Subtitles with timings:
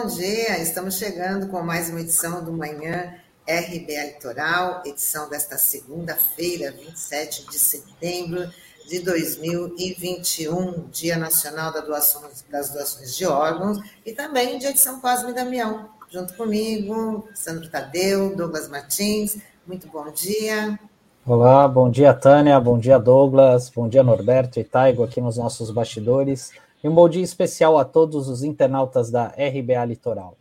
[0.00, 0.60] bom dia.
[0.60, 3.14] Estamos chegando com mais uma edição do Manhã
[3.48, 8.48] RBA Litoral, edição desta segunda-feira, 27 de setembro
[8.88, 15.00] de 2021, Dia Nacional da Doação, das Doações de Órgãos, e também dia de São
[15.00, 15.88] Cosme e Damião.
[16.08, 19.38] Junto comigo, Sandro Tadeu, Douglas Martins.
[19.66, 20.78] Muito bom dia.
[21.26, 25.72] Olá, bom dia, Tânia, bom dia, Douglas, bom dia, Norberto e Taigo aqui nos nossos
[25.72, 26.52] bastidores.
[26.82, 30.38] E um bom dia especial a todos os internautas da RBA Litoral.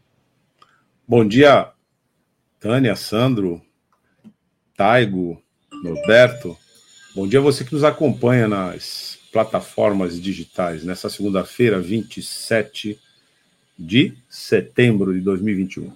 [1.08, 1.72] Bom dia,
[2.60, 3.62] Tânia, Sandro,
[4.76, 5.42] Taigo,
[5.84, 6.56] Norberto.
[7.16, 13.00] Bom dia a você que nos acompanha nas plataformas digitais nessa segunda-feira, 27
[13.78, 15.92] de setembro de 2021.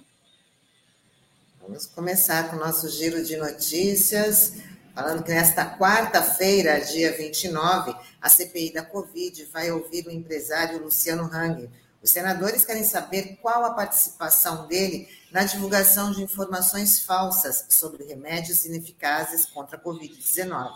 [1.60, 4.71] Vamos começar com o nosso giro de notícias.
[4.94, 11.30] Falando que nesta quarta-feira, dia 29, a CPI da Covid vai ouvir o empresário Luciano
[11.32, 11.70] Hang.
[12.02, 18.66] Os senadores querem saber qual a participação dele na divulgação de informações falsas sobre remédios
[18.66, 20.70] ineficazes contra a Covid-19.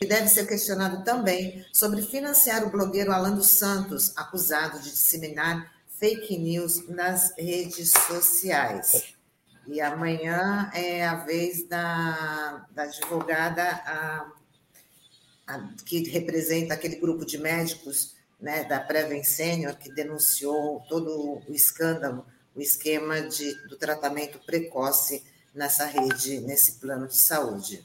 [0.00, 5.70] E deve ser questionado também sobre financiar o blogueiro Alan dos Santos, acusado de disseminar
[6.00, 9.14] fake news nas redes sociais.
[9.66, 14.32] E amanhã é a vez da, da advogada a,
[15.46, 21.52] a, que representa aquele grupo de médicos né, da Preven Senior, que denunciou todo o
[21.52, 27.84] escândalo, o esquema de, do tratamento precoce nessa rede, nesse plano de saúde.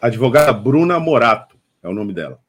[0.00, 2.42] Advogada Bruna Morato é o nome dela.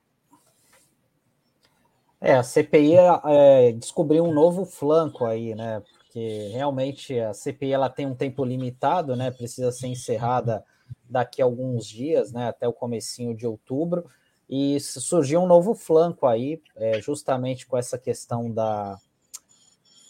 [2.19, 5.84] É, a CPI é, descobriu um novo flanco aí, né?
[6.15, 9.31] Porque realmente a CPI ela tem um tempo limitado, né?
[9.31, 10.63] Precisa ser encerrada
[11.09, 12.47] daqui a alguns dias, né?
[12.47, 14.05] Até o comecinho de outubro.
[14.49, 18.97] E surgiu um novo flanco aí, é, justamente com essa questão da,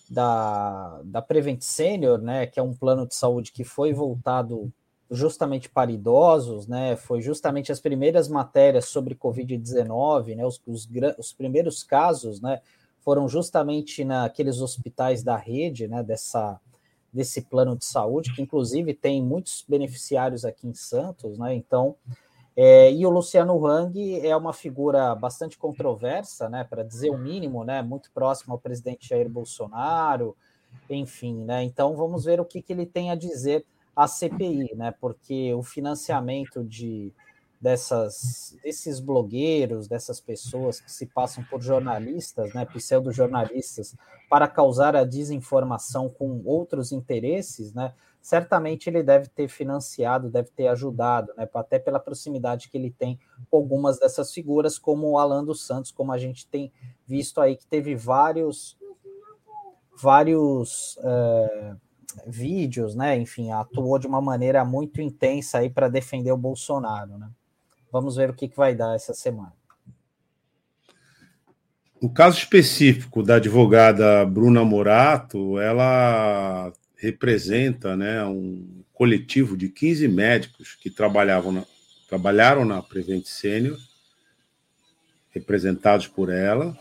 [0.08, 2.46] da, da Prevent Senior, né?
[2.46, 4.72] Que é um plano de saúde que foi voltado
[5.10, 6.96] justamente para idosos, né?
[6.96, 10.46] Foi justamente as primeiras matérias sobre Covid-19, né?
[10.46, 10.88] Os, os,
[11.18, 12.62] os primeiros casos, né?
[13.06, 16.60] Foram justamente naqueles hospitais da rede, né, dessa,
[17.14, 21.96] desse plano de saúde, que inclusive tem muitos beneficiários aqui em Santos, né, então,
[22.58, 27.64] é, e o Luciano Hang é uma figura bastante controversa, né, para dizer o mínimo,
[27.64, 30.36] né, muito próximo ao presidente Jair Bolsonaro,
[30.90, 33.64] enfim, né, então vamos ver o que, que ele tem a dizer
[33.96, 37.14] à CPI, né, porque o financiamento de
[37.66, 43.96] dessas, desses blogueiros, dessas pessoas que se passam por jornalistas, né, pseudo-jornalistas,
[44.30, 50.68] para causar a desinformação com outros interesses, né, certamente ele deve ter financiado, deve ter
[50.68, 55.44] ajudado, né, até pela proximidade que ele tem com algumas dessas figuras, como o Alan
[55.44, 56.72] dos Santos, como a gente tem
[57.08, 58.78] visto aí, que teve vários,
[60.00, 61.76] vários é,
[62.28, 67.28] vídeos, né, enfim, atuou de uma maneira muito intensa aí para defender o Bolsonaro, né.
[67.96, 69.54] Vamos ver o que, que vai dar essa semana.
[72.02, 80.76] No caso específico da advogada Bruna Morato, ela representa né, um coletivo de 15 médicos
[80.76, 81.66] que trabalhavam na,
[82.10, 83.78] trabalharam na Prevent Senior,
[85.30, 86.78] representados por ela,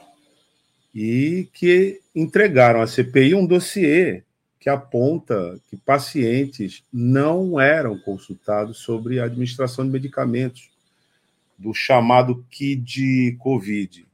[0.93, 4.25] e que entregaram à CPI um dossiê
[4.59, 10.74] que aponta que pacientes não eram consultados sobre a administração de medicamentos
[11.59, 14.07] do chamado KID Covid.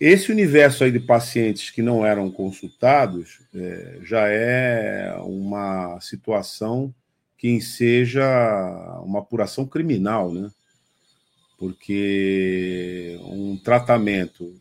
[0.00, 6.94] Esse universo aí de pacientes que não eram consultados é, já é uma situação
[7.36, 8.24] que enseja
[9.02, 10.50] uma apuração criminal, né?
[11.58, 14.54] Porque um tratamento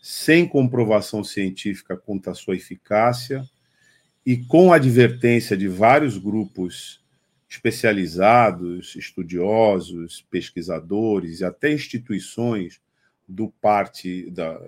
[0.00, 3.48] sem comprovação científica quanto à sua eficácia
[4.24, 7.03] e com advertência de vários grupos
[7.54, 12.80] especializados, estudiosos, pesquisadores e até instituições
[13.28, 14.60] do parte da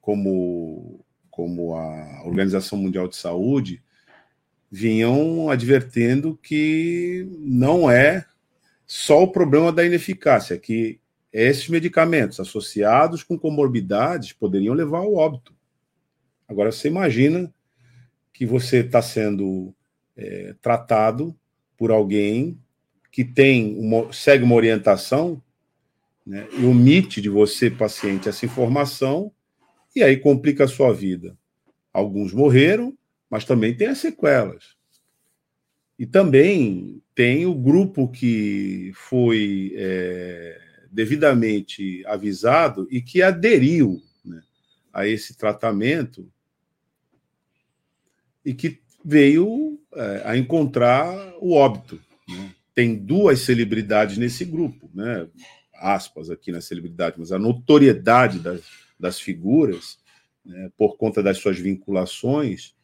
[0.00, 3.82] como como a Organização Mundial de Saúde
[4.70, 8.26] vinham advertendo que não é
[8.86, 11.00] só o problema da ineficácia, que
[11.32, 15.54] esses medicamentos associados com comorbidades poderiam levar ao óbito.
[16.46, 17.52] Agora você imagina
[18.32, 19.74] que você está sendo
[20.16, 21.34] é, tratado
[21.80, 22.60] por alguém
[23.10, 25.42] que tem uma, segue uma orientação
[26.26, 29.32] né, e omite de você, paciente, essa informação,
[29.96, 31.38] e aí complica a sua vida.
[31.90, 32.94] Alguns morreram,
[33.30, 34.76] mas também tem as sequelas.
[35.98, 40.60] E também tem o grupo que foi é,
[40.92, 44.42] devidamente avisado e que aderiu né,
[44.92, 46.30] a esse tratamento
[48.44, 52.00] e que veio é, a encontrar o óbito.
[52.28, 52.54] Né?
[52.74, 55.26] Tem duas celebridades nesse grupo, né?
[55.80, 58.60] aspas aqui na celebridade, mas a notoriedade das,
[58.98, 59.98] das figuras,
[60.44, 62.74] né, por conta das suas vinculações,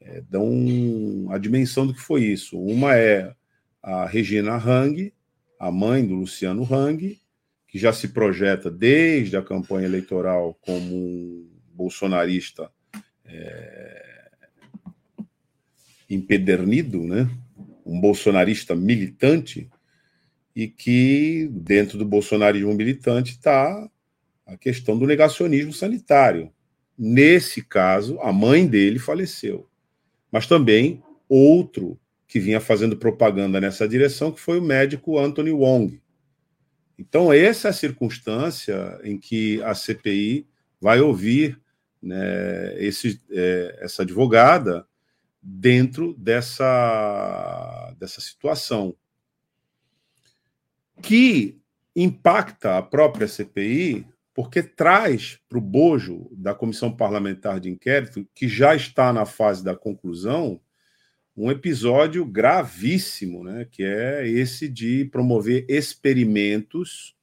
[0.00, 2.58] é, dão a dimensão do que foi isso.
[2.58, 3.32] Uma é
[3.80, 5.14] a Regina Hang,
[5.58, 7.20] a mãe do Luciano Hang,
[7.68, 12.70] que já se projeta desde a campanha eleitoral como um bolsonarista
[13.24, 14.01] é,
[16.14, 17.28] empedernido, né?
[17.84, 19.68] um bolsonarista militante,
[20.54, 23.88] e que dentro do bolsonarismo militante está
[24.46, 26.52] a questão do negacionismo sanitário.
[26.96, 29.68] Nesse caso, a mãe dele faleceu,
[30.30, 36.00] mas também outro que vinha fazendo propaganda nessa direção, que foi o médico Anthony Wong.
[36.98, 40.46] Então, essa é a circunstância em que a CPI
[40.80, 41.58] vai ouvir
[42.02, 44.86] né, esse, é, essa advogada
[45.42, 48.94] dentro dessa, dessa situação
[51.02, 51.60] que
[51.96, 58.48] impacta a própria CPI, porque traz para o bojo da Comissão Parlamentar de Inquérito, que
[58.48, 60.60] já está na fase da conclusão,
[61.36, 67.16] um episódio gravíssimo, né, que é esse de promover experimentos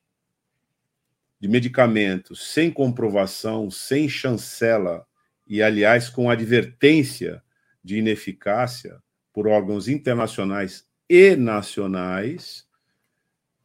[1.39, 5.05] de medicamentos sem comprovação, sem chancela
[5.47, 7.41] e, aliás, com advertência
[7.83, 9.01] de ineficácia
[9.33, 12.67] por órgãos internacionais e nacionais,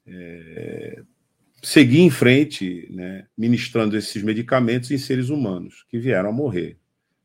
[0.06, 1.02] é,
[1.62, 6.78] seguir em frente, né, ministrando esses medicamentos em seres humanos que vieram a morrer.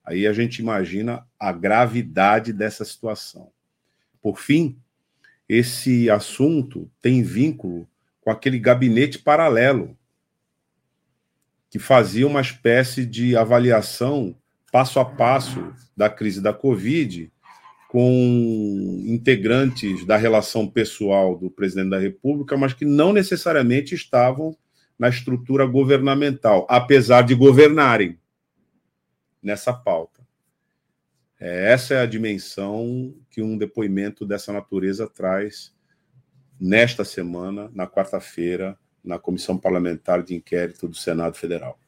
[0.04, 3.52] Aí a gente imagina a gravidade dessa situação.
[4.22, 4.80] Por fim,
[5.48, 7.88] esse assunto tem vínculo
[8.22, 9.98] com aquele gabinete paralelo
[11.70, 14.36] que fazia uma espécie de avaliação
[14.72, 17.32] passo a passo da crise da Covid
[17.90, 24.56] com integrantes da relação pessoal do presidente da República, mas que não necessariamente estavam
[24.98, 28.20] na estrutura governamental, apesar de governarem
[29.42, 30.20] nessa pauta.
[31.40, 35.74] É, essa é a dimensão que um depoimento dessa natureza traz
[36.60, 41.80] nesta semana, na quarta-feira, na Comissão Parlamentar de Inquérito do Senado Federal.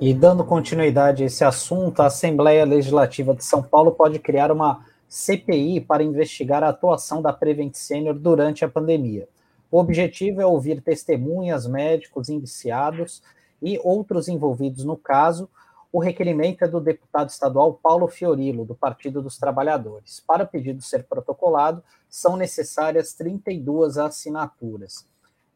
[0.00, 4.86] E dando continuidade a esse assunto, a Assembleia Legislativa de São Paulo pode criar uma
[5.08, 9.28] CPI para investigar a atuação da Prevent Senior durante a pandemia.
[9.68, 13.24] O objetivo é ouvir testemunhas, médicos, indiciados
[13.60, 15.50] e outros envolvidos no caso.
[15.92, 20.22] O requerimento é do deputado estadual Paulo Fiorilo, do Partido dos Trabalhadores.
[20.24, 25.04] Para o pedido ser protocolado, são necessárias 32 assinaturas.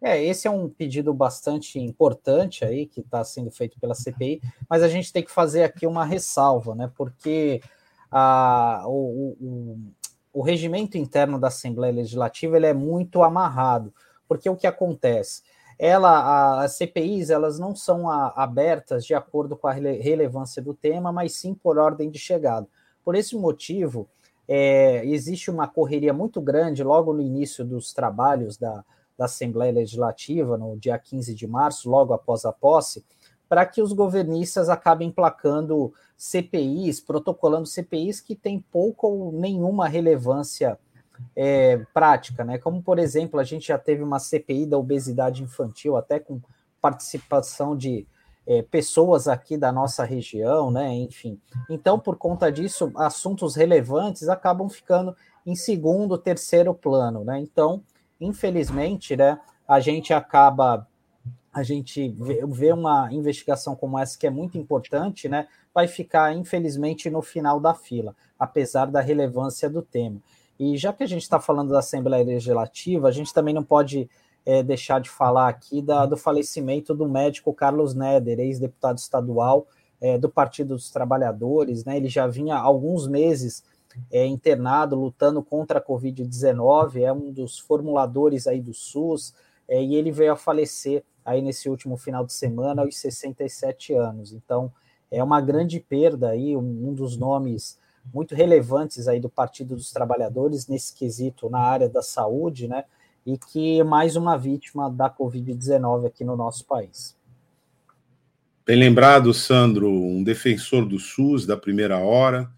[0.02, 4.82] É, esse é um pedido bastante importante aí que está sendo feito pela CPI, mas
[4.82, 6.90] a gente tem que fazer aqui uma ressalva, né?
[6.96, 7.62] Porque
[8.10, 9.78] a, o, o,
[10.32, 13.94] o regimento interno da Assembleia Legislativa ele é muito amarrado,
[14.26, 15.42] porque o que acontece?
[15.78, 21.12] Ela, as CPIs, elas não são a, abertas de acordo com a relevância do tema,
[21.12, 22.66] mas sim por ordem de chegada.
[23.04, 24.08] Por esse motivo,
[24.48, 28.84] é, existe uma correria muito grande logo no início dos trabalhos da,
[29.18, 33.04] da Assembleia Legislativa, no dia 15 de março, logo após a posse,
[33.48, 40.78] para que os governistas acabem placando CPIs, protocolando CPIs que têm pouca ou nenhuma relevância
[41.36, 42.58] é, prática, né?
[42.58, 46.40] Como, por exemplo, a gente já teve uma CPI da obesidade infantil, até com
[46.80, 48.06] participação de
[48.46, 50.92] é, pessoas aqui da nossa região, né?
[50.94, 51.40] Enfim.
[51.68, 55.14] Então, por conta disso, assuntos relevantes acabam ficando
[55.46, 57.38] em segundo, terceiro plano, né?
[57.38, 57.82] Então,
[58.22, 60.86] infelizmente, né, a gente acaba
[61.52, 62.16] a gente
[62.48, 67.60] vê uma investigação como essa que é muito importante, né, vai ficar infelizmente no final
[67.60, 70.18] da fila, apesar da relevância do tema.
[70.58, 74.08] E já que a gente está falando da Assembleia Legislativa, a gente também não pode
[74.46, 79.66] é, deixar de falar aqui da, do falecimento do médico Carlos Neder, ex-deputado estadual
[80.00, 81.96] é, do Partido dos Trabalhadores, né?
[81.96, 83.62] Ele já vinha há alguns meses
[84.10, 89.34] é, internado lutando contra a Covid-19, é um dos formuladores aí do SUS,
[89.68, 94.32] é, e ele veio a falecer aí nesse último final de semana aos 67 anos.
[94.32, 94.72] Então,
[95.10, 97.78] é uma grande perda aí, um dos nomes
[98.12, 102.84] muito relevantes aí do Partido dos Trabalhadores nesse quesito na área da saúde, né?
[103.24, 107.16] E que é mais uma vítima da Covid-19 aqui no nosso país.
[108.66, 112.50] Bem lembrado, Sandro, um defensor do SUS da primeira hora,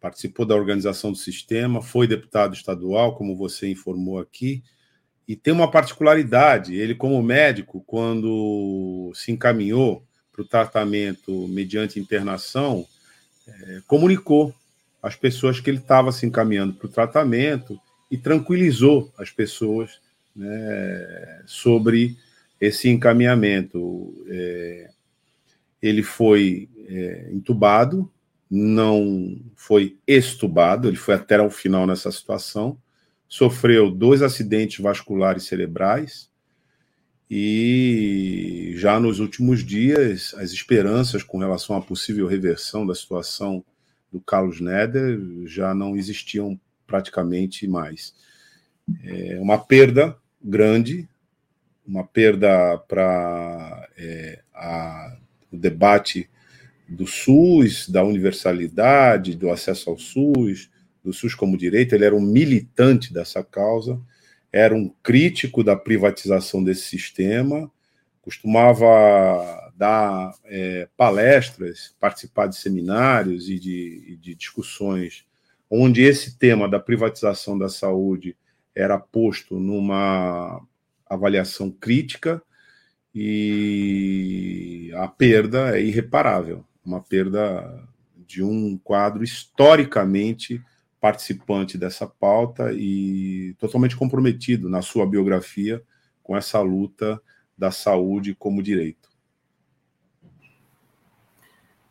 [0.00, 4.62] participou da organização do sistema, foi deputado estadual, como você informou aqui,
[5.26, 12.86] e tem uma particularidade: ele, como médico, quando se encaminhou para o tratamento mediante internação,
[13.46, 14.54] é, comunicou
[15.02, 20.00] às pessoas que ele estava se encaminhando para o tratamento e tranquilizou as pessoas
[20.34, 22.16] né, sobre
[22.60, 24.14] esse encaminhamento.
[24.28, 24.90] É,
[25.80, 28.10] ele foi é, entubado,
[28.50, 32.78] não foi estubado, ele foi até o final nessa situação,
[33.28, 36.30] sofreu dois acidentes vasculares cerebrais
[37.28, 43.64] e já nos últimos dias as esperanças com relação à possível reversão da situação
[44.12, 48.14] do Carlos Neder já não existiam praticamente mais.
[49.02, 51.08] É uma perda grande,
[51.84, 54.40] uma perda para é,
[55.52, 56.30] o debate
[56.88, 60.70] do SUS, da universalidade, do acesso ao SUS,
[61.02, 61.94] do SUS como direito.
[61.94, 64.00] Ele era um militante dessa causa,
[64.52, 67.70] era um crítico da privatização desse sistema,
[68.22, 75.24] costumava dar é, palestras, participar de seminários e de, de discussões
[75.70, 78.36] onde esse tema da privatização da saúde
[78.74, 80.60] era posto numa
[81.08, 82.42] avaliação crítica
[83.14, 90.62] e a perda é irreparável, uma perda de um quadro historicamente
[91.00, 95.82] participante dessa pauta e totalmente comprometido na sua biografia
[96.22, 97.20] com essa luta
[97.56, 99.08] da saúde como direito.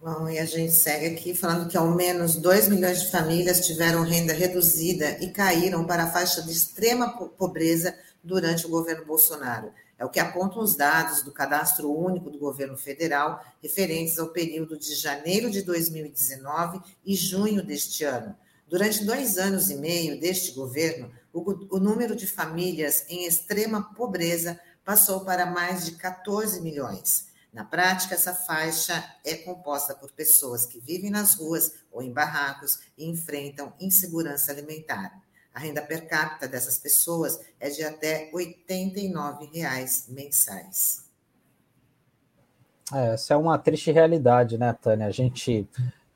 [0.02, 4.04] Bom, e a gente segue aqui falando que ao menos 2 milhões de famílias tiveram
[4.04, 9.72] renda reduzida e caíram para a faixa de extrema pobreza durante o governo Bolsonaro.
[9.98, 14.78] É o que apontam os dados do Cadastro Único do Governo Federal, referentes ao período
[14.78, 18.36] de janeiro de 2019 e junho deste ano.
[18.68, 24.60] Durante dois anos e meio deste governo, o, o número de famílias em extrema pobreza
[24.84, 27.28] passou para mais de 14 milhões.
[27.54, 32.80] Na prática, essa faixa é composta por pessoas que vivem nas ruas ou em barracos
[32.98, 35.22] e enfrentam insegurança alimentar.
[35.56, 41.10] A renda per capita dessas pessoas é de até 89 reais mensais.
[42.94, 45.08] É, essa é uma triste realidade, né, Tânia?
[45.08, 45.68] A gente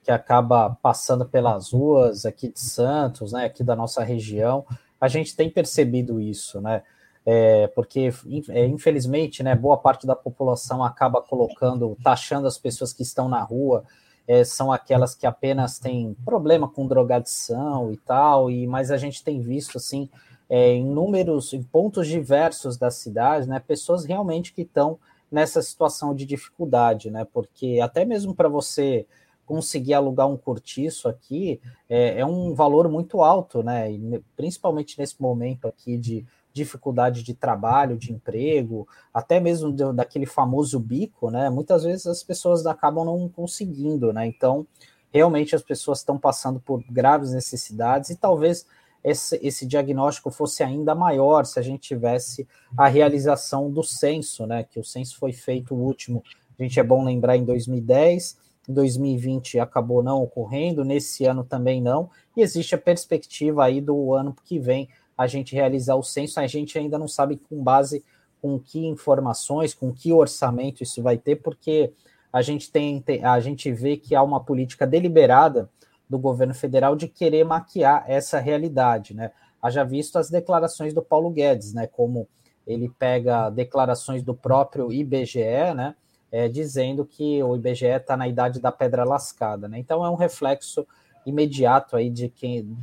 [0.03, 4.65] que acaba passando pelas ruas aqui de Santos, né, aqui da nossa região,
[4.99, 6.83] a gente tem percebido isso, né?
[7.31, 8.11] é, porque
[8.49, 13.41] é, infelizmente, né, boa parte da população acaba colocando, taxando as pessoas que estão na
[13.43, 13.83] rua,
[14.29, 19.23] é, são aquelas que apenas têm problema com drogadição e tal, e mas a gente
[19.23, 20.07] tem visto assim
[20.47, 24.99] é, em números, em pontos diversos da cidade, né, pessoas realmente que estão
[25.31, 29.07] nessa situação de dificuldade, né, porque até mesmo para você
[29.47, 31.59] conseguir alugar um cortiço aqui
[31.89, 37.33] é, é um valor muito alto, né, e principalmente nesse momento aqui de dificuldade de
[37.33, 41.49] trabalho, de emprego, até mesmo daquele famoso bico, né?
[41.49, 44.25] Muitas vezes as pessoas acabam não conseguindo, né?
[44.25, 44.65] Então,
[45.11, 48.65] realmente as pessoas estão passando por graves necessidades e talvez
[49.03, 54.63] esse, esse diagnóstico fosse ainda maior se a gente tivesse a realização do censo, né?
[54.63, 56.23] Que o censo foi feito o último,
[56.59, 58.37] a gente é bom lembrar em 2010,
[58.67, 64.13] em 2020 acabou não ocorrendo, nesse ano também não, e existe a perspectiva aí do
[64.13, 68.05] ano que vem a gente realizar o censo, a gente ainda não sabe com base
[68.41, 71.91] com que informações, com que orçamento isso vai ter, porque
[72.31, 75.69] a gente tem a gente vê que há uma política deliberada
[76.09, 79.31] do governo federal de querer maquiar essa realidade, né?
[79.61, 81.85] Haja visto as declarações do Paulo Guedes, né?
[81.85, 82.25] Como
[82.65, 85.95] ele pega declarações do próprio IBGE, né?
[86.31, 89.79] É, dizendo que o IBGE está na idade da pedra lascada, né?
[89.79, 90.87] Então é um reflexo
[91.25, 92.77] imediato aí de quem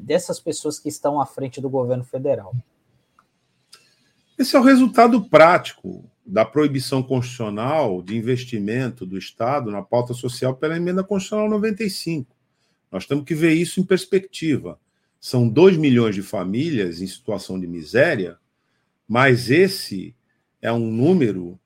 [0.00, 2.54] dessas pessoas que estão à frente do governo federal.
[4.38, 10.56] Esse é o resultado prático da proibição constitucional de investimento do Estado na pauta social
[10.56, 12.34] pela emenda constitucional 95.
[12.90, 14.78] Nós temos que ver isso em perspectiva.
[15.20, 18.38] São 2 milhões de famílias em situação de miséria,
[19.08, 20.14] mas esse
[20.60, 21.58] é um número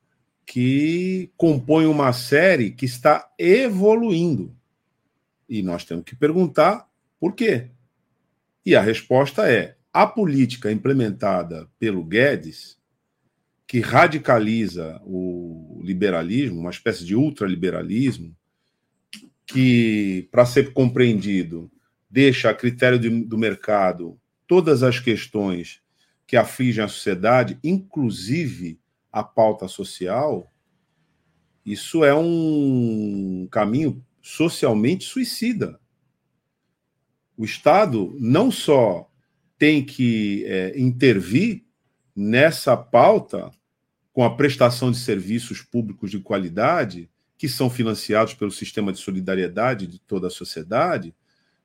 [0.47, 4.55] que compõe uma série que está evoluindo.
[5.51, 6.89] E nós temos que perguntar
[7.19, 7.71] por quê.
[8.65, 12.79] E a resposta é: a política implementada pelo Guedes,
[13.67, 18.35] que radicaliza o liberalismo, uma espécie de ultraliberalismo,
[19.45, 21.71] que, para ser compreendido,
[22.09, 24.17] deixa a critério do mercado
[24.47, 25.81] todas as questões
[26.27, 28.81] que afligem a sociedade, inclusive
[29.11, 30.53] a pauta social,
[31.65, 35.81] isso é um caminho socialmente suicida.
[37.37, 39.11] O Estado não só
[39.59, 41.65] tem que é, intervir
[42.15, 43.51] nessa pauta
[44.13, 47.09] com a prestação de serviços públicos de qualidade,
[47.39, 51.15] que são financiados pelo sistema de solidariedade de toda a sociedade,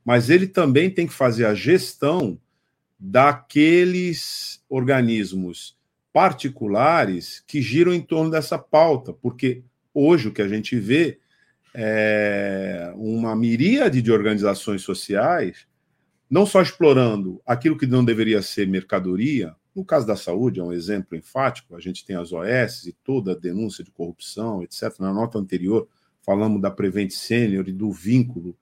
[0.06, 2.40] mas ele também tem que fazer a gestão
[2.98, 5.78] daqueles organismos
[6.14, 11.20] particulares que giram em torno dessa pauta, porque hoje o que a gente vê
[11.76, 15.68] é uma miríade de organizações sociais
[16.30, 20.72] não só explorando aquilo que não deveria ser mercadoria, no caso da saúde, é um
[20.72, 25.00] exemplo enfático, a gente tem as OS e toda a denúncia de corrupção, etc.
[25.00, 25.88] Na nota anterior,
[26.22, 28.58] falamos da Prevent Senior e do vínculo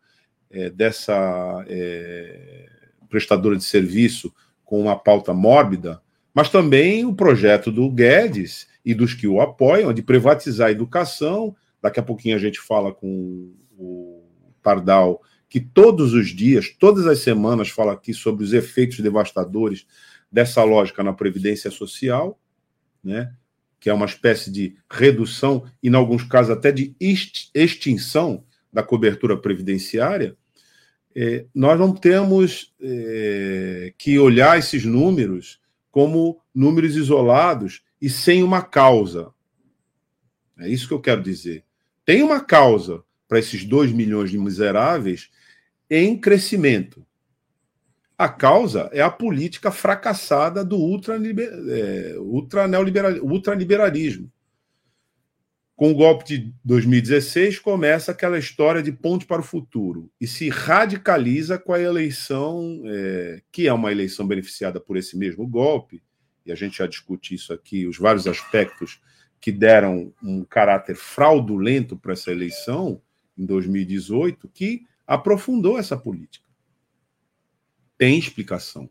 [0.49, 2.67] é, dessa é,
[3.09, 4.33] prestadora de serviço
[4.65, 6.01] com uma pauta mórbida,
[6.33, 11.55] mas também o projeto do Guedes e dos que o apoiam de privatizar a educação.
[11.83, 14.23] Daqui a pouquinho a gente fala com o
[14.63, 19.85] Pardal, que todos os dias, todas as semanas, fala aqui sobre os efeitos devastadores
[20.31, 22.39] dessa lógica na previdência social,
[23.03, 23.35] né?
[23.81, 26.95] que é uma espécie de redução, e em alguns casos até de
[27.53, 30.37] extinção da cobertura previdenciária,
[31.13, 35.59] é, nós não temos é, que olhar esses números
[35.91, 39.33] como números isolados e sem uma causa.
[40.57, 41.65] É isso que eu quero dizer.
[42.05, 45.31] Tem uma causa para esses 2 milhões de miseráveis
[45.89, 47.05] em crescimento.
[48.17, 50.77] A causa é a política fracassada do
[51.69, 54.31] é, ultraliberalismo.
[55.75, 60.47] Com o golpe de 2016, começa aquela história de ponte para o futuro e se
[60.47, 66.03] radicaliza com a eleição, é, que é uma eleição beneficiada por esse mesmo golpe,
[66.45, 69.01] e a gente já discute isso aqui, os vários aspectos
[69.43, 73.01] que deram um caráter fraudulento para essa eleição
[73.37, 76.43] em 2018, que aprofundou essa política
[78.03, 78.89] tem explicação.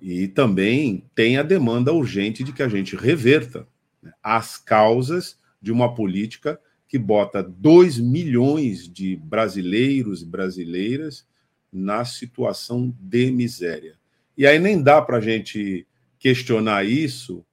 [0.00, 3.68] E também tem a demanda urgente de que a gente reverta
[4.02, 11.26] né, as causas de uma política que bota 2 milhões de brasileiros e brasileiras
[11.72, 13.96] na situação de miséria.
[14.36, 15.86] E aí nem dá para a gente
[16.18, 17.44] questionar isso,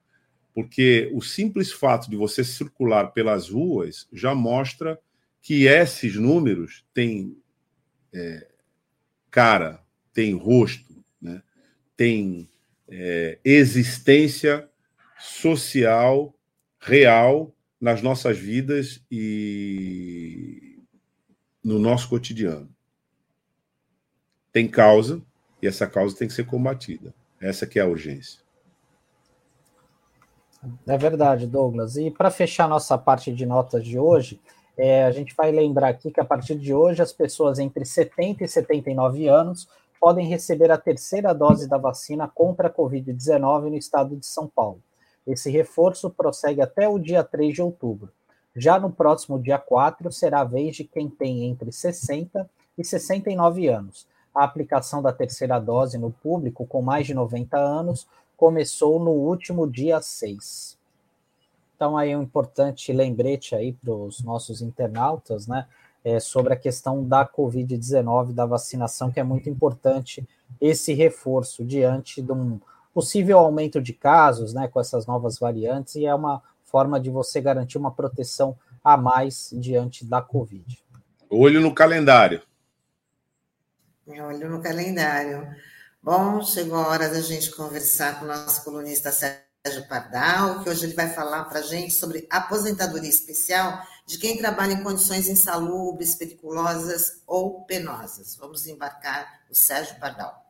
[0.56, 4.98] porque o simples fato de você circular pelas ruas já mostra
[5.42, 7.38] que esses números têm
[8.14, 8.48] é,
[9.30, 11.44] cara, tem rosto, né?
[11.98, 12.50] tem
[12.88, 14.70] é, existência
[15.20, 16.34] social
[16.80, 20.80] real nas nossas vidas e
[21.62, 22.74] no nosso cotidiano.
[24.54, 25.22] Tem causa
[25.62, 27.14] e essa causa tem que ser combatida.
[27.42, 28.45] Essa que é a urgência.
[30.88, 31.98] É verdade, Douglas.
[31.98, 34.40] E para fechar nossa parte de notas de hoje,
[34.78, 38.44] é, a gente vai lembrar aqui que a partir de hoje as pessoas entre 70
[38.44, 39.68] e 79 anos
[40.00, 44.82] podem receber a terceira dose da vacina contra a Covid-19 no estado de São Paulo.
[45.26, 48.12] Esse reforço prossegue até o dia 3 de outubro.
[48.56, 53.68] Já no próximo dia 4, será a vez de quem tem entre 60 e 69
[53.68, 54.08] anos.
[54.34, 58.06] A aplicação da terceira dose no público com mais de 90 anos
[58.38, 60.78] começou no último dia 6.
[61.76, 65.68] Então, aí um importante lembrete aí para os nossos internautas, né?
[66.06, 70.24] é, sobre a questão da Covid-19, da vacinação, que é muito importante
[70.62, 72.62] esse reforço diante de um
[72.94, 77.42] possível aumento de casos, né, com essas novas variantes, e é uma forma de você
[77.42, 80.80] garantir uma proteção a mais diante da Covid.
[81.28, 82.44] Olho no calendário.
[84.08, 85.48] Olho no calendário.
[86.06, 90.86] Bom, chegou a hora da gente conversar com o nosso colunista Sérgio Pardal, que hoje
[90.86, 96.14] ele vai falar para a gente sobre aposentadoria especial de quem trabalha em condições insalubres,
[96.14, 98.36] periculosas ou penosas.
[98.36, 100.46] Vamos embarcar o Sérgio Pardal.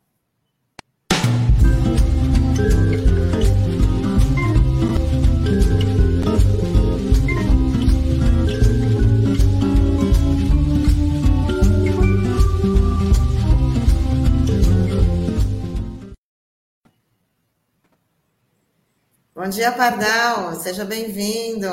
[19.46, 20.56] Bom dia, Pardal.
[20.56, 21.70] Seja bem-vindo.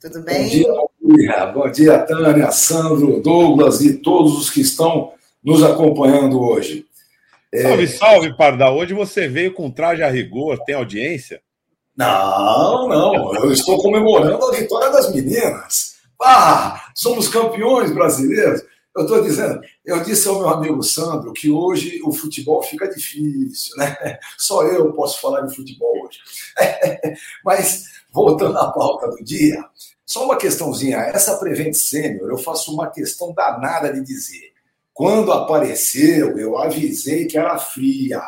[0.00, 0.42] Tudo bem?
[0.42, 1.46] Bom dia, Maria.
[1.46, 6.84] Bom dia, Tânia, Sandro, Douglas e todos os que estão nos acompanhando hoje.
[7.52, 7.62] É...
[7.62, 8.76] Salve, salve, Pardal.
[8.76, 11.40] Hoje você veio com traje a rigor, tem audiência?
[11.96, 13.36] Não, não.
[13.36, 15.98] Eu estou comemorando a vitória das meninas.
[16.20, 18.62] Ah, somos campeões brasileiros.
[18.96, 23.76] Eu estou dizendo, eu disse ao meu amigo Sandro que hoje o futebol fica difícil,
[23.76, 24.18] né?
[24.38, 26.18] Só eu posso falar de futebol hoje.
[27.44, 29.62] Mas, voltando à pauta do dia,
[30.06, 30.96] só uma questãozinha.
[30.96, 34.54] Essa Prevent Sênior, eu faço uma questão danada de dizer.
[34.94, 38.22] Quando apareceu, eu avisei que era fria.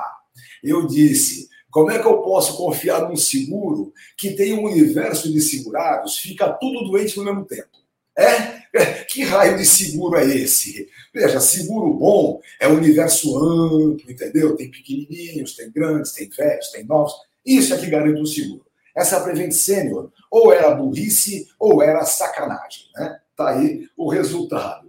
[0.62, 5.40] Eu disse, como é que eu posso confiar num seguro que tem um universo de
[5.40, 7.77] segurados, fica tudo doente no mesmo tempo?
[8.18, 8.58] É?
[8.74, 9.04] é?
[9.04, 10.88] Que raio de seguro é esse?
[11.14, 14.56] Veja, seguro bom é universo amplo, entendeu?
[14.56, 17.12] Tem pequenininhos, tem grandes, tem velhos, tem novos.
[17.46, 18.66] Isso é que garante o seguro.
[18.96, 23.20] Essa Prevent Sênior ou era burrice ou era sacanagem, né?
[23.36, 24.88] Tá aí o resultado.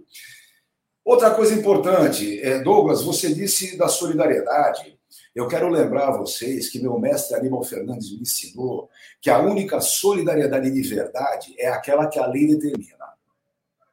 [1.04, 4.98] Outra coisa importante, é, Douglas, você disse da solidariedade.
[5.34, 8.90] Eu quero lembrar a vocês que meu mestre Aníbal Fernandes me ensinou
[9.20, 12.99] que a única solidariedade de verdade é aquela que a lei determina.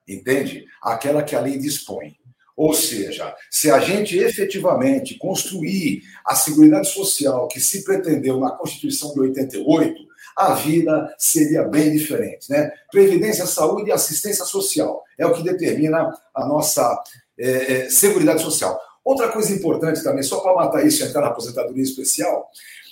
[0.07, 0.65] Entende?
[0.81, 2.15] Aquela que a lei dispõe.
[2.55, 9.13] Ou seja, se a gente efetivamente construir a Seguridade Social que se pretendeu na Constituição
[9.13, 12.49] de 88, a vida seria bem diferente.
[12.49, 12.71] Né?
[12.91, 17.03] Previdência, saúde e assistência social é o que determina a nossa
[17.37, 18.79] é, é, Seguridade Social.
[19.03, 22.49] Outra coisa importante também, só para matar isso e entrar na aposentadoria especial,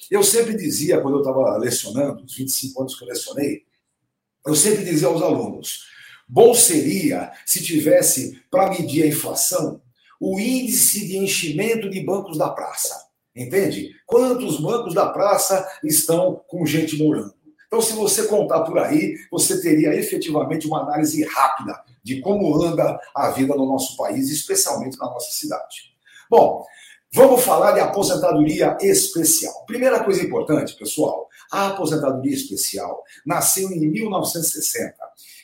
[0.10, 3.64] eu sempre dizia, quando eu estava lecionando, os 25 anos que eu lecionei,
[4.46, 5.86] eu sempre dizia aos alunos:
[6.28, 9.82] bom seria se tivesse, para medir a inflação,
[10.20, 13.06] o índice de enchimento de bancos da praça.
[13.36, 13.92] Entende?
[14.06, 17.34] Quantos bancos da praça estão com gente morando?
[17.68, 22.98] Então, se você contar por aí, você teria efetivamente uma análise rápida de como anda
[23.14, 25.94] a vida no nosso país, especialmente na nossa cidade.
[26.30, 26.66] Bom,
[27.16, 29.64] vamos falar de aposentadoria especial.
[29.66, 34.94] Primeira coisa importante, pessoal, a aposentadoria especial nasceu em 1960.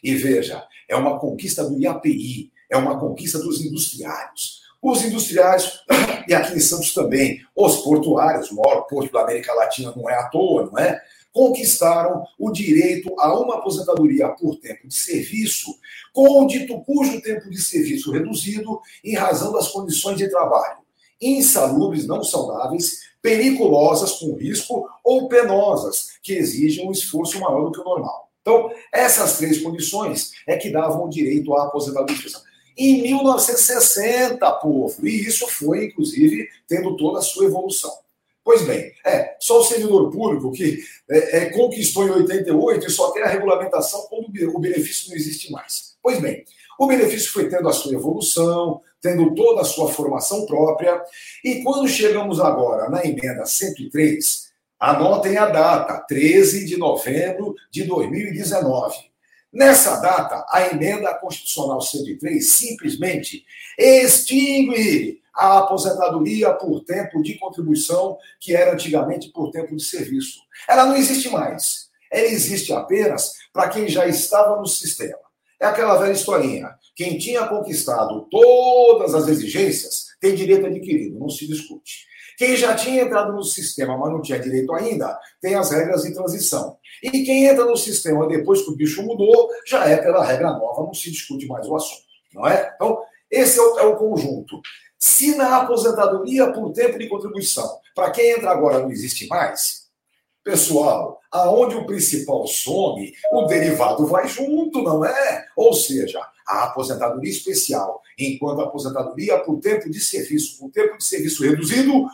[0.04, 4.60] E veja, é uma conquista do IAPI, é uma conquista dos industriários.
[4.82, 5.80] Os industriais,
[6.28, 10.16] e aqui em Santos também, os portuários, o maior porto da América Latina não é
[10.16, 11.00] à toa, não é?
[11.32, 15.68] Conquistaram o direito a uma aposentadoria por tempo de serviço,
[16.12, 20.81] com o dito cujo tempo de serviço reduzido em razão das condições de trabalho
[21.22, 27.80] insalubres, não saudáveis, periculosas, com risco, ou penosas, que exigem um esforço maior do que
[27.80, 28.30] o normal.
[28.42, 32.18] Então, essas três condições é que davam direito à aposentadoria
[32.78, 35.08] em 1960, povo.
[35.08, 37.92] E isso foi, inclusive, tendo toda a sua evolução.
[38.44, 40.80] Pois bem, é só o servidor público que
[41.10, 45.52] é, é, conquistou em 88 e só tem a regulamentação quando o benefício não existe
[45.52, 45.96] mais.
[46.02, 46.44] Pois bem,
[46.82, 51.00] o benefício foi tendo a sua evolução, tendo toda a sua formação própria,
[51.44, 58.96] e quando chegamos agora na emenda 103, anotem a data, 13 de novembro de 2019.
[59.54, 63.46] Nessa data, a emenda constitucional 103 simplesmente
[63.78, 70.39] extingue a aposentadoria por tempo de contribuição, que era antigamente por tempo de serviço.
[70.67, 71.91] Ela não existe mais.
[72.12, 75.31] Ela existe apenas para quem já estava no sistema.
[75.62, 76.74] É aquela velha historinha.
[76.95, 82.10] Quem tinha conquistado todas as exigências tem direito adquirido, não se discute.
[82.36, 86.13] Quem já tinha entrado no sistema, mas não tinha direito ainda, tem as regras de
[86.13, 86.78] transição.
[87.04, 90.82] E quem entra no sistema depois que o bicho mudou, já é pela regra nova,
[90.82, 92.02] não se discute mais o assunto,
[92.34, 92.74] não é?
[92.76, 94.60] Então, esse é o, é o conjunto.
[94.97, 99.81] Se na aposentadoria por tempo de contribuição, para quem entra agora não existe mais,
[100.43, 105.45] pessoal, aonde o principal some, o derivado vai junto, não é?
[105.56, 111.06] Ou seja, a aposentadoria especial, enquanto a aposentadoria por tempo de serviço, por tempo de
[111.06, 112.06] serviço reduzido,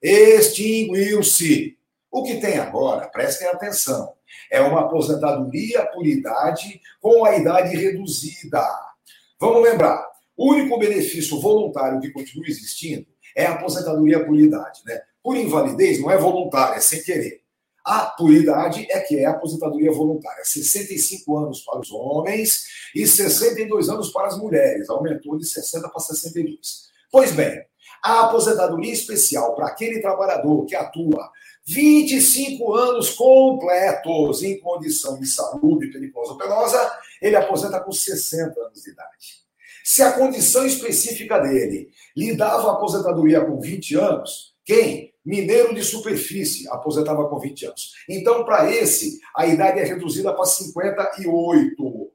[0.00, 1.76] extinguiu-se.
[2.10, 4.12] O que tem agora, prestem atenção,
[4.50, 8.62] é uma aposentadoria por idade com a idade reduzida.
[9.40, 14.80] Vamos lembrar, o único benefício voluntário que continua existindo é a aposentadoria por idade.
[14.84, 15.00] Né?
[15.22, 17.41] Por invalidez, não é voluntária, é sem querer.
[17.84, 20.44] A idade é que é a aposentadoria voluntária.
[20.44, 24.88] 65 anos para os homens e 62 anos para as mulheres.
[24.88, 26.92] Aumentou de 60 para 62.
[27.10, 27.64] Pois bem,
[28.02, 31.30] a aposentadoria especial para aquele trabalhador que atua
[31.66, 38.82] 25 anos completos em condição de saúde perigosa ou penosa, ele aposenta com 60 anos
[38.82, 39.42] de idade.
[39.84, 45.11] Se a condição específica dele lhe dava aposentadoria com 20 anos, quem?
[45.24, 47.92] Mineiro de superfície aposentava com 20 anos.
[48.08, 52.12] Então, para esse, a idade é reduzida para 58.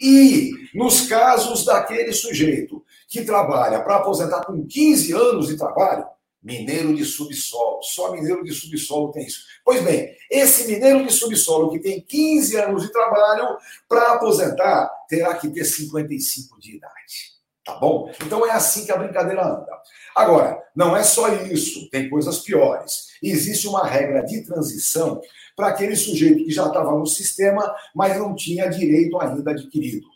[0.00, 6.06] E nos casos daquele sujeito que trabalha para aposentar com 15 anos de trabalho,
[6.42, 9.44] mineiro de subsolo, só mineiro de subsolo tem isso.
[9.64, 13.58] Pois bem, esse mineiro de subsolo que tem 15 anos de trabalho,
[13.88, 17.29] para aposentar, terá que ter 55 de idade.
[17.64, 18.10] Tá bom?
[18.24, 19.68] Então é assim que a brincadeira anda.
[20.16, 23.08] Agora, não é só isso, tem coisas piores.
[23.22, 25.20] Existe uma regra de transição
[25.54, 30.06] para aquele sujeito que já estava no sistema, mas não tinha direito ainda adquirido.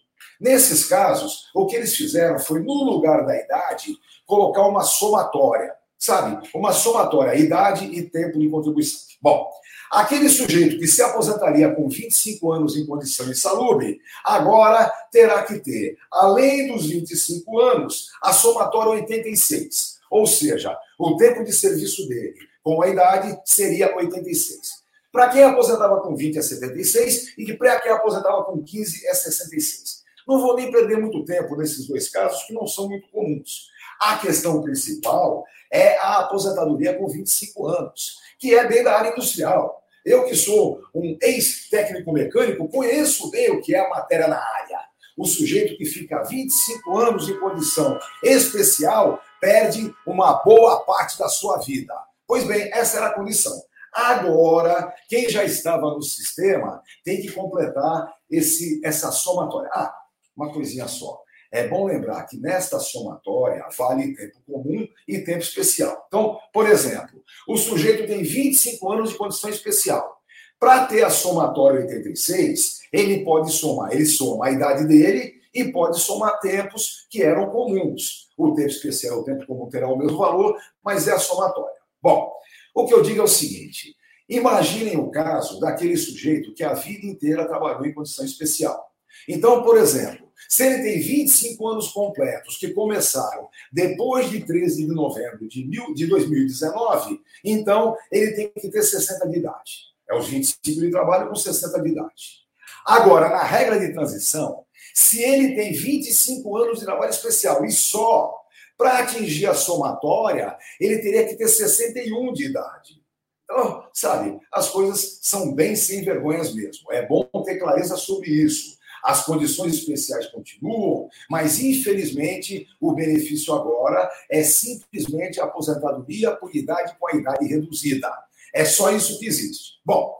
[0.40, 3.94] Nesses casos, o que eles fizeram foi, no lugar da idade,
[4.26, 5.74] colocar uma somatória
[6.05, 6.49] sabe?
[6.55, 9.01] Uma somatória, idade e tempo de contribuição.
[9.23, 9.49] Bom,
[9.90, 15.97] aquele sujeito que se aposentaria com 25 anos em condição insalubre, agora terá que ter,
[16.12, 19.95] além dos 25 anos, a somatória 86.
[20.11, 24.85] Ou seja, o tempo de serviço dele com a idade seria 86.
[25.11, 29.14] Para quem aposentava com 20 é 76 e que para quem aposentava com 15 é
[29.14, 30.03] 66.
[30.27, 33.69] Não vou nem perder muito tempo nesses dois casos, que não são muito comuns.
[34.01, 39.83] A questão principal é a aposentadoria com 25 anos, que é bem da área industrial.
[40.07, 44.79] Eu, que sou um ex-técnico mecânico, conheço bem o que é a matéria na área.
[45.17, 51.59] O sujeito que fica 25 anos em condição especial perde uma boa parte da sua
[51.59, 51.95] vida.
[52.27, 53.61] Pois bem, essa era a condição.
[53.93, 59.71] Agora, quem já estava no sistema tem que completar esse, essa somatória.
[59.73, 59.95] Ah,
[60.37, 61.24] uma coisinha só.
[61.55, 66.05] É bom lembrar que nesta somatória vale tempo comum e tempo especial.
[66.09, 70.21] Então, por exemplo, o sujeito tem 25 anos de condição especial.
[70.59, 76.01] Para ter a somatória 86, ele pode somar, ele soma a idade dele e pode
[76.01, 78.31] somar tempos que eram comuns.
[78.37, 81.79] O tempo especial, o tempo comum terá o mesmo valor, mas é a somatória.
[82.03, 82.33] Bom,
[82.75, 83.95] o que eu digo é o seguinte:
[84.29, 88.90] imaginem o caso daquele sujeito que a vida inteira trabalhou em condição especial.
[89.29, 94.92] Então, por exemplo, se ele tem 25 anos completos que começaram depois de 13 de
[94.92, 99.73] novembro de, mil, de 2019, então ele tem que ter 60 de idade.
[100.09, 102.44] É os 25 de trabalho com 60 de idade.
[102.85, 108.35] Agora, na regra de transição, se ele tem 25 anos de trabalho especial e só
[108.77, 113.03] para atingir a somatória, ele teria que ter 61 de idade.
[113.44, 116.90] Então, sabe, as coisas são bem sem vergonhas mesmo.
[116.92, 118.79] É bom ter clareza sobre isso.
[119.05, 126.97] As condições especiais continuam, mas infelizmente o benefício agora é simplesmente a aposentadoria por idade
[126.99, 128.11] com a idade reduzida.
[128.55, 129.75] É só isso que existe.
[129.85, 130.14] Bom,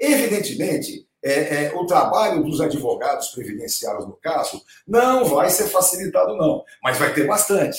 [0.00, 6.64] evidentemente, é, é, o trabalho dos advogados previdenciários, no caso, não vai ser facilitado, não,
[6.82, 7.78] mas vai ter bastante.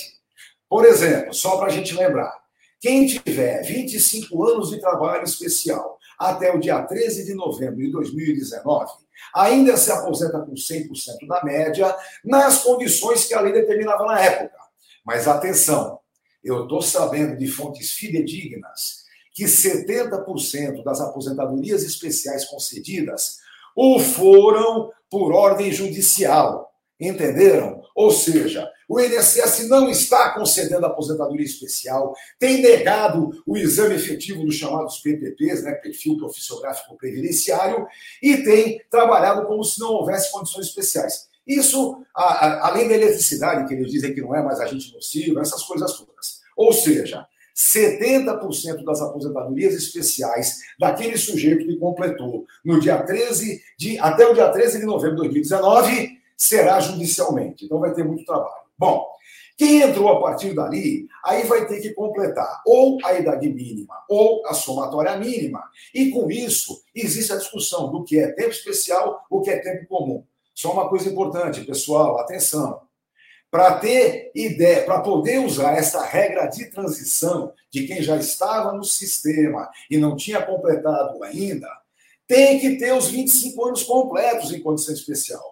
[0.68, 2.40] Por exemplo, só para a gente lembrar,
[2.80, 5.98] quem tiver 25 anos de trabalho especial
[6.30, 8.90] até o dia 13 de novembro de 2019,
[9.34, 14.56] ainda se aposenta com 100% da média, nas condições que a lei determinava na época.
[15.04, 15.98] Mas atenção,
[16.42, 23.38] eu estou sabendo de fontes fidedignas que 70% das aposentadorias especiais concedidas
[23.74, 26.70] o foram por ordem judicial.
[27.00, 27.82] Entenderam?
[27.94, 34.56] Ou seja, o INSS não está concedendo aposentadoria especial, tem negado o exame efetivo dos
[34.56, 37.86] chamados PPPs, né, perfil profissiográfico previdenciário,
[38.22, 41.30] e tem trabalhado como se não houvesse condições especiais.
[41.46, 45.40] Isso, a, a, além da eletricidade, que eles dizem que não é mais agente nocivo,
[45.40, 46.40] essas coisas todas.
[46.56, 54.26] Ou seja, 70% das aposentadorias especiais daquele sujeito que completou no dia 13 de, até
[54.26, 57.64] o dia 13 de novembro de 2019 será judicialmente.
[57.64, 58.61] Então vai ter muito trabalho.
[58.82, 59.06] Bom,
[59.56, 64.44] quem entrou a partir dali, aí vai ter que completar ou a idade mínima ou
[64.44, 65.62] a somatória mínima.
[65.94, 69.86] E com isso, existe a discussão do que é tempo especial, o que é tempo
[69.86, 70.24] comum.
[70.52, 72.80] Só uma coisa importante, pessoal, atenção.
[73.52, 78.82] Para ter ideia, para poder usar essa regra de transição de quem já estava no
[78.82, 81.68] sistema e não tinha completado ainda,
[82.26, 85.51] tem que ter os 25 anos completos em condição especial.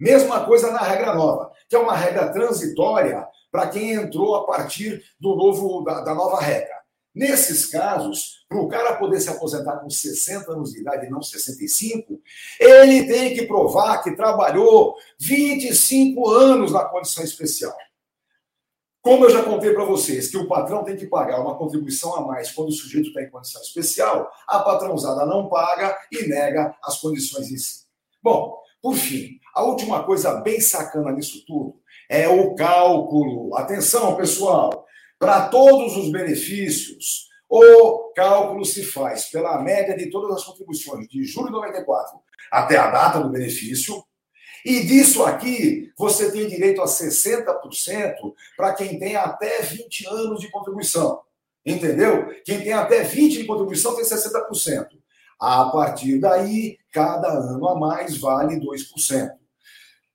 [0.00, 5.04] Mesma coisa na regra nova, que é uma regra transitória para quem entrou a partir
[5.20, 6.80] do novo da, da nova regra.
[7.14, 11.20] Nesses casos, para o cara poder se aposentar com 60 anos de idade e não
[11.20, 12.20] 65,
[12.58, 17.76] ele tem que provar que trabalhou 25 anos na condição especial.
[19.02, 22.20] Como eu já contei para vocês que o patrão tem que pagar uma contribuição a
[22.20, 27.00] mais quando o sujeito está em condição especial, a patrãozada não paga e nega as
[27.00, 27.86] condições em si.
[28.22, 33.56] Bom, por fim, a última coisa bem sacana nisso tudo é o cálculo.
[33.56, 34.86] Atenção, pessoal,
[35.18, 41.24] para todos os benefícios, o cálculo se faz pela média de todas as contribuições de
[41.24, 42.18] julho de 94
[42.50, 44.02] até a data do benefício.
[44.64, 50.50] E disso aqui, você tem direito a 60% para quem tem até 20 anos de
[50.50, 51.20] contribuição.
[51.64, 52.28] Entendeu?
[52.44, 54.86] Quem tem até 20 de contribuição tem 60%.
[55.38, 59.39] A partir daí, cada ano a mais vale 2%.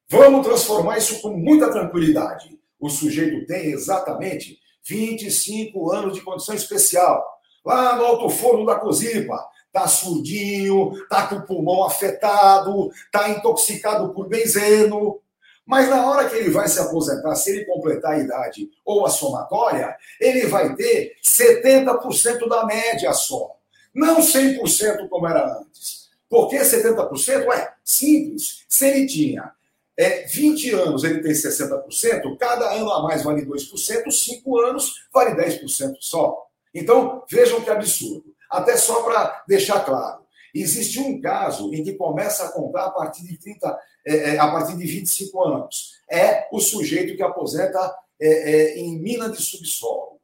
[0.08, 2.60] Vamos transformar isso com muita tranquilidade.
[2.80, 7.26] O sujeito tem exatamente 25 anos de condição especial.
[7.66, 14.14] Lá no alto forno da Cozipa, tá surdinho, tá com o pulmão afetado, tá intoxicado
[14.14, 15.20] por benzeno.
[15.66, 19.10] Mas na hora que ele vai se aposentar, se ele completar a idade ou a
[19.10, 23.56] somatória, ele vai ter 70% da média só.
[23.92, 26.10] Não 100% como era antes.
[26.30, 27.48] Por que 70%?
[27.48, 28.64] Ué, simples.
[28.70, 29.55] Se ele tinha
[29.98, 35.36] é, 20 anos, ele tem 60%, cada ano a mais vale 2%, 5 anos vale
[35.36, 36.46] 10% só.
[36.74, 38.36] Então, vejam que absurdo.
[38.50, 40.26] Até só para deixar claro.
[40.54, 44.52] Existe um caso em que começa a contar a partir de 30, é, é, a
[44.52, 45.96] partir de 25 anos.
[46.10, 50.20] É o sujeito que aposenta é, é, em mina de subsolo.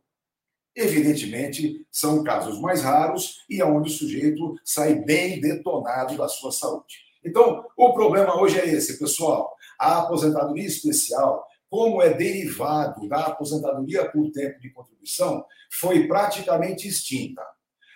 [0.75, 7.12] Evidentemente, são casos mais raros e onde o sujeito sai bem detonado da sua saúde.
[7.23, 9.53] Então, o problema hoje é esse, pessoal.
[9.82, 17.41] A aposentadoria especial, como é derivado da aposentadoria por tempo de contribuição, foi praticamente extinta.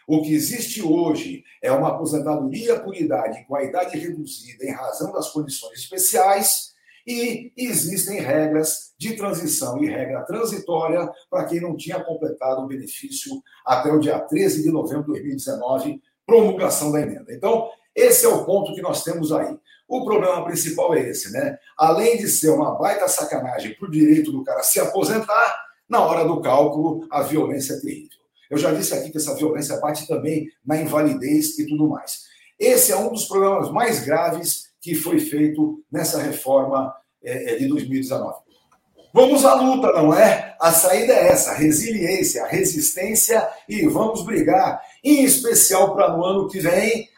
[0.07, 5.13] O que existe hoje é uma aposentadoria por idade com a idade reduzida em razão
[5.13, 6.73] das condições especiais
[7.05, 13.31] e existem regras de transição e regra transitória para quem não tinha completado o benefício
[13.63, 17.31] até o dia 13 de novembro de 2019, promulgação da emenda.
[17.31, 19.57] Então, esse é o ponto que nós temos aí.
[19.87, 21.57] O problema principal é esse, né?
[21.77, 26.25] Além de ser uma baita sacanagem para o direito do cara se aposentar, na hora
[26.25, 28.17] do cálculo, a violência é terrível.
[28.49, 32.25] Eu já disse aqui que essa violência bate também na invalidez e tudo mais.
[32.59, 37.67] Esse é um dos problemas mais graves que foi feito nessa reforma é, é de
[37.67, 38.45] 2019.
[39.13, 40.55] Vamos à luta, não é?
[40.59, 46.59] A saída é essa: resiliência, resistência e vamos brigar, em especial para no ano que
[46.59, 47.09] vem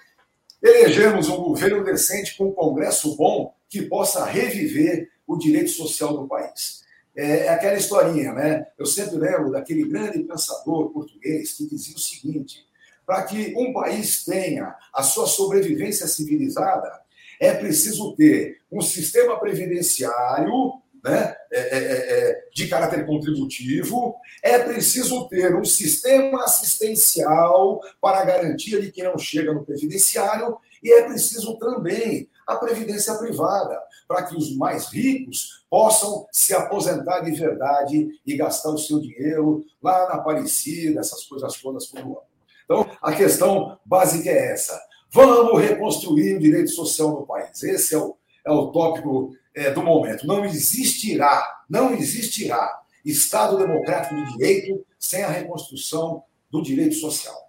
[0.61, 6.27] elegermos um governo decente com um Congresso bom que possa reviver o direito social do
[6.27, 6.83] país.
[7.15, 8.67] É, é aquela historinha, né?
[8.77, 12.65] Eu sempre lembro daquele grande pensador português que dizia o seguinte:
[13.05, 16.91] para que um país tenha a sua sobrevivência civilizada,
[17.39, 25.27] é preciso ter um sistema previdenciário né, é, é, é, de caráter contributivo, é preciso
[25.27, 31.03] ter um sistema assistencial para a garantia de que não chega no previdenciário e é
[31.03, 38.07] preciso também a previdência privada, para que os mais ricos possam se aposentar de verdade
[38.25, 42.17] e gastar o seu dinheiro lá na Aparecida, essas coisas todas por ano.
[42.63, 44.79] Então, a questão básica é essa.
[45.11, 47.63] Vamos reconstruir o direito social no país.
[47.63, 50.27] Esse é o, é o tópico é, do momento.
[50.27, 57.46] Não existirá, não existirá Estado democrático de direito sem a reconstrução do direito social.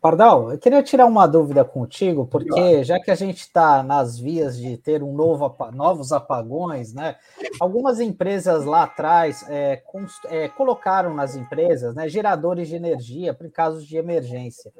[0.00, 4.56] Pardal, eu queria tirar uma dúvida contigo, porque já que a gente está nas vias
[4.56, 7.16] de ter um novo, novos apagões, né?
[7.58, 9.82] Algumas empresas lá atrás é,
[10.28, 14.70] é, colocaram nas empresas né, geradores de energia para casos de emergência.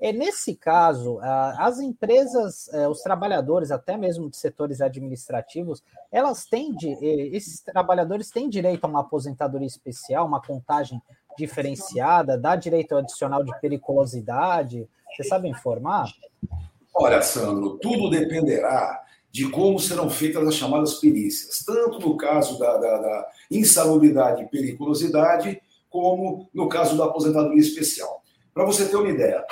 [0.00, 6.74] E nesse caso, as empresas, é, os trabalhadores, até mesmo de setores administrativos, elas têm
[6.74, 6.88] de,
[7.34, 11.00] esses trabalhadores têm direito a uma aposentadoria especial, uma contagem
[11.36, 14.88] diferenciada, dá direito adicional de periculosidade?
[15.14, 16.12] Você sabe informar?
[16.94, 22.76] Olha, Sandro, tudo dependerá de como serão feitas as chamadas perícias, tanto no caso da,
[22.76, 28.22] da, da insalubridade e periculosidade, como no caso da aposentadoria especial.
[28.52, 29.44] Para você ter uma ideia,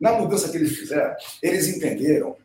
[0.00, 2.36] na mudança que eles fizeram, eles entenderam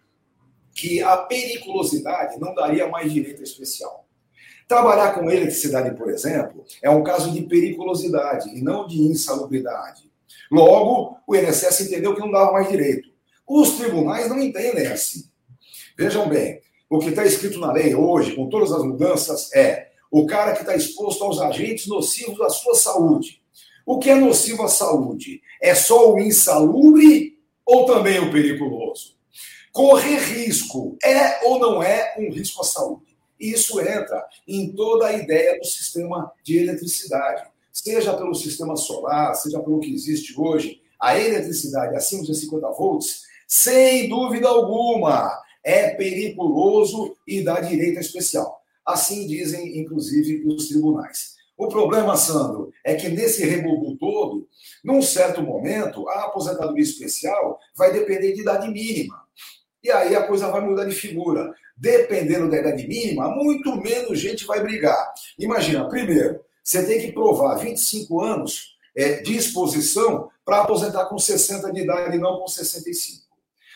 [0.74, 4.07] que a periculosidade não daria mais direito especial.
[4.68, 10.12] Trabalhar com eletricidade, por exemplo, é um caso de periculosidade e não de insalubridade.
[10.52, 13.10] Logo, o INSS entendeu que não dava mais direito.
[13.48, 15.24] Os tribunais não entendem assim.
[15.98, 20.26] Vejam bem, o que está escrito na lei hoje, com todas as mudanças, é o
[20.26, 23.42] cara que está exposto aos agentes nocivos à sua saúde.
[23.86, 25.42] O que é nocivo à saúde?
[25.62, 29.16] É só o insalubre ou também o periculoso?
[29.72, 33.07] Correr risco é ou não é um risco à saúde?
[33.40, 39.36] E isso entra em toda a ideia do sistema de eletricidade, seja pelo sistema solar,
[39.36, 40.82] seja pelo que existe hoje.
[41.00, 45.32] A eletricidade acima de 50 volts, sem dúvida alguma,
[45.64, 48.62] é periculoso e dá direito especial.
[48.86, 51.36] Assim dizem, inclusive, os tribunais.
[51.58, 54.48] O problema, Sandro, é que nesse rebubu todo,
[54.84, 59.22] num certo momento, a aposentadoria especial vai depender de idade mínima.
[59.84, 64.46] E aí a coisa vai mudar de figura dependendo da idade mínima, muito menos gente
[64.46, 65.14] vai brigar.
[65.38, 71.72] Imagina, primeiro, você tem que provar 25 anos é, de exposição para aposentar com 60
[71.72, 73.28] de idade e não com 65.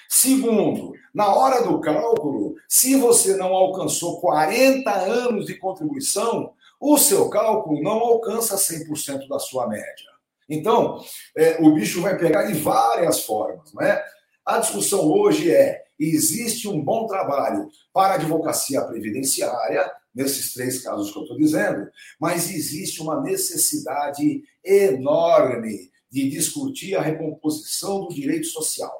[0.10, 7.30] Segundo, na hora do cálculo, se você não alcançou 40 anos de contribuição, o seu
[7.30, 10.12] cálculo não alcança 100% da sua média.
[10.50, 11.02] Então,
[11.38, 13.74] é, o bicho vai pegar de várias formas.
[13.74, 14.02] Né?
[14.46, 21.12] A discussão hoje é existe um bom trabalho para a advocacia previdenciária, nesses três casos
[21.12, 21.88] que eu estou dizendo,
[22.20, 28.92] mas existe uma necessidade enorme de discutir a recomposição do direito social.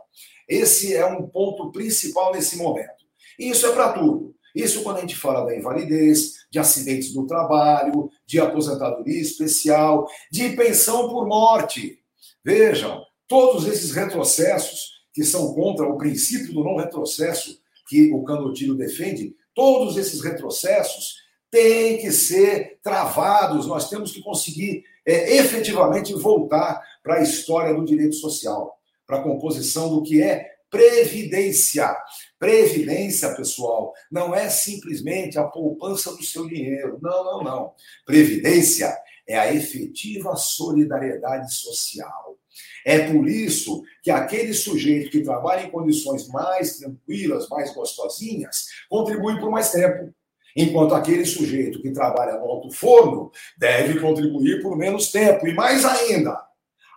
[0.48, 3.06] Esse é um ponto principal nesse momento.
[3.38, 4.34] E isso é para tudo.
[4.56, 10.50] Isso quando a gente fala da invalidez, de acidentes do trabalho, de aposentadoria especial, de
[10.56, 12.00] pensão por morte.
[12.44, 18.76] Vejam, todos esses retrocessos que são contra o princípio do não retrocesso que o Canotilho
[18.76, 21.18] defende, todos esses retrocessos
[21.50, 23.68] têm que ser travados.
[23.68, 29.24] Nós temos que conseguir é, efetivamente voltar para a história do direito social, para a
[29.24, 31.94] composição do que é previdência.
[32.40, 36.98] Previdência, pessoal, não é simplesmente a poupança do seu dinheiro.
[37.02, 37.74] Não, não, não.
[38.06, 38.98] Previdência
[39.28, 42.38] é a efetiva solidariedade social.
[42.86, 49.40] É por isso que aquele sujeito que trabalha em condições mais tranquilas, mais gostosinhas, contribui
[49.40, 50.14] por mais tempo.
[50.56, 55.48] Enquanto aquele sujeito que trabalha no alto forno deve contribuir por menos tempo.
[55.48, 56.38] E mais ainda,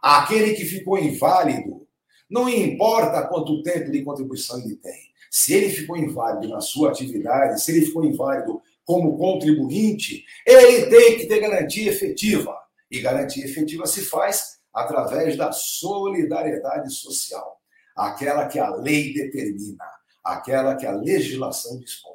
[0.02, 1.86] aquele que ficou inválido,
[2.28, 5.14] não importa quanto tempo de contribuição ele tem.
[5.30, 11.16] Se ele ficou inválido na sua atividade, se ele ficou inválido como contribuinte, ele tem
[11.16, 12.56] que ter garantia efetiva.
[12.90, 17.60] E garantia efetiva se faz através da solidariedade social,
[17.96, 19.84] aquela que a lei determina,
[20.22, 22.14] aquela que a legislação dispõe.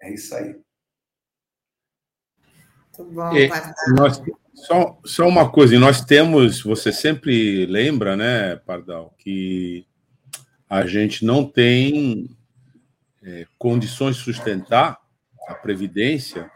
[0.00, 0.60] É isso aí.
[2.98, 3.48] Muito bom, e,
[3.96, 4.22] nós,
[4.54, 9.86] só, só uma coisa, nós temos, você sempre lembra, né, Pardal, que
[10.68, 12.30] a gente não tem
[13.22, 15.00] é, condições de sustentar
[15.48, 16.50] a Previdência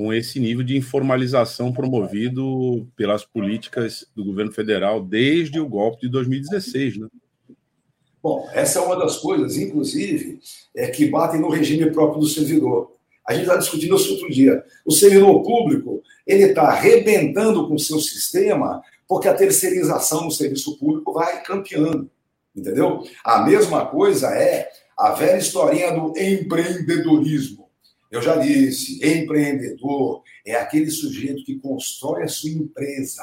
[0.00, 6.08] com esse nível de informalização promovido pelas políticas do governo federal desde o golpe de
[6.08, 7.06] 2016, né?
[8.22, 10.40] Bom, essa é uma das coisas, inclusive,
[10.74, 12.92] é, que batem no regime próprio do servidor.
[13.28, 14.64] A gente está discutindo isso outro dia.
[14.86, 20.78] O servidor público ele está arrebentando com o seu sistema porque a terceirização no serviço
[20.78, 22.10] público vai campeando.
[22.56, 23.02] Entendeu?
[23.22, 27.69] A mesma coisa é a velha historinha do empreendedorismo.
[28.10, 33.22] Eu já disse, empreendedor é aquele sujeito que constrói a sua empresa,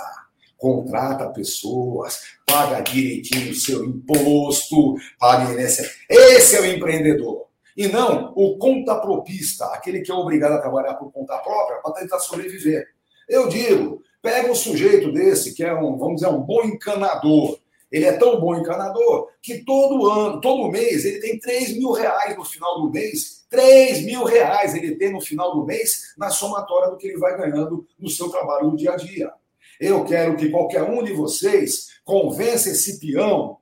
[0.58, 5.98] contrata pessoas, paga direitinho o seu imposto, paga INSS.
[6.10, 7.48] Esse é o empreendedor.
[7.76, 12.20] E não o contapropista, aquele que é obrigado a trabalhar por conta própria para tentar
[12.20, 12.88] sobreviver.
[13.28, 17.60] Eu digo, pega um sujeito desse, que é um, vamos dizer, um bom encanador,
[17.92, 22.36] ele é tão bom encanador que todo ano, todo mês, ele tem 3 mil reais
[22.38, 23.37] no final do mês.
[23.50, 27.38] 3 mil reais ele tem no final do mês na somatória do que ele vai
[27.38, 29.32] ganhando no seu trabalho no dia a dia.
[29.80, 33.58] Eu quero que qualquer um de vocês convença esse peão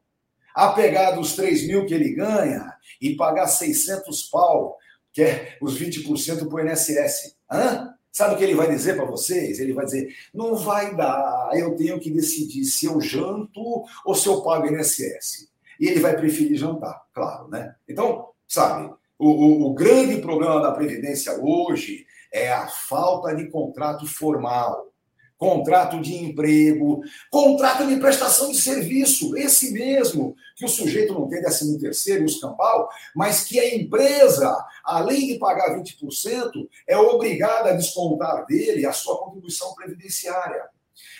[0.53, 4.77] a pegar dos 3 mil que ele ganha e pagar 600 pau,
[5.11, 7.35] que é os 20% para o INSS.
[7.51, 7.93] Hã?
[8.11, 9.59] Sabe o que ele vai dizer para vocês?
[9.59, 14.27] Ele vai dizer: não vai dar, eu tenho que decidir se eu janto ou se
[14.27, 15.49] eu pago INSS.
[15.77, 17.75] E ele vai preferir jantar, claro, né?
[17.85, 24.05] Então, sabe, o, o, o grande problema da Previdência hoje é a falta de contrato
[24.05, 24.93] formal
[25.37, 31.41] contrato de emprego, contrato de prestação de serviço, esse mesmo, que o sujeito não tem
[31.41, 37.69] décimo terceiro e os campal, mas que a empresa, além de pagar 20%, é obrigada
[37.69, 40.63] a descontar dele a sua contribuição previdenciária.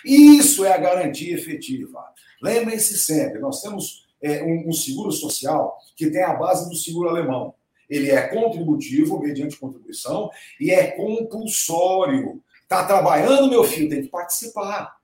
[0.04, 2.02] Isso é a garantia efetiva.
[2.42, 7.10] Lembrem-se sempre, nós temos é, um, um seguro social que tem a base do seguro
[7.10, 7.54] alemão.
[7.88, 10.30] Ele é contributivo, mediante contribuição,
[10.60, 12.42] e é compulsório.
[12.62, 14.96] Está trabalhando, meu filho, tem que participar.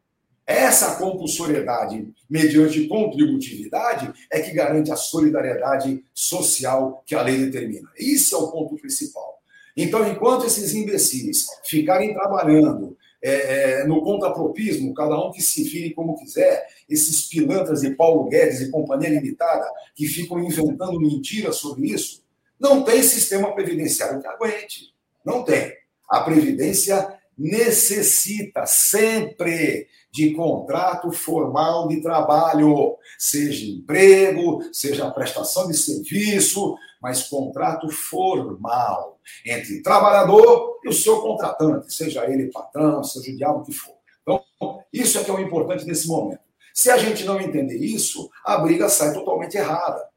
[0.45, 7.89] Essa compulsoriedade, mediante contributividade, é que garante a solidariedade social que a lei determina.
[7.99, 9.41] Isso é o ponto principal.
[9.77, 15.95] Então, enquanto esses imbecis ficarem trabalhando é, é, no contrapropismo, cada um que se vire
[15.95, 19.65] como quiser, esses pilantras de Paulo Guedes e Companhia Limitada,
[19.95, 22.22] que ficam inventando mentiras sobre isso,
[22.63, 24.95] não tem sistema previdenciário que aguente.
[25.25, 25.75] Não tem.
[26.09, 36.77] A Previdência necessita sempre de contrato formal de trabalho, seja emprego, seja prestação de serviço,
[37.01, 43.65] mas contrato formal entre trabalhador e o seu contratante, seja ele patrão, seja o diabo
[43.65, 43.95] que for.
[44.23, 44.45] Então,
[44.93, 46.43] isso é que é o importante nesse momento.
[46.73, 50.12] Se a gente não entender isso, a briga sai totalmente errada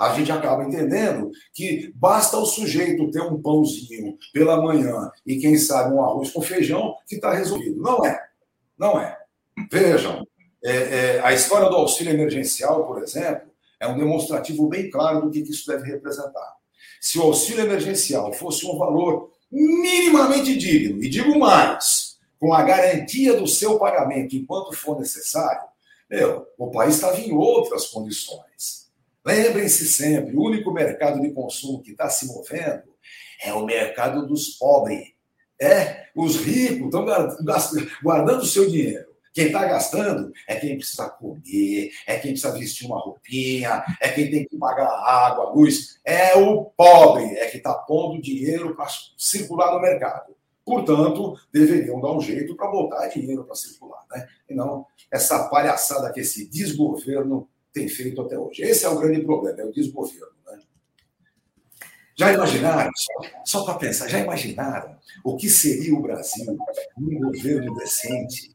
[0.00, 5.58] a gente acaba entendendo que basta o sujeito ter um pãozinho pela manhã e, quem
[5.58, 7.82] sabe, um arroz com feijão que está resolvido.
[7.82, 8.18] Não é.
[8.78, 9.14] Não é.
[9.70, 10.26] Vejam,
[10.64, 15.30] é, é, a história do auxílio emergencial, por exemplo, é um demonstrativo bem claro do
[15.30, 16.54] que isso deve representar.
[16.98, 23.34] Se o auxílio emergencial fosse um valor minimamente digno, e digo mais, com a garantia
[23.34, 25.68] do seu pagamento enquanto for necessário,
[26.08, 28.89] meu, o país estava em outras condições.
[29.24, 32.84] Lembrem-se sempre, o único mercado de consumo que está se movendo
[33.42, 35.12] é o mercado dos pobres.
[35.60, 37.06] É, os ricos estão
[38.02, 39.10] guardando o seu dinheiro.
[39.32, 44.28] Quem está gastando é quem precisa comer, é quem precisa vestir uma roupinha, é quem
[44.28, 46.00] tem que pagar água, luz.
[46.04, 50.34] É o pobre, é que está pondo dinheiro para circular no mercado.
[50.64, 54.26] Portanto, deveriam dar um jeito para botar dinheiro para circular, né?
[54.48, 58.62] E não essa palhaçada que esse desgoverno tem feito até hoje.
[58.62, 60.32] Esse é o grande problema, é o desgoverno.
[60.46, 60.58] Né?
[62.16, 63.12] Já imaginaram, só,
[63.44, 66.56] só para pensar, já imaginaram o que seria o Brasil
[66.98, 68.54] um governo decente?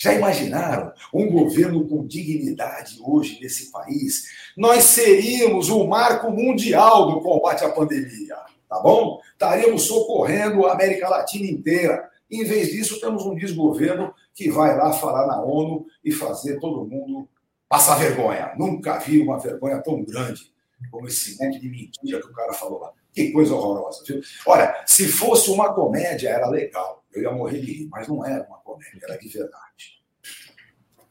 [0.00, 4.28] Já imaginaram um governo com dignidade hoje nesse país?
[4.56, 8.36] Nós seríamos o marco mundial do combate à pandemia,
[8.68, 9.20] tá bom?
[9.32, 12.08] Estaríamos socorrendo a América Latina inteira.
[12.30, 16.86] Em vez disso, temos um desgoverno que vai lá falar na ONU e fazer todo
[16.86, 17.28] mundo
[17.68, 18.52] passar vergonha.
[18.56, 20.52] Nunca vi uma vergonha tão grande
[20.90, 22.92] como esse monte de mentira que o cara falou lá.
[23.12, 24.20] Que coisa horrorosa, viu?
[24.46, 27.04] Olha, se fosse uma comédia, era legal.
[27.12, 30.02] Eu ia morrer de rir, mas não era uma comédia, era de verdade.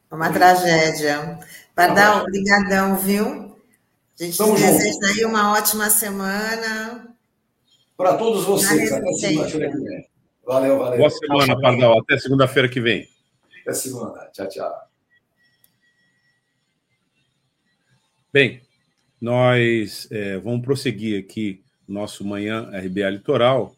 [0.09, 1.39] Uma tragédia.
[1.75, 3.25] Pardal, obrigadão, viu?
[4.19, 5.09] A gente Estamos deseja juntos.
[5.09, 7.15] aí uma ótima semana.
[7.95, 10.09] Para todos vocês, até segunda-feira que vem.
[10.45, 10.97] Valeu, valeu.
[10.97, 11.99] Boa semana, Pardal.
[11.99, 13.07] Até segunda-feira que vem.
[13.61, 14.29] Até segunda.
[14.31, 14.86] Tchau, tchau.
[18.37, 18.61] Bem,
[19.19, 23.75] nós é, vamos prosseguir aqui nosso Manhã RBA Litoral,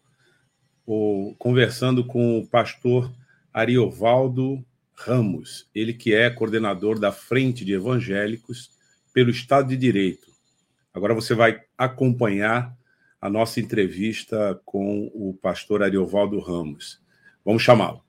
[0.86, 3.10] o, conversando com o pastor
[3.54, 4.62] Ariovaldo
[4.94, 8.70] Ramos, ele que é coordenador da Frente de Evangélicos
[9.14, 10.30] pelo Estado de Direito.
[10.94, 12.78] Agora você vai acompanhar
[13.22, 17.00] a nossa entrevista com o pastor Ariovaldo Ramos.
[17.46, 18.09] Vamos chamá-lo.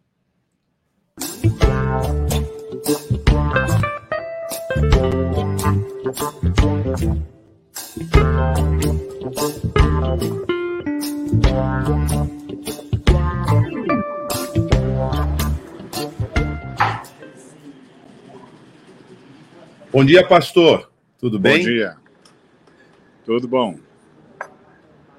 [19.93, 20.91] Bom dia, pastor.
[21.19, 21.59] Tudo bem?
[21.59, 21.97] Bom dia.
[23.25, 23.79] Tudo bom.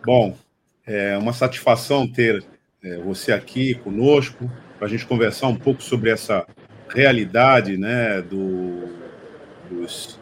[0.06, 0.38] Bom,
[0.86, 2.44] é uma satisfação ter
[2.84, 6.46] é, você aqui conosco para a gente conversar um pouco sobre essa
[6.90, 8.90] realidade né, do,
[9.70, 10.20] dos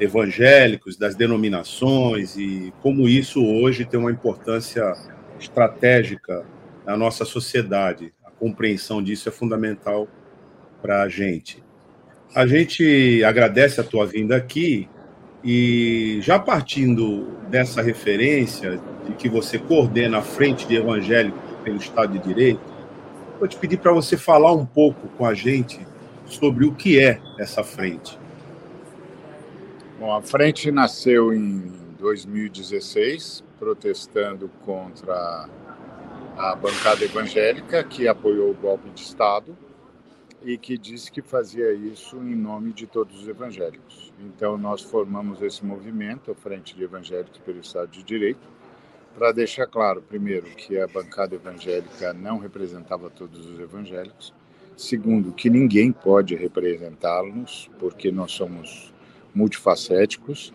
[0.00, 4.92] evangélicos, das denominações e como isso hoje tem uma importância
[5.38, 6.44] estratégica
[6.84, 8.12] na nossa sociedade.
[8.24, 10.08] A compreensão disso é fundamental
[10.80, 11.62] para a gente.
[12.34, 14.88] A gente agradece a tua vinda aqui
[15.44, 22.18] e já partindo dessa referência de que você coordena a frente de evangélicos pelo Estado
[22.18, 22.60] de Direito,
[23.38, 25.80] vou te pedir para você falar um pouco com a gente
[26.26, 28.21] sobre o que é essa frente.
[30.02, 31.62] Bom, a frente nasceu em
[32.00, 35.48] 2016, protestando contra
[36.36, 39.56] a bancada evangélica que apoiou o golpe de Estado
[40.42, 44.12] e que disse que fazia isso em nome de todos os evangélicos.
[44.18, 48.48] Então, nós formamos esse movimento, a Frente de Evangélicos pelo Estado de Direito,
[49.16, 54.34] para deixar claro, primeiro, que a bancada evangélica não representava todos os evangélicos,
[54.76, 58.92] segundo, que ninguém pode representá-los, porque nós somos
[59.34, 60.52] multifacéticos.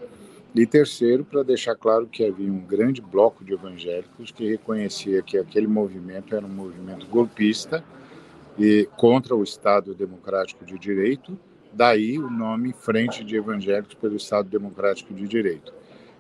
[0.56, 5.38] E terceiro, para deixar claro que havia um grande bloco de evangélicos que reconhecia que
[5.38, 7.84] aquele movimento era um movimento golpista
[8.58, 11.38] e contra o Estado Democrático de Direito,
[11.72, 15.72] daí o nome Frente de Evangélicos pelo Estado Democrático de Direito.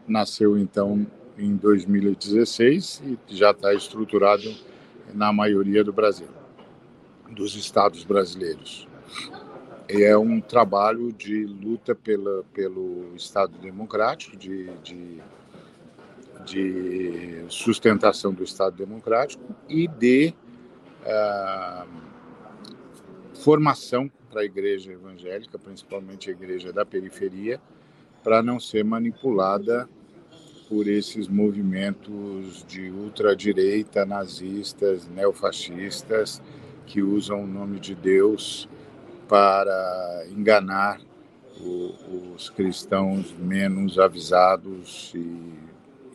[0.07, 4.53] Nasceu então em 2016 e já está estruturado
[5.15, 6.27] na maioria do Brasil,
[7.31, 8.87] dos estados brasileiros
[9.89, 15.21] é um trabalho de luta pela, pelo Estado democrático, de, de,
[16.45, 20.33] de sustentação do Estado democrático e de
[21.03, 21.87] uh,
[23.35, 27.61] formação para a igreja evangélica, principalmente a igreja da periferia,
[28.23, 29.87] para não ser manipulada
[30.67, 36.41] por esses movimentos de ultradireita, nazistas, neofascistas,
[36.85, 38.67] que usam o nome de Deus
[39.27, 40.99] para enganar
[41.59, 45.53] o, os cristãos menos avisados e,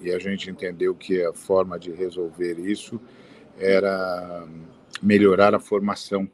[0.03, 3.01] e, a gente entendeu que a forma de resolver isso
[3.59, 4.47] era
[5.03, 6.29] melhorar a formação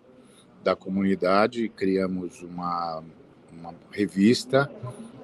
[0.62, 1.68] da comunidade.
[1.70, 3.03] Criamos uma,
[3.53, 4.70] uma revista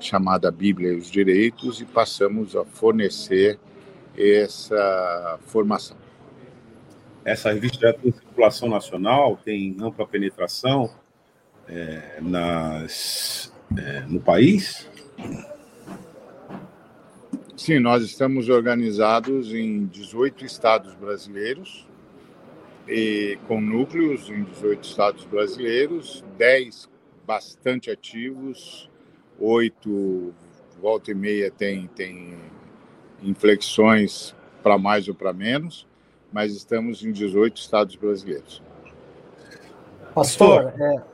[0.00, 3.58] chamada Bíblia e os Direitos e passamos a fornecer
[4.16, 5.96] essa formação.
[7.24, 10.90] essa revista já tem circulação nacional, tem ampla penetração
[11.68, 14.88] é, nas, é, no país?
[17.56, 21.86] Sim, nós estamos organizados em 18 estados brasileiros,
[22.86, 26.90] e com núcleos em 18 estados brasileiros, 10
[27.26, 28.90] bastante ativos,
[29.38, 30.34] 8
[30.80, 32.34] volta e meia tem, tem
[33.22, 35.86] inflexões para mais ou para menos,
[36.30, 38.62] mas estamos em 18 estados brasileiros.
[40.14, 41.13] Pastor, é...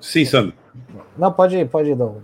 [0.00, 0.54] sim, Sandro.
[1.16, 2.22] Não, pode ir, pode ir, Douglas.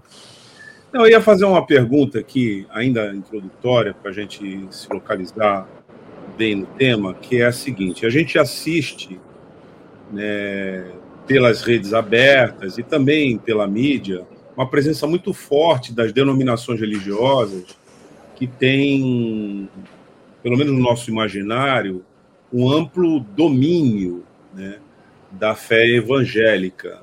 [0.92, 5.68] Eu ia fazer uma pergunta aqui, ainda introdutória, para a gente se localizar
[6.36, 9.20] bem no tema, que é a seguinte: a gente assiste
[10.10, 10.90] né,
[11.26, 17.76] pelas redes abertas e também pela mídia uma presença muito forte das denominações religiosas
[18.34, 19.68] que tem,
[20.42, 22.04] pelo menos no nosso imaginário,
[22.52, 24.78] um amplo domínio né,
[25.30, 27.00] da fé evangélica.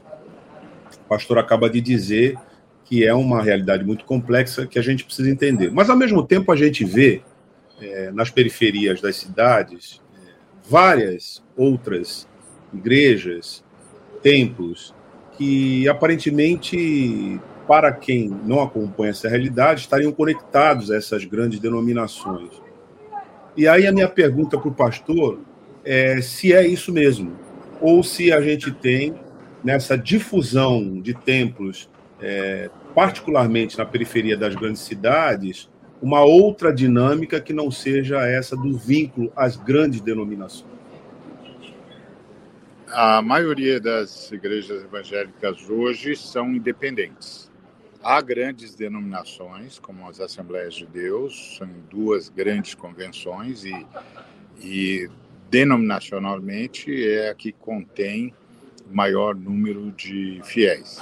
[1.05, 2.37] O pastor acaba de dizer
[2.83, 5.71] que é uma realidade muito complexa que a gente precisa entender.
[5.71, 7.21] Mas, ao mesmo tempo, a gente vê
[7.81, 10.29] é, nas periferias das cidades é,
[10.67, 12.27] várias outras
[12.73, 13.63] igrejas,
[14.21, 14.93] templos,
[15.37, 22.51] que aparentemente, para quem não acompanha essa realidade, estariam conectados a essas grandes denominações.
[23.57, 25.39] E aí a minha pergunta para o pastor
[25.83, 27.37] é se é isso mesmo,
[27.81, 29.15] ou se a gente tem
[29.63, 31.89] nessa difusão de templos
[32.21, 35.69] é, particularmente na periferia das grandes cidades,
[36.01, 40.75] uma outra dinâmica que não seja essa do vínculo às grandes denominações?
[42.87, 47.51] A maioria das igrejas evangélicas hoje são independentes.
[48.01, 53.85] Há grandes denominações, como as Assembleias de Deus, são duas grandes convenções e,
[54.61, 55.09] e
[55.55, 58.33] denominacionalmente é a que contém
[58.91, 60.99] maior número de fiéis.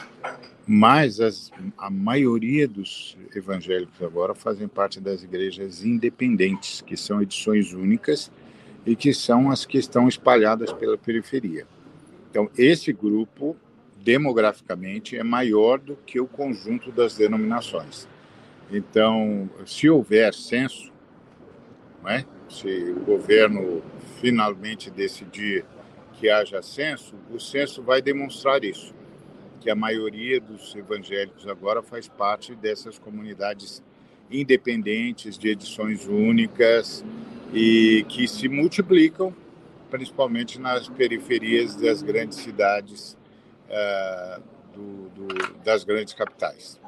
[0.68, 7.74] Mas as, a maioria dos evangélicos agora fazem parte das igrejas independentes, que são edições
[7.74, 8.32] únicas
[8.86, 11.66] e que são as que estão espalhadas pela periferia.
[12.30, 13.58] Então, esse grupo,
[14.04, 18.08] demograficamente, é maior do que o conjunto das denominações.
[18.72, 20.94] Então, se houver censo,
[22.06, 22.24] é?
[22.48, 23.82] se o governo
[24.24, 25.66] finalmente decidir
[26.14, 28.94] que haja censo, o censo vai demonstrar isso
[29.60, 33.84] que a maioria dos evangélicos agora faz parte dessas comunidades
[34.32, 37.04] independentes, de edições únicas
[37.54, 39.36] e que se multiplicam,
[39.92, 43.18] principalmente nas periferias das grandes cidades,
[43.68, 44.42] uh,
[44.74, 46.80] do, do, das grandes capitais.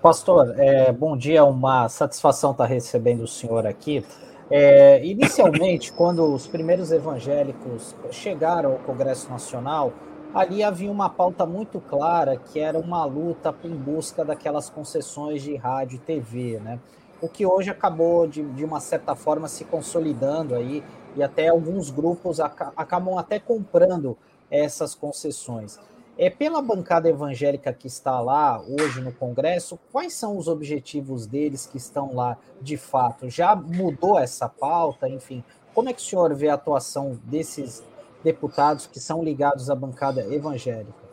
[0.00, 4.02] Pastor, é, bom dia, uma satisfação estar recebendo o senhor aqui.
[4.48, 9.92] É, inicialmente, quando os primeiros evangélicos chegaram ao Congresso Nacional,
[10.32, 15.56] ali havia uma pauta muito clara que era uma luta em busca daquelas concessões de
[15.56, 16.78] rádio e TV, né?
[17.20, 20.84] O que hoje acabou de, de uma certa forma se consolidando aí
[21.16, 24.16] e até alguns grupos acabam até comprando
[24.50, 25.80] essas concessões.
[26.18, 31.66] É pela bancada evangélica que está lá hoje no Congresso, quais são os objetivos deles
[31.66, 33.28] que estão lá de fato?
[33.28, 35.06] Já mudou essa pauta?
[35.08, 35.44] Enfim,
[35.74, 37.84] como é que o senhor vê a atuação desses
[38.24, 41.06] deputados que são ligados à bancada evangélica?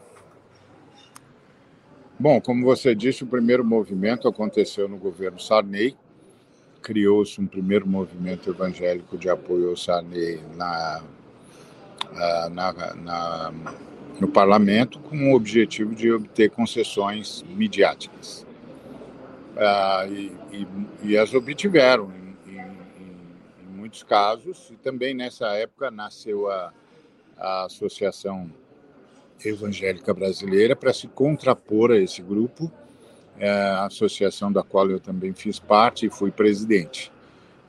[2.18, 5.98] Bom, como você disse, o primeiro movimento aconteceu no governo Sarney.
[6.82, 11.04] Criou-se um primeiro movimento evangélico de apoio ao Sarney na,
[12.50, 13.54] na, na,
[14.20, 18.46] no parlamento, com o objetivo de obter concessões midiáticas.
[19.56, 20.68] Ah, e, e,
[21.04, 26.74] e, as obtiveram em, em, em, muitos casos, e também nessa época nasceu a,
[27.38, 28.50] a Associação
[29.44, 32.72] Evangélica Brasileira para se contrapor a esse grupo,
[33.40, 37.13] a associação da qual eu também fiz parte e fui presidente.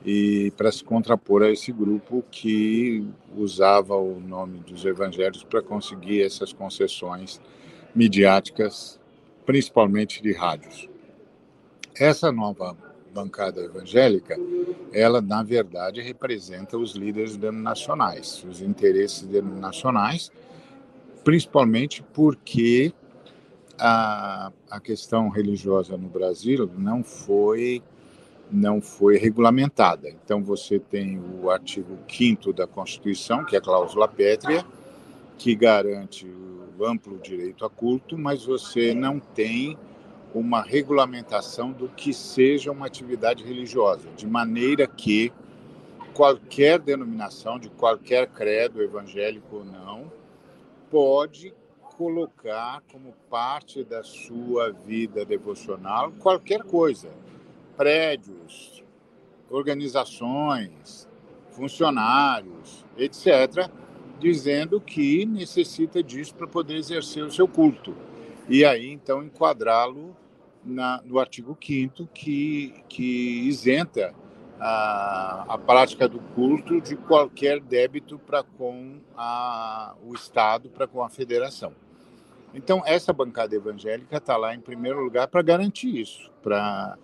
[0.05, 6.21] E para se contrapor a esse grupo que usava o nome dos evangelhos para conseguir
[6.21, 7.41] essas concessões
[7.95, 8.99] midiáticas,
[9.45, 10.87] principalmente de rádios.
[11.97, 12.77] Essa nova
[13.11, 14.37] bancada evangélica,
[14.91, 20.31] ela, na verdade, representa os líderes denominacionais, os interesses denominacionais,
[21.23, 22.93] principalmente porque
[23.79, 27.81] a, a questão religiosa no Brasil não foi
[28.51, 30.09] não foi regulamentada.
[30.09, 34.65] Então você tem o artigo 5 da Constituição, que é a cláusula pétrea,
[35.37, 39.77] que garante o amplo direito a culto, mas você não tem
[40.33, 45.31] uma regulamentação do que seja uma atividade religiosa, de maneira que
[46.13, 50.11] qualquer denominação, de qualquer credo, evangélico ou não,
[50.89, 51.53] pode
[51.97, 57.09] colocar como parte da sua vida devocional qualquer coisa.
[57.77, 58.83] Prédios,
[59.49, 61.07] organizações,
[61.51, 63.69] funcionários, etc.,
[64.19, 67.95] dizendo que necessita disso para poder exercer o seu culto.
[68.47, 70.15] E aí, então, enquadrá-lo
[70.63, 74.13] no artigo 5 que, que isenta
[74.59, 81.03] a, a prática do culto de qualquer débito para com a, o Estado, para com
[81.03, 81.73] a federação.
[82.53, 86.97] Então, essa bancada evangélica está lá em primeiro lugar para garantir isso, para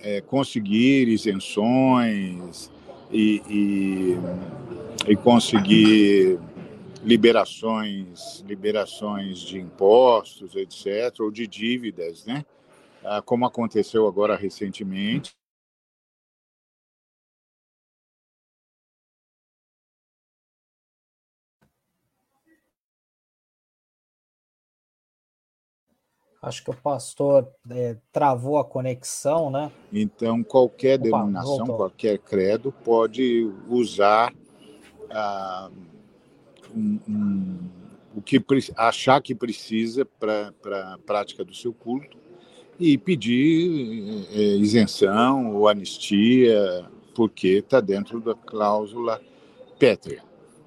[0.00, 2.70] é, conseguir isenções
[3.10, 6.38] e, e, e conseguir
[7.04, 12.44] liberações, liberações de impostos, etc., ou de dívidas, né?
[13.04, 15.37] Ah, como aconteceu agora recentemente.
[26.40, 29.72] Acho que o pastor é, travou a conexão, né?
[29.92, 31.76] Então, qualquer Opa, denominação, voltou.
[31.76, 34.32] qualquer credo pode usar
[35.10, 35.68] ah,
[36.74, 37.58] um, um,
[38.14, 38.40] o que
[38.76, 40.52] achar que precisa para
[40.94, 42.16] a prática do seu culto
[42.78, 49.20] e pedir é, isenção ou anistia, porque está dentro da cláusula
[49.76, 50.22] pétrea.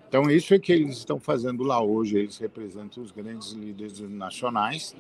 [0.10, 2.18] Então, isso é que eles estão fazendo lá hoje.
[2.18, 4.94] Eles representam os grandes líderes nacionais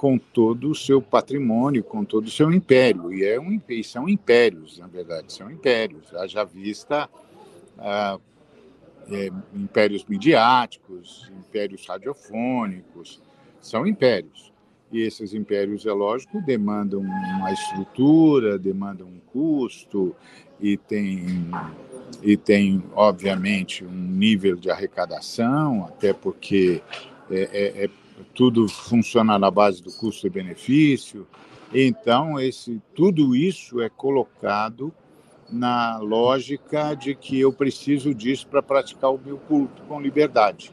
[0.00, 3.12] com todo o seu patrimônio, com todo o seu império.
[3.12, 6.14] E, é um, e são impérios, na verdade, são impérios.
[6.14, 7.06] Haja vista
[7.76, 8.18] ah,
[9.10, 13.20] é, impérios midiáticos, impérios radiofônicos,
[13.60, 14.50] são impérios.
[14.90, 20.16] E esses impérios, é lógico, demandam uma estrutura, demandam um custo
[20.58, 21.50] e tem,
[22.22, 26.82] e tem obviamente, um nível de arrecadação, até porque
[27.30, 27.90] é, é, é
[28.34, 31.26] tudo funciona na base do custo e benefício.
[31.72, 34.92] Então, esse, tudo isso é colocado
[35.50, 40.72] na lógica de que eu preciso disso para praticar o meu culto com liberdade.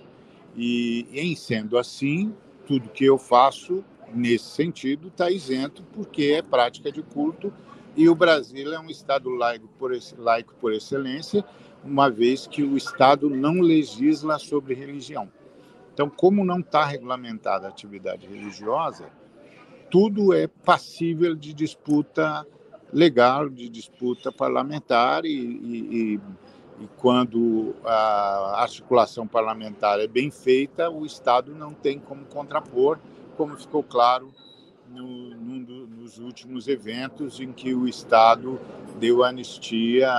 [0.56, 2.34] E, em sendo assim,
[2.66, 3.84] tudo que eu faço
[4.14, 7.54] nesse sentido está isento, porque é prática de culto
[7.96, 11.44] e o Brasil é um Estado laico por, laico por excelência,
[11.84, 15.30] uma vez que o Estado não legisla sobre religião.
[15.98, 19.10] Então, como não está regulamentada a atividade religiosa,
[19.90, 22.46] tudo é passível de disputa
[22.94, 26.20] legal de disputa parlamentar e, e,
[26.80, 33.00] e, quando a articulação parlamentar é bem feita, o Estado não tem como contrapor,
[33.36, 34.32] como ficou claro
[34.88, 35.34] no,
[35.66, 38.60] do, nos últimos eventos em que o Estado
[39.00, 40.12] deu anistia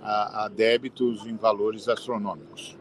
[0.00, 2.78] a, a débitos em valores astronômicos.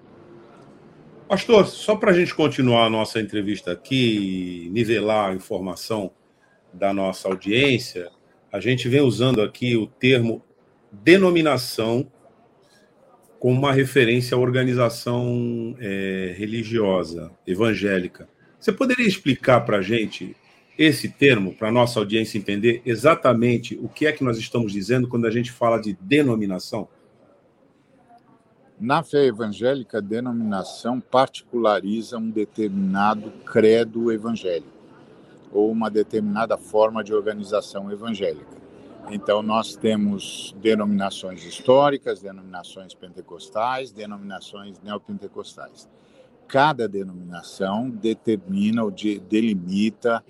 [1.27, 6.11] Pastor, só para a gente continuar a nossa entrevista aqui, nivelar a informação
[6.71, 8.11] da nossa audiência,
[8.51, 10.43] a gente vem usando aqui o termo
[10.91, 12.11] denominação
[13.39, 18.29] como uma referência à organização é, religiosa, evangélica.
[18.59, 20.35] Você poderia explicar para a gente
[20.77, 25.07] esse termo, para a nossa audiência entender exatamente o que é que nós estamos dizendo
[25.07, 26.87] quando a gente fala de denominação?
[28.79, 34.75] Na fé evangélica, a denominação particulariza um determinado credo evangélico
[35.51, 38.55] ou uma determinada forma de organização evangélica.
[39.09, 45.87] Então, nós temos denominações históricas, denominações pentecostais, denominações neopentecostais.
[46.45, 50.21] Cada denominação determina ou de, delimita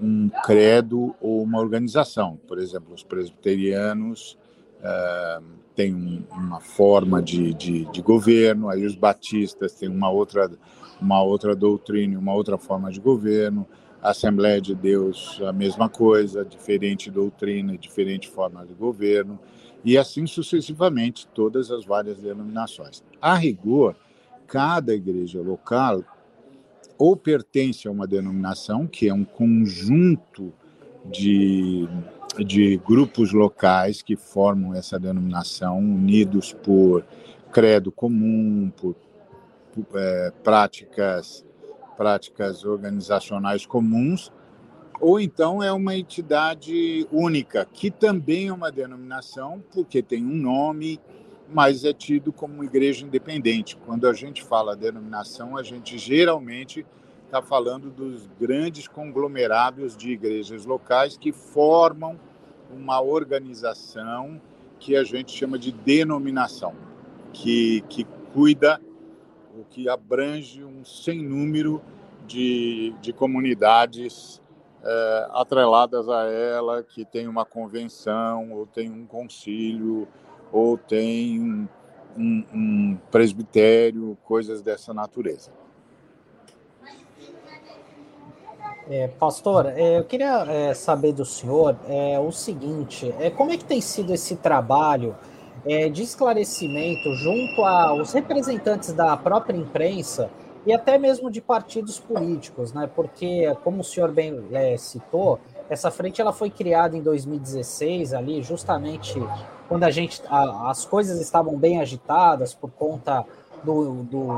[0.00, 2.38] um credo ou uma organização.
[2.46, 4.36] Por exemplo, os presbiterianos
[4.80, 5.42] uh,
[5.78, 10.50] têm um, uma forma de, de, de, governo, aí os batistas têm uma outra,
[11.00, 13.64] uma outra doutrina, uma outra forma de governo,
[14.02, 19.38] a Assembleia de Deus, a mesma coisa, diferente doutrina, diferente forma de governo,
[19.84, 23.04] e assim sucessivamente, todas as várias denominações.
[23.22, 23.94] A rigor,
[24.48, 26.02] cada igreja local
[26.98, 30.52] ou pertence a uma denominação, que é um conjunto
[31.10, 31.88] de,
[32.38, 37.04] de grupos locais que formam essa denominação, unidos por
[37.52, 38.94] credo comum, por,
[39.72, 41.44] por é, práticas
[41.96, 44.32] práticas organizacionais comuns,
[45.00, 51.00] ou então é uma entidade única, que também é uma denominação, porque tem um nome,
[51.52, 53.76] mas é tido como igreja independente.
[53.84, 56.86] Quando a gente fala denominação, a gente geralmente
[57.28, 62.18] está falando dos grandes conglomerados de igrejas locais que formam
[62.74, 64.40] uma organização
[64.80, 66.74] que a gente chama de denominação,
[67.34, 68.80] que, que cuida,
[69.54, 71.82] o que abrange um sem número
[72.26, 74.40] de, de comunidades
[74.82, 80.08] é, atreladas a ela, que tem uma convenção, ou tem um concílio,
[80.50, 81.68] ou tem
[82.16, 85.50] um, um, presbitério, coisas dessa natureza.
[88.90, 93.58] É, pastor, é, eu queria é, saber do senhor é, o seguinte: é, como é
[93.58, 95.14] que tem sido esse trabalho
[95.66, 100.30] é, de esclarecimento junto aos representantes da própria imprensa
[100.64, 102.88] e até mesmo de partidos políticos, né?
[102.94, 108.42] Porque, como o senhor bem é, citou, essa frente ela foi criada em 2016 ali,
[108.42, 109.22] justamente
[109.68, 113.22] quando a gente a, as coisas estavam bem agitadas por conta
[113.62, 114.28] do, do,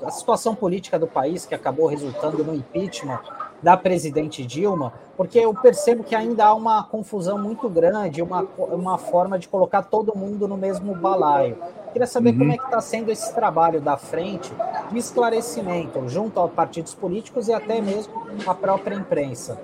[0.00, 3.20] da situação política do país que acabou resultando no impeachment
[3.66, 8.96] da presidente Dilma, porque eu percebo que ainda há uma confusão muito grande, uma, uma
[8.96, 11.58] forma de colocar todo mundo no mesmo balaio.
[11.92, 12.38] Queria saber uhum.
[12.38, 14.52] como é que está sendo esse trabalho da frente
[14.92, 18.14] de esclarecimento junto a partidos políticos e até mesmo
[18.46, 19.60] a própria imprensa.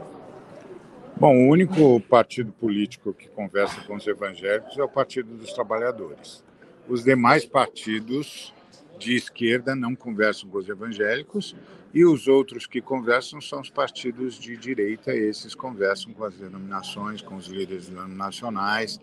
[1.16, 6.42] Bom, o único partido político que conversa com os evangélicos é o Partido dos Trabalhadores.
[6.88, 8.53] Os demais partidos
[8.98, 11.55] de esquerda não conversam com os evangélicos
[11.95, 17.20] e os outros que conversam são os partidos de direita, esses conversam com as denominações,
[17.20, 18.99] com os líderes denominacionais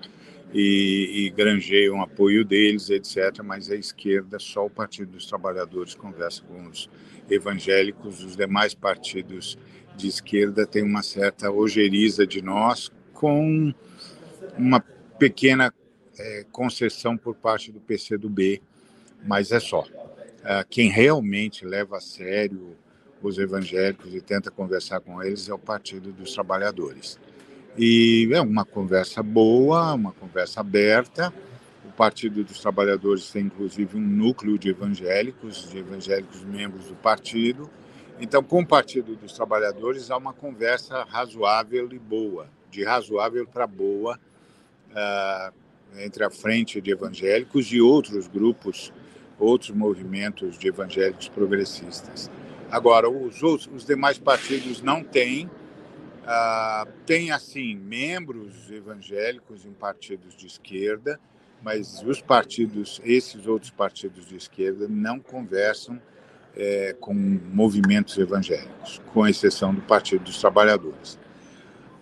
[0.51, 3.43] e, e granjeiam apoio deles, etc.
[3.43, 6.89] Mas a esquerda, só o Partido dos Trabalhadores conversa com os
[7.29, 9.57] evangélicos, os demais partidos
[9.95, 13.71] de esquerda têm uma certa ojeriza de nós, com
[14.57, 14.79] uma
[15.19, 15.73] pequena
[16.17, 18.61] é, concessão por parte do PCdoB,
[19.25, 19.85] mas é só.
[20.43, 22.75] É, quem realmente leva a sério
[23.21, 27.19] os evangélicos e tenta conversar com eles é o Partido dos Trabalhadores.
[27.77, 31.33] E é uma conversa boa, uma conversa aberta.
[31.85, 37.69] O Partido dos Trabalhadores tem inclusive um núcleo de evangélicos, de evangélicos membros do partido.
[38.21, 43.67] Então, com o Partido dos Trabalhadores há uma conversa razoável e boa, de razoável para
[43.67, 44.19] boa,
[44.91, 45.53] uh,
[45.97, 48.93] entre a frente de evangélicos e outros grupos
[49.39, 52.29] outros movimentos de evangélicos progressistas.
[52.69, 55.47] Agora, os, outros, os demais partidos não têm.
[55.47, 61.19] Uh, tem, assim, membros evangélicos em partidos de esquerda,
[61.63, 65.99] mas os partidos, esses outros partidos de esquerda, não conversam
[66.55, 71.17] é, com movimentos evangélicos, com exceção do Partido dos Trabalhadores.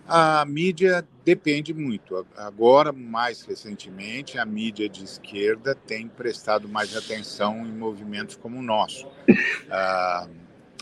[0.06, 2.26] A mídia depende muito.
[2.38, 8.62] Agora, mais recentemente, a mídia de esquerda tem prestado mais atenção em movimentos como o
[8.62, 9.06] nosso.
[9.70, 10.26] A,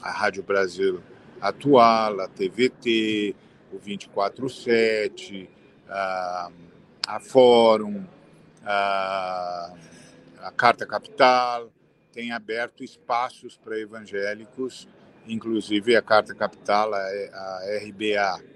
[0.01, 1.03] a Rádio Brasil
[1.41, 3.35] Atual, a TVT,
[3.73, 5.51] o 247,
[5.89, 6.51] a,
[7.09, 8.05] a Fórum,
[8.65, 9.73] a,
[10.43, 11.69] a Carta Capital,
[12.13, 14.87] tem aberto espaços para evangélicos,
[15.27, 18.56] inclusive a Carta Capital, a, a RBA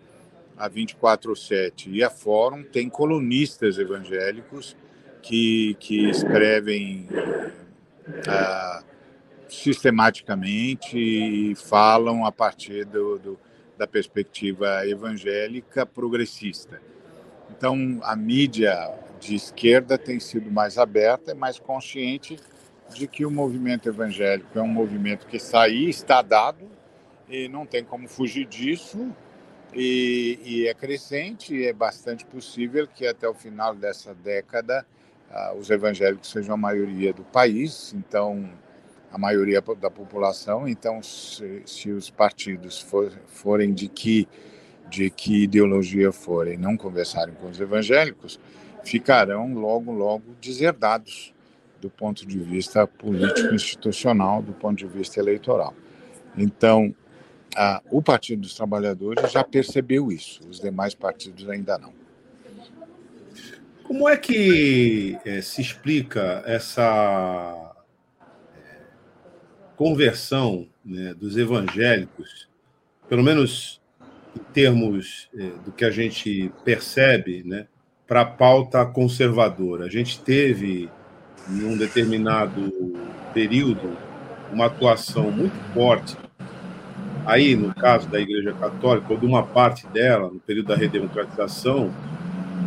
[0.61, 4.76] a 24/7 e a Fórum tem colunistas evangélicos
[5.22, 7.08] que, que escrevem
[8.06, 8.84] uh,
[9.48, 13.40] sistematicamente e falam a partir do, do,
[13.76, 16.80] da perspectiva evangélica progressista.
[17.50, 22.38] Então, a mídia de esquerda tem sido mais aberta e mais consciente
[22.94, 26.68] de que o movimento evangélico é um movimento que aí, está dado,
[27.28, 29.14] e não tem como fugir disso,
[29.74, 34.84] e, e, é crescente e é bastante possível que até o final dessa década
[35.30, 38.50] uh, os evangélicos sejam a maioria do país, então
[39.12, 40.68] a maioria da população.
[40.68, 44.28] Então, se, se os partidos for, forem de que
[44.88, 48.40] de que ideologia forem, não conversarem com os evangélicos,
[48.82, 51.32] ficarão logo logo deserdados
[51.80, 55.72] do ponto de vista político institucional, do ponto de vista eleitoral.
[56.36, 56.94] Então,
[57.57, 61.92] ah, o Partido dos Trabalhadores já percebeu isso, os demais partidos ainda não.
[63.82, 67.74] Como é que é, se explica essa
[68.57, 68.61] é,
[69.76, 72.48] conversão né, dos evangélicos,
[73.09, 73.80] pelo menos
[74.36, 77.66] em termos é, do que a gente percebe, né,
[78.07, 79.86] para a pauta conservadora?
[79.86, 80.88] A gente teve,
[81.48, 82.72] em um determinado
[83.34, 83.98] período,
[84.53, 86.16] uma atuação muito forte
[87.26, 91.92] Aí, no caso da Igreja Católica, ou de uma parte dela, no período da redemocratização,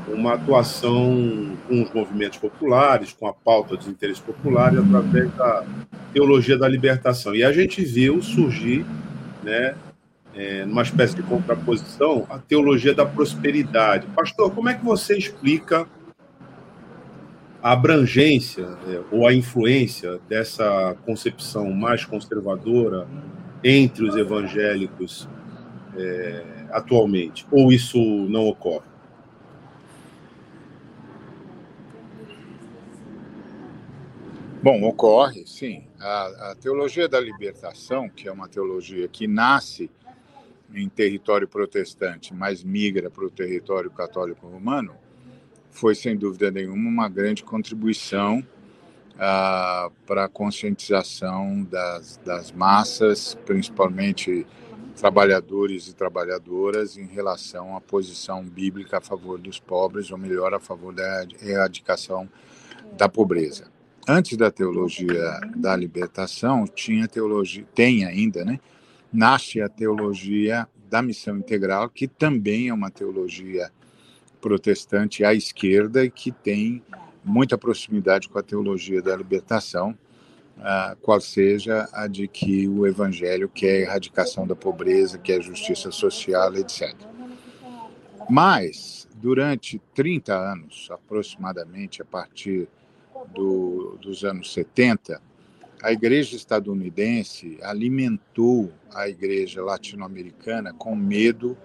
[0.08, 5.66] uma atuação com os movimentos populares, com a pauta dos interesses populares, através da
[6.14, 7.36] teologia da libertação.
[7.36, 8.86] E a gente viu surgir,
[9.44, 9.76] né,
[10.36, 14.08] é, numa espécie de contraposição, a teologia da prosperidade.
[14.16, 15.88] Pastor, como é que você explica
[17.62, 23.08] a abrangência é, ou a influência dessa concepção mais conservadora
[23.64, 25.28] entre os evangélicos
[25.96, 27.46] é, atualmente?
[27.52, 28.00] Ou isso
[28.30, 28.94] não ocorre?
[34.62, 35.84] Bom, ocorre, sim.
[36.00, 39.92] A, a, teologia da libertação, que é uma teologia que nasce
[40.74, 44.96] em território protestante, mas migra para o território católico romano,
[45.70, 48.42] foi sem dúvida nenhuma uma grande contribuição
[49.20, 54.46] ah, para a conscientização das, das massas, principalmente
[54.96, 60.60] trabalhadores e trabalhadoras, em relação à posição bíblica a favor dos pobres, ou melhor, a
[60.60, 62.30] favor da erradicação
[62.98, 63.74] da pobreza
[64.08, 68.60] antes da teologia da libertação, tinha teologia, tem ainda, né?
[69.12, 73.72] Nasce a teologia da missão integral, que também é uma teologia
[74.42, 76.84] protestante à esquerda e que tem
[77.24, 79.98] muita proximidade com a teologia da libertação,
[80.58, 85.42] uh, qual seja a de que o evangelho quer a erradicação da pobreza, quer a
[85.42, 86.96] justiça social, etc.
[88.30, 92.68] Mas, durante 30 anos, aproximadamente, a partir
[93.34, 95.22] do, dos anos 70,
[95.82, 101.58] a igreja estadunidense alimentou a igreja latino-americana com medo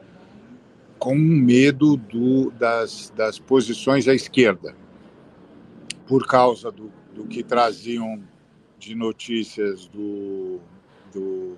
[0.98, 4.74] com medo do, das, das posições à esquerda,
[6.08, 8.20] por causa do, do que traziam
[8.78, 10.58] de notícias do,
[11.12, 11.56] do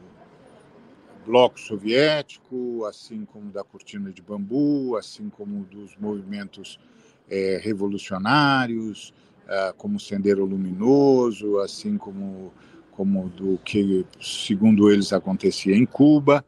[1.25, 6.81] bloco soviético, assim como da cortina de bambu, assim como dos movimentos
[7.29, 9.15] é, revolucionários,
[9.49, 12.53] ah, como Sendeiro Luminoso, assim como,
[12.91, 16.45] como do que, segundo eles, acontecia em Cuba.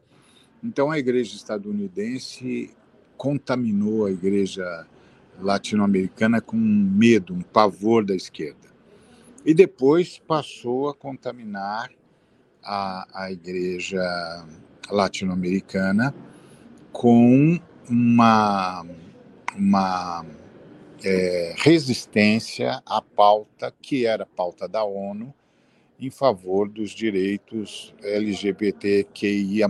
[0.61, 2.71] Então, a igreja estadunidense
[3.15, 4.85] contaminou a igreja
[5.39, 8.69] latino-americana com um medo, um pavor da esquerda.
[9.45, 11.91] E depois passou a contaminar
[12.63, 14.01] a, a igreja
[14.89, 16.13] latino-americana
[16.91, 17.59] com
[17.89, 18.85] uma,
[19.55, 20.25] uma
[21.03, 25.33] é, resistência à pauta que era pauta da ONU
[25.99, 29.67] em favor dos direitos LGBTQIA+,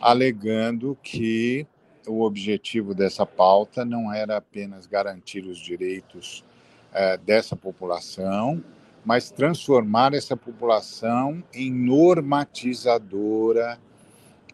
[0.00, 1.66] alegando que
[2.06, 6.44] o objetivo dessa pauta não era apenas garantir os direitos
[6.92, 8.62] é, dessa população,
[9.04, 13.78] mas transformar essa população em normatizadora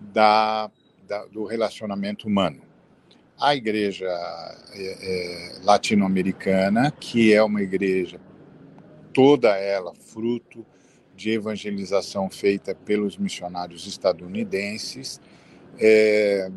[0.00, 0.70] da,
[1.06, 2.62] da do relacionamento humano.
[3.38, 4.08] A igreja
[4.72, 8.20] é, é, latino-americana, que é uma igreja
[9.12, 10.66] toda ela fruto
[11.16, 15.20] de evangelização feita pelos missionários estadunidenses,
[15.78, 16.50] é,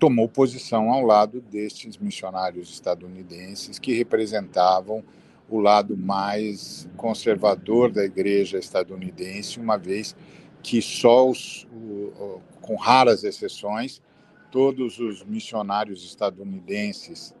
[0.00, 5.04] tomou posição ao lado destes missionários estadunidenses que representavam
[5.46, 10.16] o lado mais conservador da igreja estadunidense, uma vez
[10.62, 14.00] que só os, o, com raras exceções,
[14.50, 17.34] todos os missionários estadunidenses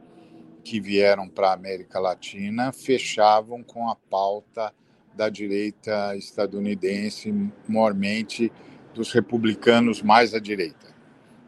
[0.62, 4.70] que vieram para a América Latina fechavam com a pauta
[5.14, 7.32] da direita estadunidense,
[7.66, 8.52] mormente
[8.92, 10.89] dos republicanos mais à direita.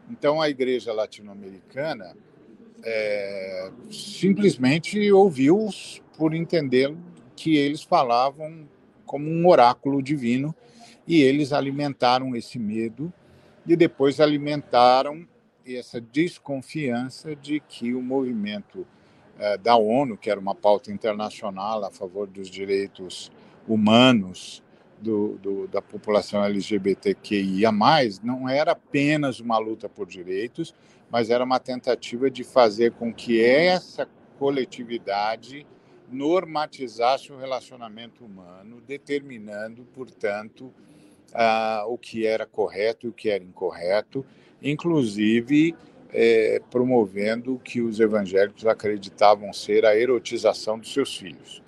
[0.09, 2.15] Então, a igreja latino-americana
[2.83, 6.93] é, simplesmente ouviu-os por entender
[7.35, 8.67] que eles falavam
[9.05, 10.55] como um oráculo divino
[11.07, 13.11] e eles alimentaram esse medo
[13.65, 15.27] e depois alimentaram
[15.65, 18.87] essa desconfiança de que o movimento
[19.37, 23.31] eh, da ONU, que era uma pauta internacional a favor dos direitos
[23.67, 24.62] humanos
[25.03, 27.71] do, do, da população LGBTQIA,
[28.23, 30.73] não era apenas uma luta por direitos,
[31.11, 34.07] mas era uma tentativa de fazer com que essa
[34.39, 35.67] coletividade
[36.09, 40.73] normatizasse o relacionamento humano, determinando, portanto,
[41.87, 44.25] o que era correto e o que era incorreto,
[44.61, 45.75] inclusive
[46.11, 51.62] é, promovendo o que os evangélicos acreditavam ser a erotização dos seus filhos.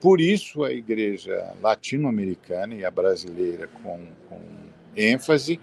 [0.00, 4.40] Por isso, a igreja latino-americana e a brasileira, com, com
[4.96, 5.60] ênfase,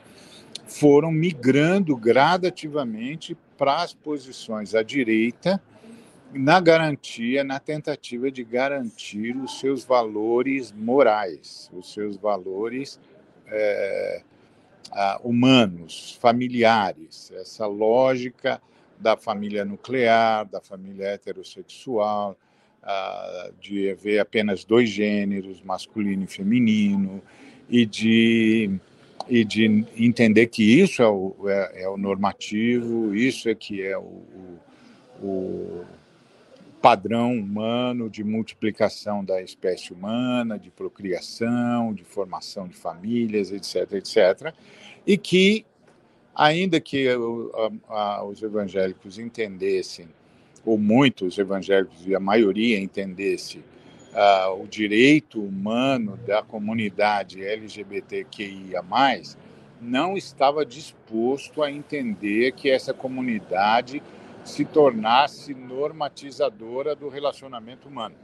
[0.67, 5.61] foram migrando gradativamente para as posições à direita,
[6.31, 12.99] na garantia, na tentativa de garantir os seus valores morais, os seus valores
[13.47, 14.21] é,
[15.23, 18.61] humanos, familiares, essa lógica
[18.99, 22.37] da família nuclear, da família heterossexual,
[23.59, 27.21] de haver apenas dois gêneros, masculino e feminino,
[27.69, 28.71] e de,
[29.27, 33.97] e de entender que isso é o, é, é o normativo, isso é que é
[33.97, 34.23] o,
[35.21, 35.85] o,
[36.81, 44.53] padrão humano de multiplicação da espécie humana, de procriação, de formação de famílias, etc., etc.,
[45.05, 45.65] e que,
[46.35, 47.07] ainda que
[48.25, 50.07] os evangélicos entendessem,
[50.65, 53.59] ou muitos evangélicos e a maioria entendesse
[54.13, 58.83] uh, o direito humano da comunidade LGBTQIA+,
[59.79, 64.01] não estava disposto a entender que essa comunidade
[64.43, 68.15] se tornasse normatizadora do relacionamento humano.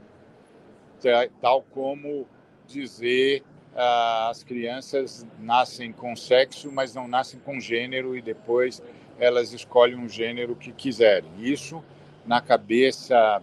[1.40, 2.26] Tal como
[2.66, 3.42] dizer
[3.74, 8.82] uh, as crianças nascem com sexo, mas não nascem com gênero e depois
[9.18, 11.30] elas escolhem um gênero que quiserem.
[11.38, 11.84] Isso,
[12.26, 13.42] na cabeça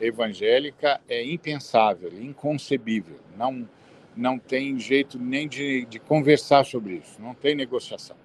[0.00, 3.18] evangélica, é impensável, inconcebível.
[3.36, 3.68] Não,
[4.16, 8.16] não tem jeito nem de, de conversar sobre isso, não tem negociação.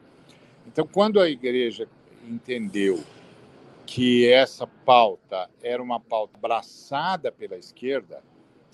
[0.66, 1.88] Então, quando a igreja
[2.28, 3.04] entendeu
[3.86, 8.22] que essa pauta era uma pauta abraçada pela esquerda,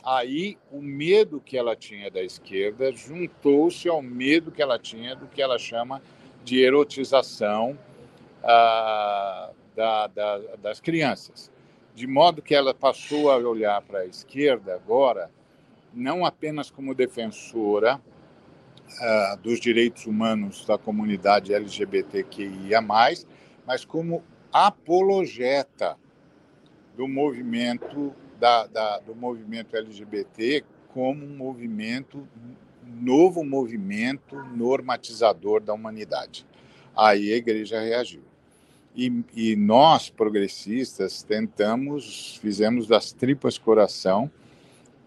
[0.04, 5.28] aí o medo que ela tinha da esquerda juntou-se ao medo que ela tinha do
[5.28, 6.02] que ela chama
[6.44, 7.78] de erotização
[8.44, 11.52] ah, da, da, das crianças.
[11.96, 15.30] De modo que ela passou a olhar para a esquerda agora,
[15.94, 18.02] não apenas como defensora
[19.00, 23.26] ah, dos direitos humanos da comunidade LGBTQIA, mas
[23.86, 25.98] como apologeta
[26.96, 32.28] do movimento da, da, do movimento LGBT como um movimento
[32.86, 36.46] novo movimento normatizador da humanidade.
[36.96, 38.22] Aí a igreja reagiu.
[38.96, 44.30] E, e nós, progressistas, tentamos, fizemos das tripas coração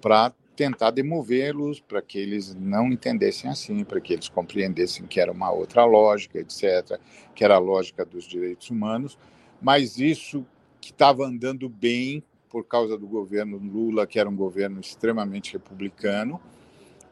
[0.00, 5.30] para tentar demovê-los, para que eles não entendessem assim, para que eles compreendessem que era
[5.30, 6.98] uma outra lógica, etc.,
[7.34, 9.18] que era a lógica dos direitos humanos,
[9.60, 10.44] mas isso
[10.80, 16.40] que estava andando bem por causa do governo Lula, que era um governo extremamente republicano,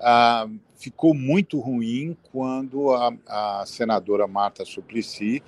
[0.01, 5.43] ah, ficou muito ruim quando a, a senadora Marta Suplicy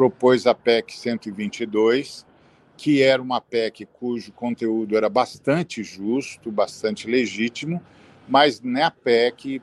[0.00, 2.26] propôs a PEC 122,
[2.74, 7.82] que era uma PEC cujo conteúdo era bastante justo, bastante legítimo,
[8.26, 9.60] mas na PEC,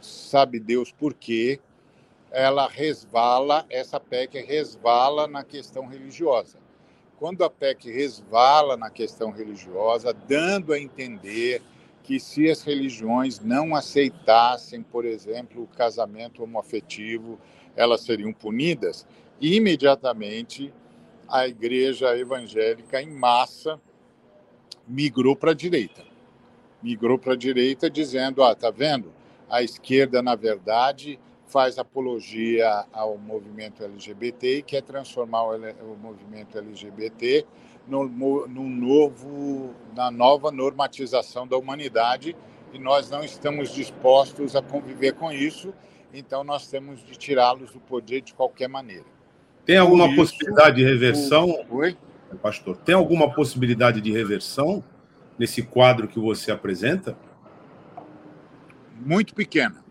[0.00, 1.58] sabe Deus por quê,
[2.30, 6.60] ela resvala, essa PEC resvala na questão religiosa.
[7.18, 11.60] Quando a PEC resvala na questão religiosa, dando a entender
[12.04, 17.36] que se as religiões não aceitassem, por exemplo, o casamento homoafetivo,
[17.74, 19.04] elas seriam punidas,
[19.40, 20.72] imediatamente
[21.28, 23.80] a igreja evangélica em massa
[24.86, 26.04] migrou para a direita.
[26.82, 29.12] Migrou para a direita dizendo, ah, tá vendo?
[29.48, 37.46] A esquerda, na verdade, faz apologia ao movimento LGBT e quer transformar o, movimento LGBT
[37.86, 42.36] no, no, novo, na nova normatização da humanidade
[42.72, 45.72] e nós não estamos dispostos a conviver com isso,
[46.12, 49.13] então nós temos de tirá-los do poder de qualquer maneira.
[49.64, 51.64] Tem alguma isso, possibilidade de reversão?
[51.70, 51.96] Oi?
[52.42, 54.82] Pastor, tem alguma possibilidade de reversão
[55.38, 57.16] nesse quadro que você apresenta?
[59.00, 59.84] Muito pequena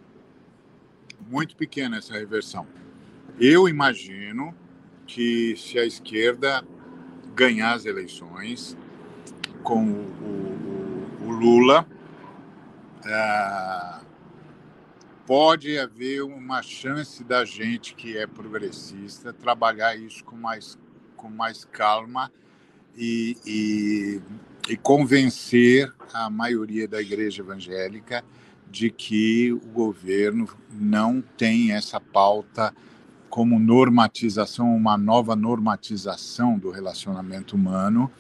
[1.34, 2.68] muito pequena essa reversão.
[3.40, 4.54] Eu imagino
[5.08, 6.64] que se a esquerda
[7.36, 8.78] ganhar as eleições
[9.64, 11.88] com o, o, o Lula,
[13.04, 14.00] é,
[15.26, 20.78] pode haver uma chance da gente que é progressista trabalhar isso com mais,
[21.16, 22.32] com mais calma
[22.95, 24.22] e, e,
[24.70, 28.24] e convencer a maioria da igreja evangélica
[28.70, 32.74] de que o governo não tem essa pauta
[33.30, 38.12] como normatização, uma nova normatização do relacionamento humano,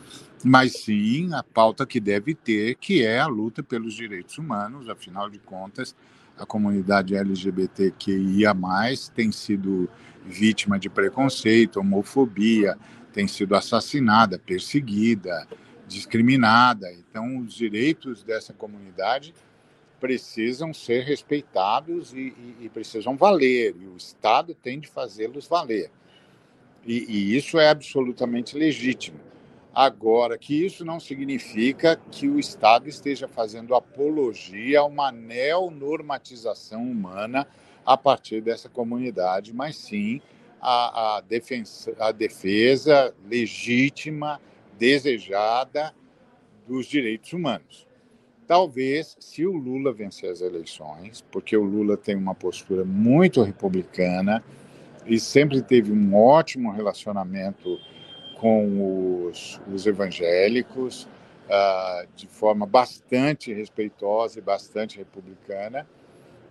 [0.43, 5.29] mas sim a pauta que deve ter, que é a luta pelos direitos humanos, afinal
[5.29, 5.95] de contas,
[6.43, 8.53] a comunidade LGBTQIA+,
[9.15, 9.89] tem sido
[10.25, 12.77] vítima de preconceito, homofobia,
[13.11, 15.47] tem sido assassinada, perseguida,
[15.87, 16.91] discriminada.
[16.91, 19.33] Então, os direitos dessa comunidade
[19.99, 25.89] precisam ser respeitados e, e, e, precisam valer, e o Estado tem de fazê-los valer.
[26.85, 29.17] E, e, isso é absolutamente legítimo.
[29.73, 37.47] Agora, que isso não significa que o Estado esteja fazendo apologia a uma neonormatização humana
[37.83, 40.21] a partir dessa comunidade, mas sim
[40.61, 41.23] a, a,
[41.99, 44.39] a defesa legítima,
[44.77, 45.91] desejada
[46.67, 47.87] dos direitos humanos.
[48.45, 54.43] Talvez, se o Lula vencer as eleições, porque o Lula tem uma postura muito republicana
[55.05, 57.79] e sempre teve um ótimo relacionamento
[58.43, 61.07] com os, os evangélicos
[61.45, 65.87] uh, de forma bastante respeitosa e bastante republicana.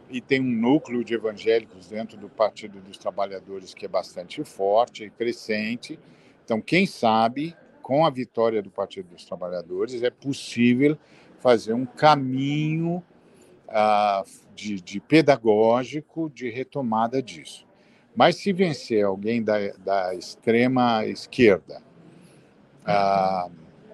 [0.09, 5.05] E tem um núcleo de evangélicos dentro do Partido dos Trabalhadores que é bastante forte
[5.05, 5.99] e crescente.
[6.43, 10.97] Então, quem sabe, com a vitória do Partido dos Trabalhadores, é possível
[11.41, 13.03] fazer um caminho
[13.69, 17.67] uh, de, de pedagógico de retomada disso.
[18.15, 21.83] Mas se vencer alguém da, da extrema esquerda,
[22.85, 23.49] ah,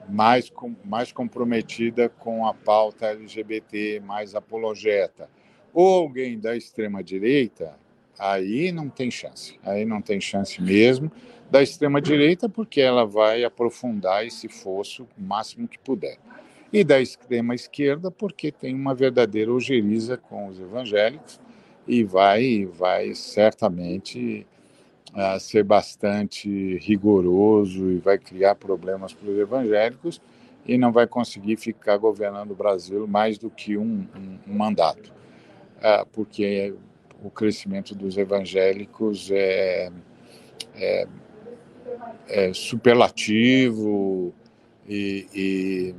[0.08, 5.28] mais, com, mais comprometida com a pauta LGBT, mais apologeta,
[5.72, 7.74] ou alguém da extrema direita,
[8.18, 9.58] aí não tem chance.
[9.62, 11.12] Aí não tem chance mesmo
[11.50, 16.18] da extrema direita, porque ela vai aprofundar esse fosso o máximo que puder.
[16.72, 21.40] E da extrema esquerda, porque tem uma verdadeira ojeriza com os evangélicos
[21.88, 24.46] e vai, vai certamente
[25.14, 30.20] uh, ser bastante rigoroso e vai criar problemas para os evangélicos
[30.66, 35.12] e não vai conseguir ficar governando o Brasil mais do que um, um, um mandato,
[35.78, 36.74] uh, porque
[37.24, 39.90] o crescimento dos evangélicos é,
[40.74, 41.08] é,
[42.28, 44.32] é superlativo
[44.86, 45.94] e, e,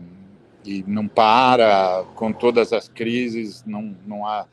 [0.65, 2.05] e, não para.
[2.15, 4.47] Com todas as crises, não, não há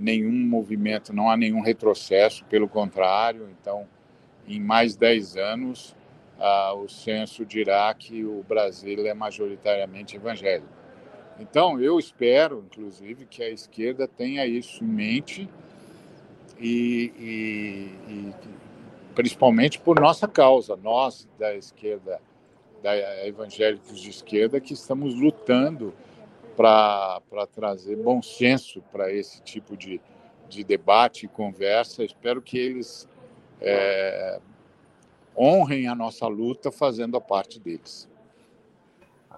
[0.00, 3.48] nenhum movimento, não há nenhum retrocesso, pelo contrário.
[3.60, 3.86] Então,
[4.48, 5.94] em mais 10 anos,
[6.38, 10.80] ah, o censo dirá que o Brasil é majoritariamente evangélico.
[11.38, 15.48] Então, eu espero, inclusive, que a esquerda tenha isso em mente
[16.58, 18.34] e, e, e
[19.14, 22.20] principalmente por nossa causa, nós da esquerda,
[22.82, 25.94] da evangélicos de esquerda, que estamos lutando
[26.60, 29.98] para trazer bom senso para esse tipo de,
[30.46, 32.04] de debate e conversa.
[32.04, 33.08] Espero que eles
[33.62, 34.38] é,
[35.34, 38.06] honrem a nossa luta fazendo a parte deles.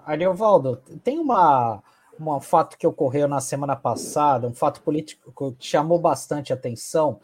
[0.05, 1.81] Ariovaldo, tem uma,
[2.19, 7.21] um fato que ocorreu na semana passada, um fato político que chamou bastante atenção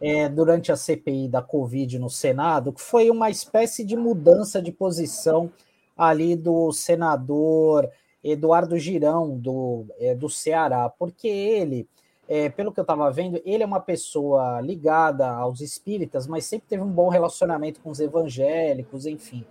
[0.00, 4.70] é, durante a CPI da Covid no Senado, que foi uma espécie de mudança de
[4.70, 5.50] posição
[5.98, 7.90] ali do senador
[8.22, 11.88] Eduardo Girão, do, é, do Ceará, porque ele,
[12.28, 16.68] é, pelo que eu estava vendo, ele é uma pessoa ligada aos espíritas, mas sempre
[16.68, 19.44] teve um bom relacionamento com os evangélicos, enfim.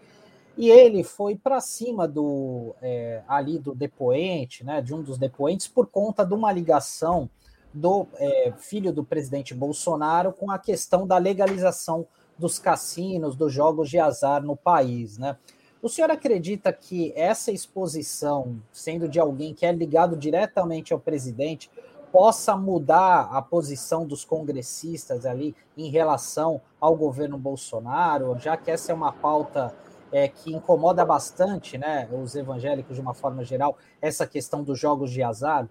[0.58, 5.68] E ele foi para cima do é, ali do depoente, né, de um dos depoentes,
[5.68, 7.30] por conta de uma ligação
[7.74, 12.06] do é, filho do presidente Bolsonaro com a questão da legalização
[12.38, 15.38] dos cassinos, dos jogos de azar no país, né?
[15.82, 21.72] O senhor acredita que essa exposição, sendo de alguém que é ligado diretamente ao presidente,
[22.12, 28.92] possa mudar a posição dos congressistas ali em relação ao governo Bolsonaro, já que essa
[28.92, 29.74] é uma pauta
[30.12, 35.12] é, que incomoda bastante né, os evangélicos de uma forma geral, essa questão dos jogos
[35.12, 35.70] de azar?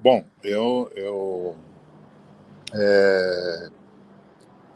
[0.00, 1.56] Bom, eu, eu
[2.74, 3.68] é,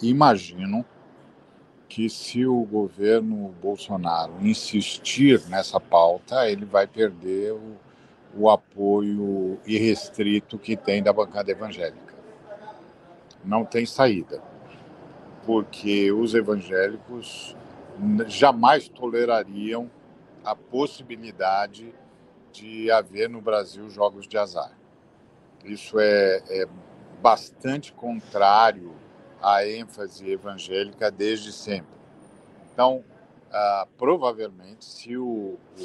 [0.01, 0.84] imagino
[1.93, 7.77] que se o governo Bolsonaro insistir nessa pauta, ele vai perder o,
[8.35, 12.14] o apoio irrestrito que tem da bancada evangélica.
[13.44, 14.43] Não tem saída,
[15.44, 17.55] porque os evangélicos
[18.27, 19.90] jamais tolerariam
[20.43, 21.94] a possibilidade
[22.52, 24.73] de haver no Brasil jogos de azar.
[25.62, 26.66] Isso é, é
[27.20, 28.94] bastante contrário
[29.43, 31.97] a ênfase evangélica desde sempre.
[32.73, 33.05] Então,
[33.51, 35.82] ah, provavelmente, se o, o,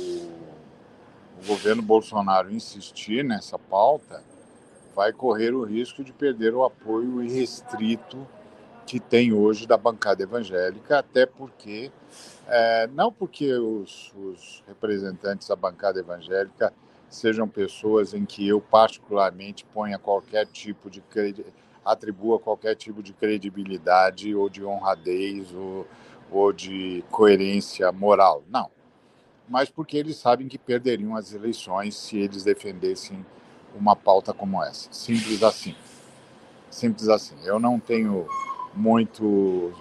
[1.41, 4.23] o governo Bolsonaro insistir nessa pauta,
[4.95, 8.27] vai correr o risco de perder o apoio irrestrito
[8.87, 11.91] que tem hoje da bancada evangélica, até porque,
[12.47, 16.73] é, não porque os, os, representantes da bancada evangélica
[17.09, 21.01] sejam pessoas em que eu particularmente ponha qualquer tipo de
[21.87, 25.87] atribua qualquer tipo de credibilidade ou de honradez ou,
[26.29, 28.43] ou de coerência moral.
[28.49, 28.69] Não.
[29.49, 33.25] Mas porque eles sabem que perderiam as eleições se eles defendessem
[33.73, 34.91] uma pauta como essa.
[34.91, 35.75] Simples assim.
[36.69, 37.35] Simples assim.
[37.45, 38.27] Eu não tenho
[38.73, 39.71] muito.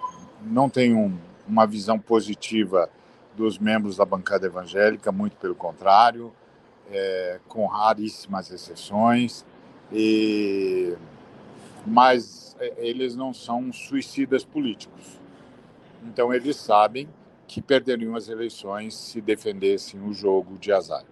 [0.43, 2.89] Não tenho uma visão positiva
[3.37, 6.33] dos membros da bancada evangélica, muito pelo contrário,
[6.91, 9.45] é, com raríssimas exceções.
[9.93, 10.97] E
[11.87, 15.21] mas é, eles não são suicidas políticos.
[16.05, 17.09] Então eles sabem
[17.47, 21.05] que perderiam as eleições se defendessem o jogo de azar.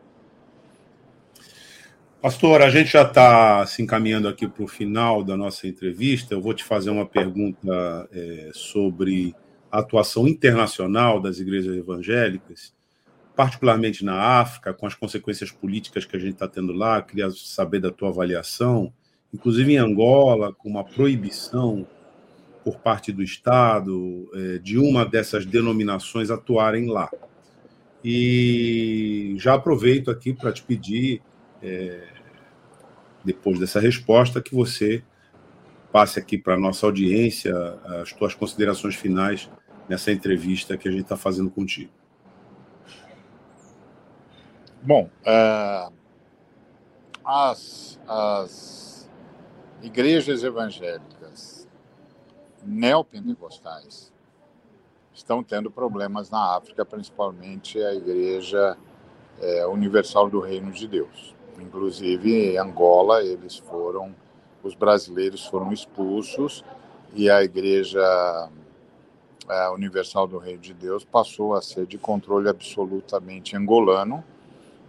[2.20, 6.32] Pastor, a gente já está se encaminhando aqui para o final da nossa entrevista.
[6.32, 9.34] Eu vou te fazer uma pergunta é, sobre
[9.70, 12.72] a atuação internacional das igrejas evangélicas,
[13.36, 17.80] particularmente na África, com as consequências políticas que a gente está tendo lá, queria saber
[17.80, 18.92] da tua avaliação,
[19.34, 21.84] inclusive em Angola, com uma proibição
[22.62, 27.10] por parte do Estado é, de uma dessas denominações atuarem lá.
[28.02, 31.20] E já aproveito aqui para te pedir,
[31.60, 32.06] é,
[33.24, 35.02] depois dessa resposta, que você
[35.92, 37.54] passe aqui para a nossa audiência
[38.00, 39.50] as tuas considerações finais
[39.88, 41.90] nessa entrevista que a gente está fazendo contigo.
[44.82, 45.92] Bom, uh,
[47.24, 48.93] as, as
[49.84, 51.68] igrejas evangélicas
[52.64, 54.10] neopentecostais
[55.12, 58.78] estão tendo problemas na África, principalmente a Igreja
[59.38, 61.34] é, Universal do Reino de Deus.
[61.60, 64.14] Inclusive, em Angola, eles foram
[64.62, 66.64] os brasileiros foram expulsos
[67.12, 68.48] e a Igreja
[69.74, 74.24] Universal do Reino de Deus passou a ser de controle absolutamente angolano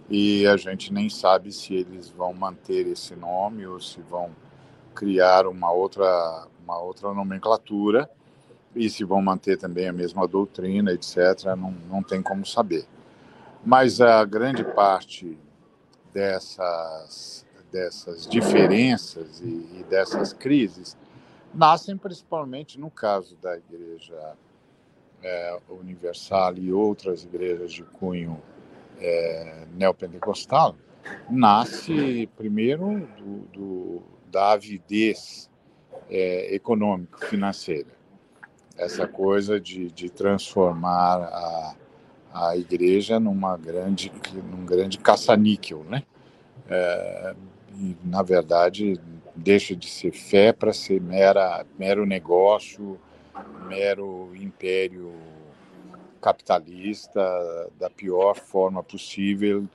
[0.10, 4.34] e a gente nem sabe se eles vão manter esse nome ou se vão
[4.96, 8.10] criar uma outra uma outra nomenclatura
[8.76, 11.56] e se vão manter também a mesma doutrina, etc.
[11.56, 12.86] Não, não tem como saber.
[13.64, 15.38] Mas a grande parte
[16.14, 20.96] dessas dessas diferenças e, e dessas crises
[21.54, 24.36] nascem principalmente no caso da Igreja
[25.22, 28.42] é, Universal e outras igrejas de cunho
[29.00, 30.76] é, neopentecostal,
[31.30, 34.02] nasce primeiro do, do
[34.32, 35.50] da avidez
[36.10, 37.90] é, econômico-financeira.
[38.78, 41.76] Essa coisa de, de transformar a,
[42.34, 44.12] a igreja numa grande,
[44.52, 46.04] num grande caça-níquel, né?
[46.68, 47.36] É,
[47.78, 49.00] e, na verdade,
[49.36, 53.00] deixa de ser fé para ser mera, mero negócio,
[53.68, 55.14] mero império
[56.22, 57.22] capitalista
[57.80, 59.68] da pior forma possível,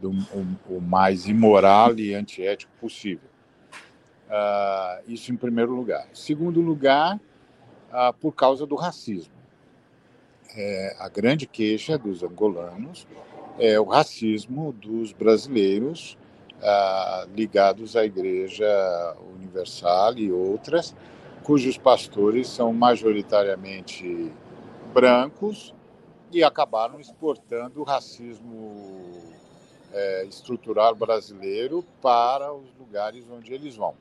[0.00, 3.28] do, o, o mais imoral e antiético possível.
[4.28, 6.08] Uh, isso em primeiro lugar.
[6.12, 9.34] Segundo lugar, uh, por causa do racismo.
[10.56, 13.06] É, a grande queixa dos angolanos
[13.58, 16.16] é o racismo dos brasileiros
[16.62, 18.66] ah, ligados à Igreja
[19.34, 20.96] Universal e outras,
[21.42, 24.32] cujos pastores são majoritariamente
[24.92, 25.74] brancos
[26.32, 29.12] e acabaram exportando o racismo
[29.92, 33.94] é, estrutural brasileiro para os lugares onde eles vão.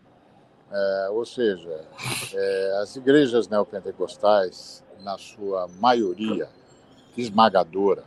[0.78, 1.88] É, ou seja,
[2.34, 6.50] é, as igrejas neopentecostais, na sua maioria
[7.16, 8.04] esmagadora,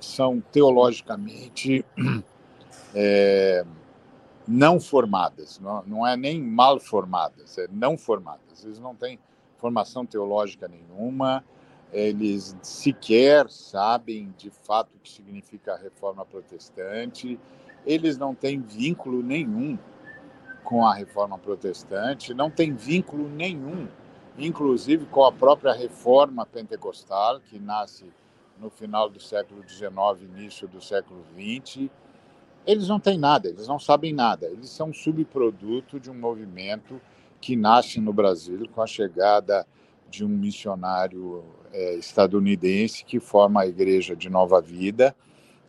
[0.00, 1.84] são teologicamente
[2.94, 3.64] é,
[4.46, 8.64] não formadas, não, não é nem mal formadas, é não formadas.
[8.64, 9.18] Eles não têm
[9.58, 11.44] formação teológica nenhuma,
[11.92, 17.36] eles sequer sabem de fato o que significa a reforma protestante,
[17.84, 19.76] eles não têm vínculo nenhum
[20.66, 23.88] com a reforma protestante, não têm vínculo nenhum,
[24.36, 28.04] inclusive com a própria reforma pentecostal, que nasce
[28.60, 31.88] no final do século XIX, início do século XX
[32.66, 34.46] eles não têm nada, eles não sabem nada.
[34.46, 37.00] Eles são subproduto de um movimento
[37.40, 39.64] que nasce no Brasil com a chegada
[40.10, 45.14] de um missionário é, estadunidense que forma a Igreja de Nova Vida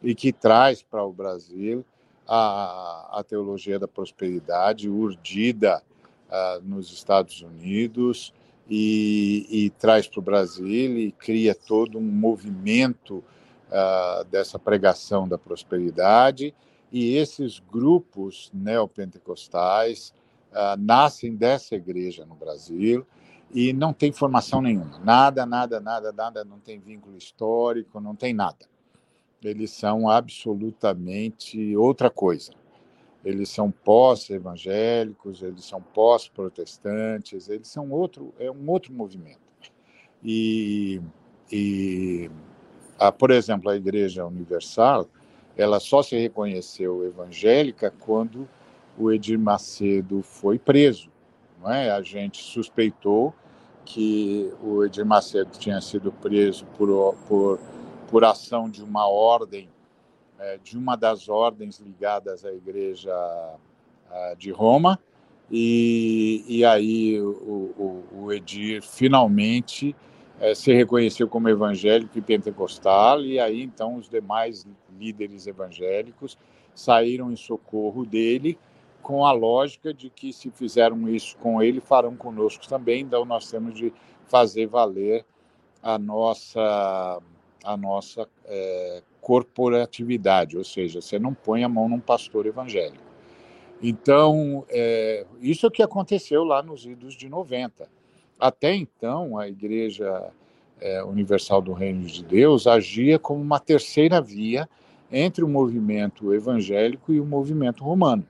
[0.01, 1.85] e que traz para o Brasil
[2.27, 5.81] a, a teologia da prosperidade urdida
[6.27, 8.33] uh, nos Estados Unidos
[8.69, 13.23] e, e traz para o Brasil e cria todo um movimento
[13.69, 16.53] uh, dessa pregação da prosperidade
[16.91, 20.13] e esses grupos neopentecostais
[20.51, 23.05] uh, nascem dessa igreja no Brasil
[23.53, 24.99] e não tem formação nenhuma.
[24.99, 28.65] Nada, nada, nada, nada, não tem vínculo histórico, não tem nada.
[29.43, 32.51] Eles são absolutamente outra coisa.
[33.23, 39.39] Eles são pós-evangélicos, eles são pós-protestantes, eles são outro, é um outro movimento.
[40.23, 41.01] E,
[41.51, 42.29] e
[42.97, 45.07] a, por exemplo, a Igreja Universal,
[45.57, 48.47] ela só se reconheceu evangélica quando
[48.97, 51.09] o Edir Macedo foi preso.
[51.61, 51.91] Não é?
[51.91, 53.33] A gente suspeitou
[53.83, 57.59] que o Edir Macedo tinha sido preso por, por,
[58.07, 59.69] por ação de uma ordem,
[60.39, 63.13] é, de uma das ordens ligadas à Igreja
[64.37, 64.97] de Roma,
[65.51, 67.29] e, e aí o,
[67.77, 69.95] o, o Edir finalmente
[70.39, 74.65] é, se reconheceu como evangélico e pentecostal, e aí então os demais
[74.97, 76.37] líderes evangélicos
[76.75, 78.57] saíram em socorro dele,
[79.01, 83.49] com a lógica de que se fizeram isso com ele, farão conosco também, então nós
[83.49, 83.93] temos de
[84.27, 85.25] fazer valer
[85.81, 87.19] a nossa,
[87.67, 93.03] a nossa é, corporatividade, ou seja, você não põe a mão num pastor evangélico.
[93.83, 97.89] Então, é, isso é o que aconteceu lá nos idos de 90.
[98.39, 100.31] Até então, a Igreja
[100.79, 104.67] é, Universal do Reino de Deus agia como uma terceira via
[105.11, 108.25] entre o movimento evangélico e o movimento romano.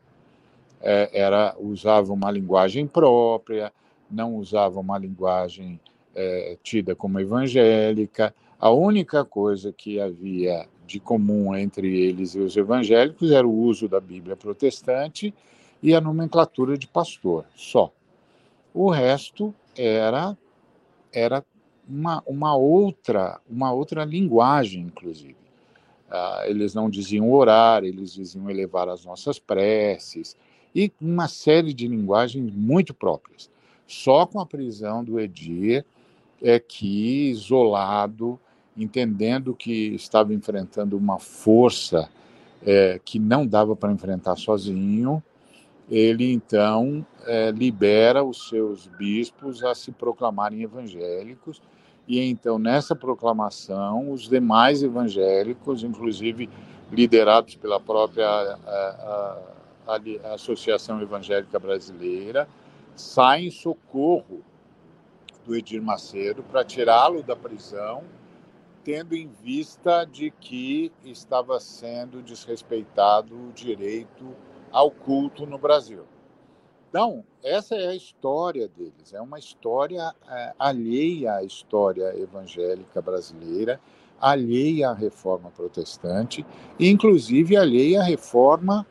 [0.81, 3.72] É, era usava uma linguagem própria,
[4.09, 5.80] não usava uma linguagem
[6.15, 8.34] é, tida como evangélica.
[8.60, 13.88] A única coisa que havia de comum entre eles e os evangélicos era o uso
[13.88, 15.34] da Bíblia protestante
[15.84, 17.92] e a nomenclatura de pastor, só.
[18.74, 20.36] O resto era
[21.14, 21.46] era
[21.88, 25.36] uma, uma outra uma outra linguagem, inclusive.
[26.10, 30.36] Ah, eles não diziam orar, eles diziam elevar as nossas preces
[30.74, 33.52] e uma série de linguagens muito próprias.
[33.86, 35.86] Só com a prisão do Edir
[36.42, 38.40] é que, isolado,
[38.78, 42.10] entendendo que estava enfrentando uma força
[42.66, 45.22] é, que não dava para enfrentar sozinho,
[45.90, 51.62] ele então é, libera os seus bispos a se proclamarem evangélicos.
[52.08, 56.49] E então, nessa proclamação, os demais evangélicos, inclusive
[56.91, 59.38] liderados pela própria a,
[59.88, 59.99] a,
[60.30, 62.48] a Associação Evangélica Brasileira,
[62.95, 64.41] saem em socorro
[65.45, 68.04] do Edir Macedo para tirá-lo da prisão,
[68.88, 74.34] tendo em vista de que estava sendo desrespeitado o direito
[74.72, 76.05] ao culto no Brasil.
[76.88, 83.77] Então, essa é a história deles, é uma história é, alheia à história evangélica brasileira,
[84.22, 86.45] alheia à reforma protestante,
[86.80, 88.88] e inclusive alheia à reforma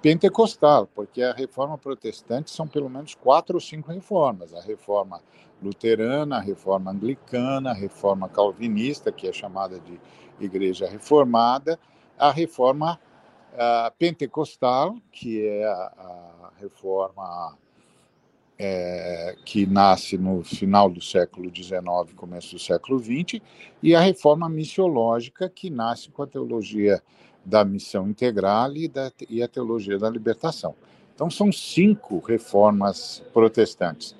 [0.00, 5.20] pentecostal, porque a reforma protestante são pelo menos quatro ou cinco reformas: a reforma
[5.62, 10.00] luterana, a reforma anglicana, a reforma calvinista, que é chamada de
[10.40, 11.78] Igreja Reformada,
[12.18, 12.98] a reforma
[13.52, 17.56] uh, pentecostal, que é a, a reforma
[18.58, 21.82] é, que nasce no final do século XIX,
[22.14, 23.42] começo do século XX,
[23.82, 27.02] e a reforma missiológica, que nasce com a teologia
[27.44, 30.76] da missão integral e, da, e a teologia da libertação.
[31.12, 34.14] Então, são cinco reformas protestantes.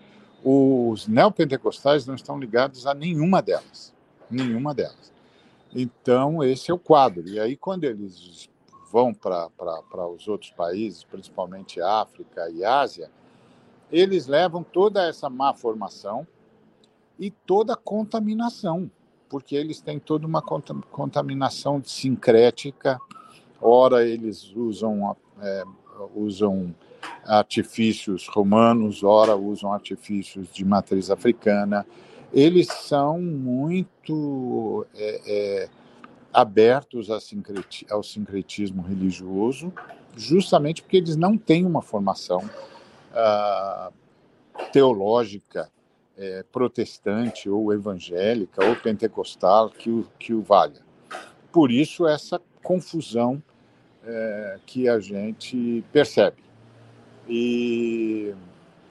[0.44, 3.94] Os neopentecostais não estão ligados a nenhuma delas.
[4.30, 5.12] Nenhuma delas.
[5.74, 7.28] Então, esse é o quadro.
[7.28, 8.50] E aí, quando eles
[8.90, 9.48] vão para
[10.08, 13.10] os outros países, principalmente África e Ásia,
[13.90, 16.26] eles levam toda essa má formação
[17.18, 18.90] e toda a contaminação,
[19.28, 23.00] porque eles têm toda uma contaminação sincrética.
[23.60, 25.64] Ora, eles usam, é,
[26.14, 26.74] usam
[27.24, 31.86] artifícios romanos, ora usam artifícios de matriz africana.
[32.32, 35.68] Eles são muito é, é,
[36.32, 39.72] abertos ao sincretismo religioso,
[40.16, 42.40] justamente porque eles não têm uma formação
[43.12, 43.92] uh,
[44.72, 45.70] teológica
[46.16, 50.80] é, protestante ou evangélica ou pentecostal que o, que o valha.
[51.50, 53.42] Por isso, essa confusão
[54.04, 56.42] é, que a gente percebe.
[57.28, 58.34] E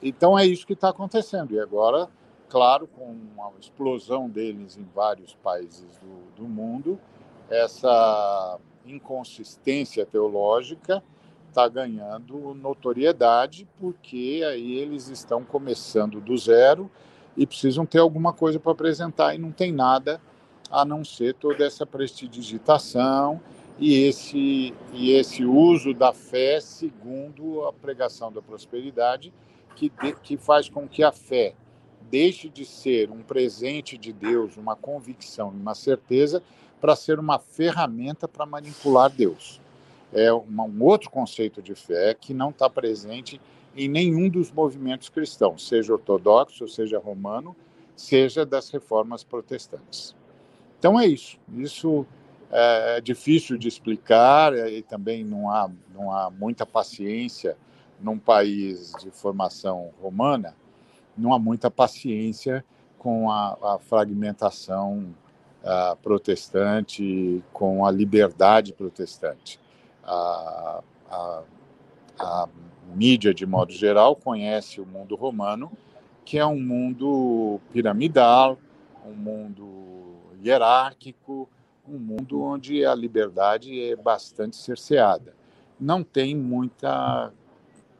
[0.02, 1.54] então é isso que está acontecendo.
[1.54, 2.08] E agora,
[2.48, 6.98] claro, com a explosão deles em vários países do, do mundo,
[7.48, 11.02] essa inconsistência teológica
[11.48, 16.90] está ganhando notoriedade, porque aí eles estão começando do zero
[17.36, 20.20] e precisam ter alguma coisa para apresentar e não tem nada
[20.70, 23.40] a não ser toda essa prestidigitação
[23.78, 29.32] e esse, e esse uso da fé segundo a pregação da prosperidade,
[29.74, 31.54] que, de, que faz com que a fé
[32.10, 36.42] deixe de ser um presente de Deus, uma convicção, uma certeza,
[36.80, 39.60] para ser uma ferramenta para manipular Deus.
[40.12, 43.40] É uma, um outro conceito de fé que não está presente
[43.74, 47.56] em nenhum dos movimentos cristãos, seja ortodoxo, seja romano,
[47.96, 50.14] seja das reformas protestantes.
[50.78, 51.38] Então é isso.
[51.56, 52.04] Isso
[52.52, 57.56] é difícil de explicar e também não há, não há muita paciência
[57.98, 60.54] num país de formação romana,
[61.16, 62.64] não há muita paciência
[62.98, 65.14] com a, a fragmentação
[66.02, 69.60] protestante, com a liberdade protestante.
[70.02, 71.42] A, a,
[72.18, 72.48] a
[72.94, 75.70] mídia, de modo geral, conhece o mundo romano,
[76.24, 78.58] que é um mundo piramidal,
[79.06, 81.48] um mundo hierárquico,
[81.92, 85.34] um mundo onde a liberdade é bastante cerceada.
[85.78, 87.32] Não tem muita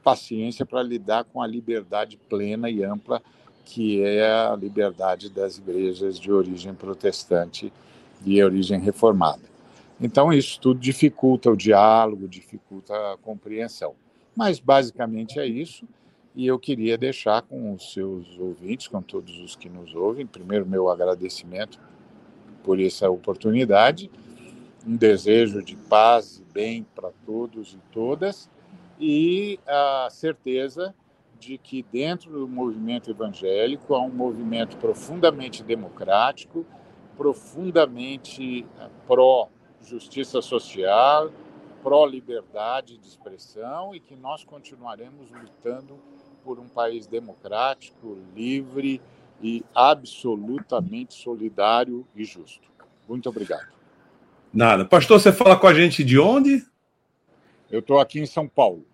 [0.03, 3.23] paciência para lidar com a liberdade plena e ampla
[3.65, 7.73] que é a liberdade das igrejas de origem protestante
[8.25, 9.43] e origem reformada.
[10.01, 13.95] Então, isso tudo dificulta o diálogo, dificulta a compreensão.
[14.35, 15.87] Mas, basicamente, é isso.
[16.35, 20.67] E eu queria deixar com os seus ouvintes, com todos os que nos ouvem, primeiro,
[20.67, 21.79] meu agradecimento
[22.63, 24.11] por essa oportunidade,
[24.87, 28.51] um desejo de paz e bem para todos e todas,
[28.99, 30.95] e a certeza
[31.39, 36.65] de que dentro do movimento evangélico há um movimento profundamente democrático,
[37.17, 41.31] profundamente eh, pró-justiça social,
[41.83, 45.99] pró-liberdade de expressão e que nós continuaremos lutando
[46.45, 49.01] por um país democrático, livre
[49.43, 52.69] e absolutamente solidário e justo.
[53.09, 53.67] Muito obrigado.
[54.53, 54.85] Nada.
[54.85, 56.65] Pastor, você fala com a gente de onde?
[57.71, 58.87] Eu estou aqui em São Paulo.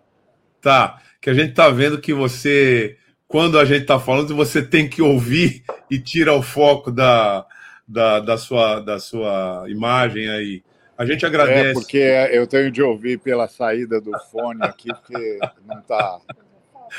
[0.61, 2.97] Tá, que a gente está vendo que você,
[3.27, 7.45] quando a gente está falando, você tem que ouvir e tira o foco da,
[7.87, 10.63] da, da, sua, da sua imagem aí.
[10.97, 11.69] A gente agradece.
[11.69, 11.97] É, porque
[12.31, 16.19] eu tenho de ouvir pela saída do fone aqui, porque não está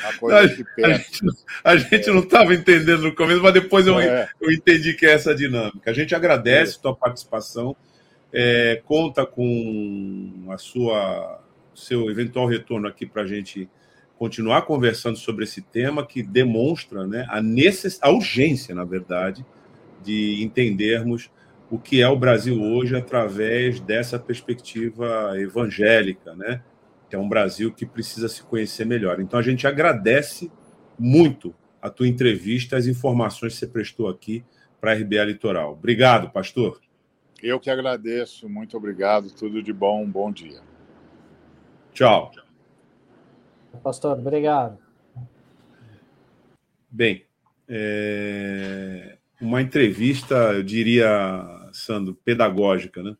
[0.03, 1.27] a coisa aqui perto.
[1.63, 4.29] A gente, não estava entendendo no começo, mas depois eu, é.
[4.39, 5.89] eu entendi que é essa dinâmica.
[5.89, 6.81] A gente agradece a é.
[6.81, 7.75] tua participação,
[8.33, 11.41] é, conta com a sua
[11.73, 13.69] seu eventual retorno aqui para a gente
[14.17, 17.97] continuar conversando sobre esse tema que demonstra né, a, necess...
[18.01, 19.43] a urgência, na verdade,
[20.03, 21.31] de entendermos
[21.71, 26.61] o que é o Brasil hoje através dessa perspectiva evangélica, né?
[27.11, 29.19] Que é um Brasil que precisa se conhecer melhor.
[29.19, 30.49] Então a gente agradece
[30.97, 34.45] muito a tua entrevista, as informações que você prestou aqui
[34.79, 35.73] para a RBA Litoral.
[35.73, 36.79] Obrigado, pastor.
[37.43, 40.61] Eu que agradeço, muito obrigado, tudo de bom, um bom dia.
[41.91, 42.31] Tchau.
[43.83, 44.77] Pastor, obrigado.
[46.89, 47.25] Bem,
[47.67, 49.17] é...
[49.41, 51.09] uma entrevista, eu diria,
[51.73, 53.17] Sandro, pedagógica, né?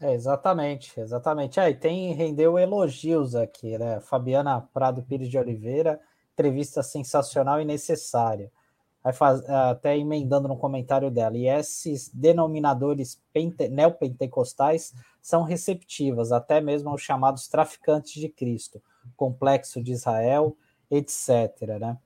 [0.00, 1.58] É, exatamente, exatamente.
[1.58, 4.00] Aí é, tem rendeu elogios aqui, né?
[4.00, 6.00] Fabiana Prado Pires de Oliveira,
[6.32, 8.52] entrevista sensacional e necessária.
[9.02, 16.60] Aí faz, até emendando no comentário dela, e esses denominadores pente, neopentecostais são receptivas, até
[16.60, 18.82] mesmo aos chamados traficantes de Cristo,
[19.16, 20.56] complexo de Israel,
[20.90, 21.78] etc.
[21.80, 21.96] Né?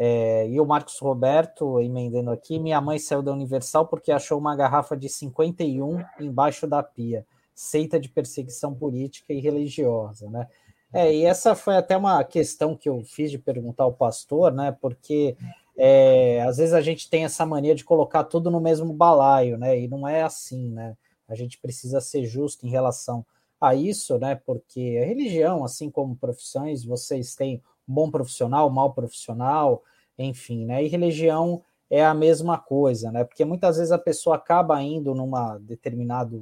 [0.00, 4.54] É, e o Marcos Roberto, emendando aqui, minha mãe saiu da Universal porque achou uma
[4.54, 10.46] garrafa de 51 embaixo da pia, seita de perseguição política e religiosa, né?
[10.92, 14.70] É, e essa foi até uma questão que eu fiz de perguntar ao pastor, né?
[14.80, 15.36] Porque
[15.76, 19.80] é, às vezes a gente tem essa mania de colocar tudo no mesmo balaio, né?
[19.80, 20.96] E não é assim, né?
[21.28, 23.26] A gente precisa ser justo em relação
[23.60, 24.36] a isso, né?
[24.46, 29.82] Porque a religião, assim como profissões, vocês têm bom profissional, mau profissional,
[30.18, 30.84] enfim, né?
[30.84, 33.24] E religião é a mesma coisa, né?
[33.24, 36.38] Porque muitas vezes a pessoa acaba indo numa determinada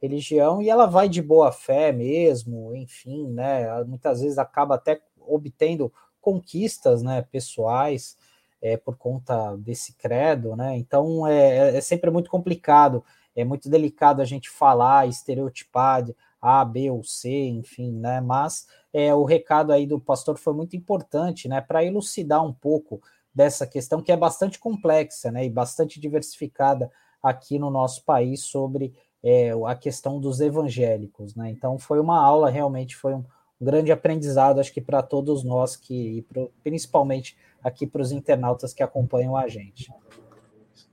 [0.00, 3.84] religião e ela vai de boa fé mesmo, enfim, né?
[3.84, 8.16] Muitas vezes acaba até obtendo conquistas, né, pessoais
[8.60, 10.76] é, por conta desse credo, né?
[10.76, 13.04] Então é, é, é sempre muito complicado
[13.40, 16.04] é muito delicado a gente falar, estereotipar
[16.40, 18.20] A, B ou C, enfim, né?
[18.20, 21.60] Mas é, o recado aí do pastor foi muito importante, né?
[21.60, 23.00] Para elucidar um pouco
[23.34, 25.44] dessa questão que é bastante complexa, né?
[25.44, 26.90] E bastante diversificada
[27.22, 31.50] aqui no nosso país sobre é, a questão dos evangélicos, né?
[31.50, 33.24] Então foi uma aula, realmente foi um,
[33.60, 38.82] grande aprendizado, acho que para todos nós que, pro, principalmente aqui para os internautas que
[38.82, 39.90] acompanham a gente.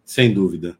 [0.03, 0.77] Sem dúvida.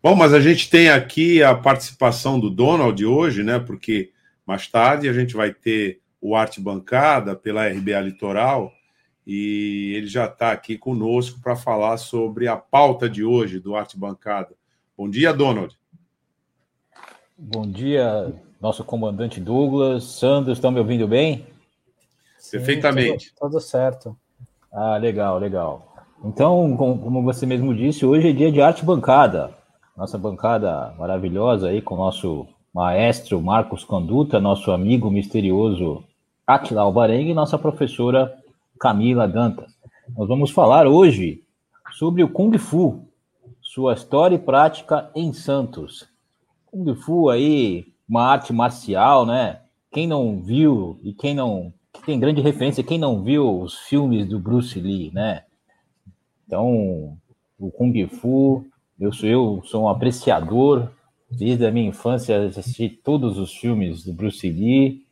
[0.00, 3.58] Bom, mas a gente tem aqui a participação do Donald hoje, né?
[3.58, 4.12] Porque
[4.46, 8.72] mais tarde a gente vai ter o Arte Bancada pela RBA Litoral
[9.26, 13.98] e ele já está aqui conosco para falar sobre a pauta de hoje do Arte
[13.98, 14.54] Bancada.
[14.96, 15.76] Bom dia, Donald.
[17.36, 20.04] Bom dia, nosso comandante Douglas.
[20.04, 21.44] Sandro, estão me ouvindo bem?
[22.52, 23.34] Perfeitamente.
[23.34, 24.16] tudo, tudo certo.
[24.72, 26.06] Ah, legal, legal.
[26.24, 29.57] Então, como você mesmo disse, hoje é dia de arte bancada
[29.98, 36.04] nossa bancada maravilhosa aí com o nosso maestro Marcos Conduta, nosso amigo misterioso
[36.46, 38.32] Atila Alvarenga e nossa professora
[38.78, 39.76] Camila Dantas.
[40.16, 41.42] Nós vamos falar hoje
[41.94, 43.08] sobre o Kung Fu,
[43.60, 46.08] sua história e prática em Santos.
[46.66, 49.62] Kung Fu aí, uma arte marcial, né?
[49.90, 54.28] Quem não viu e quem não que tem grande referência, quem não viu os filmes
[54.28, 55.42] do Bruce Lee, né?
[56.46, 57.18] Então,
[57.58, 58.64] o Kung Fu
[58.98, 60.90] eu sou, eu sou um apreciador,
[61.30, 65.04] desde a minha infância assisti todos os filmes do Bruce Lee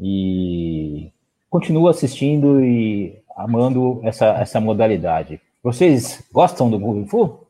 [0.00, 1.10] e
[1.48, 5.40] continuo assistindo e amando essa, essa modalidade.
[5.62, 7.46] Vocês gostam do Kung Fu?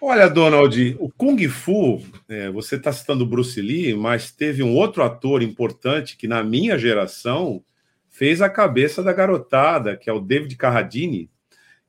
[0.00, 5.02] Olha, Donald, o Kung Fu, é, você está citando Bruce Lee, mas teve um outro
[5.02, 7.62] ator importante que, na minha geração,
[8.10, 11.30] fez a cabeça da garotada, que é o David Carradine,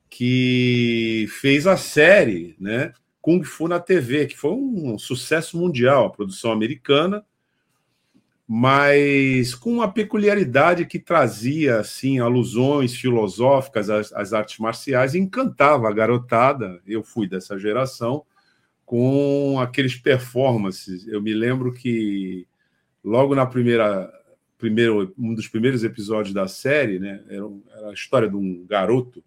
[0.08, 2.92] que fez a série, né?
[3.20, 7.24] Kung Fu na TV, que foi um sucesso mundial, a produção americana,
[8.46, 15.88] mas com uma peculiaridade que trazia assim alusões filosóficas às, às artes marciais e encantava
[15.88, 16.80] a garotada.
[16.86, 18.24] Eu fui dessa geração
[18.86, 21.06] com aqueles performances.
[21.06, 22.46] Eu me lembro que
[23.04, 24.10] logo na primeira
[24.56, 27.44] primeiro um dos primeiros episódios da série, né, era,
[27.76, 29.22] era a história de um garoto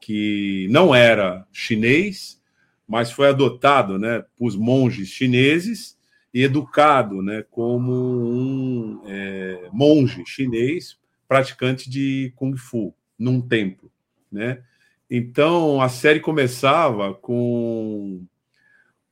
[0.00, 2.40] que não era chinês,
[2.86, 5.98] mas foi adotado, né, por monges chineses
[6.32, 13.90] e educado né, como um é, monge chinês praticante de Kung Fu num templo.
[14.30, 14.62] Né?
[15.10, 18.24] Então a série começava com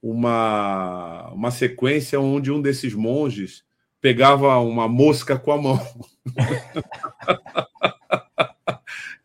[0.03, 3.65] uma, uma sequência onde um desses monges
[4.01, 5.81] pegava uma mosca com a mão.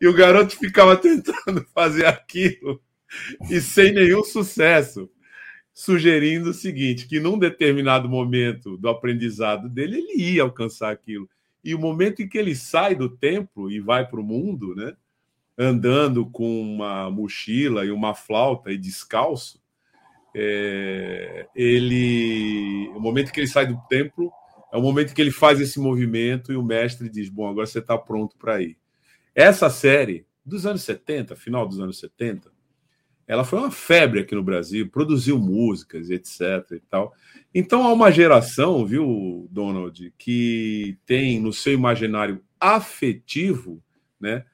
[0.02, 2.82] e o garoto ficava tentando fazer aquilo
[3.48, 5.08] e sem nenhum sucesso
[5.72, 11.30] sugerindo o seguinte: que num determinado momento do aprendizado dele, ele ia alcançar aquilo.
[11.62, 14.92] E o momento em que ele sai do templo e vai para o mundo, né,
[15.56, 19.62] andando com uma mochila e uma flauta e descalço,
[20.34, 24.32] é, ele, o momento que ele sai do templo
[24.72, 27.78] é o momento que ele faz esse movimento e o mestre diz: Bom, agora você
[27.78, 28.81] está pronto para ir.
[29.34, 32.50] Essa série dos anos 70, final dos anos 70,
[33.26, 36.72] ela foi uma febre aqui no Brasil, produziu músicas, etc.
[36.72, 37.14] e tal.
[37.54, 43.82] Então há uma geração, viu, Donald, que tem no seu imaginário afetivo,
[44.20, 44.44] né,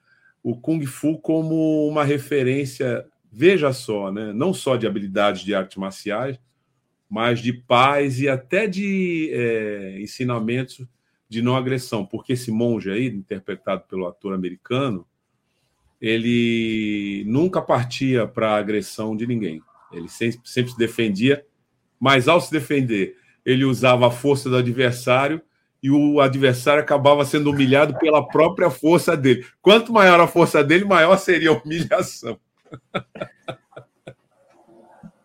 [0.41, 5.77] o Kung Fu como uma referência, veja só, né, não só de habilidades de artes
[5.77, 6.39] marciais,
[7.09, 10.87] mas de paz e até de é, ensinamentos
[11.29, 15.05] de não agressão, porque esse monge aí, interpretado pelo ator americano,
[16.01, 19.61] ele nunca partia para a agressão de ninguém.
[19.91, 21.45] Ele sempre, sempre se defendia,
[21.99, 23.15] mas ao se defender,
[23.45, 25.41] ele usava a força do adversário
[25.81, 29.45] e o adversário acabava sendo humilhado pela própria força dele.
[29.61, 32.39] Quanto maior a força dele, maior seria a humilhação.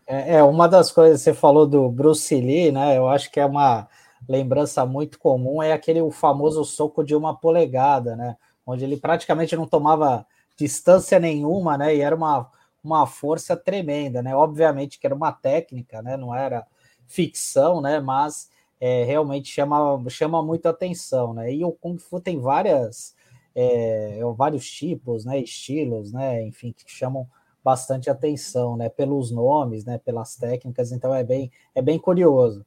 [0.06, 2.96] É, é uma das coisas que você falou do Bruce Lee, né?
[2.96, 3.88] Eu acho que é uma
[4.28, 8.36] lembrança muito comum é aquele o famoso soco de uma polegada, né?
[8.66, 10.26] Onde ele praticamente não tomava
[10.56, 11.94] distância nenhuma, né?
[11.94, 12.50] E era uma,
[12.82, 14.34] uma força tremenda, né?
[14.34, 16.16] Obviamente que era uma técnica, né?
[16.16, 16.66] Não era
[17.06, 18.00] ficção, né?
[18.00, 21.52] Mas é, realmente chama, chama muito atenção, né?
[21.52, 23.14] E o Kung Fu tem várias,
[23.54, 25.38] é, vários tipos, né?
[25.40, 26.42] Estilos, né?
[26.42, 27.28] Enfim, que chamam
[27.62, 28.88] bastante atenção, né?
[28.88, 29.98] Pelos nomes, né?
[29.98, 32.64] Pelas técnicas, então é bem, é bem curioso.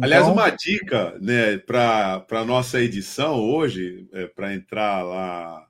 [0.00, 5.66] Aliás, então uma dica né, para a nossa edição hoje, é, para entrar lá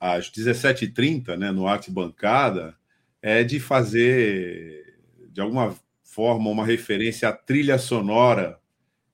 [0.00, 2.74] às 17h30, né, no Arte Bancada,
[3.20, 4.96] é de fazer,
[5.30, 8.58] de alguma forma, uma referência à trilha sonora,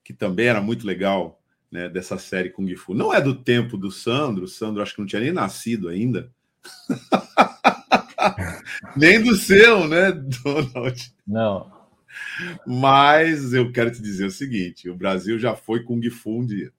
[0.05, 2.94] que também era muito legal, né, dessa série Kung Fu.
[2.94, 6.31] Não é do tempo do Sandro, o Sandro acho que não tinha nem nascido ainda.
[8.97, 11.12] nem do seu, né, Donald?
[11.27, 11.81] Não.
[12.66, 16.70] Mas eu quero te dizer o seguinte: o Brasil já foi Kung Fu um dia.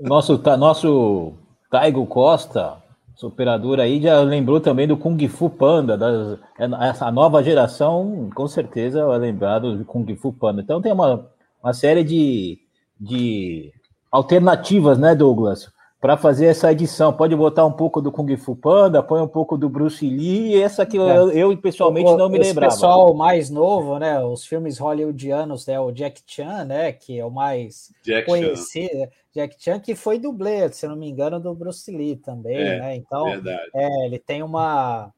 [0.00, 1.34] Nosso, nosso
[1.70, 2.82] Taigo Costa,
[3.26, 5.96] operador aí, já lembrou também do Kung Fu Panda.
[5.96, 6.38] Das,
[6.80, 10.62] essa nova geração, com certeza, vai lembrar do Kung Fu Panda.
[10.62, 11.28] Então tem uma,
[11.62, 12.58] uma série de,
[12.98, 13.72] de
[14.10, 15.70] alternativas, né, Douglas?
[16.00, 19.58] Para fazer essa edição, pode botar um pouco do Kung Fu Panda, põe um pouco
[19.58, 21.00] do Bruce Lee, e essa que é.
[21.00, 22.72] eu, eu, pessoalmente o, não me lembrava.
[22.72, 24.18] O pessoal mais novo, né?
[24.24, 25.78] Os filmes hollywoodianos, né?
[25.78, 26.90] O Jack Chan, né?
[26.92, 28.88] Que é o mais Jack conhecido.
[28.88, 29.08] Chan.
[29.34, 32.96] Jack Chan, que foi dublê, se não me engano, do Bruce Lee também, é, né?
[32.96, 33.28] Então,
[33.74, 35.12] é, ele tem uma.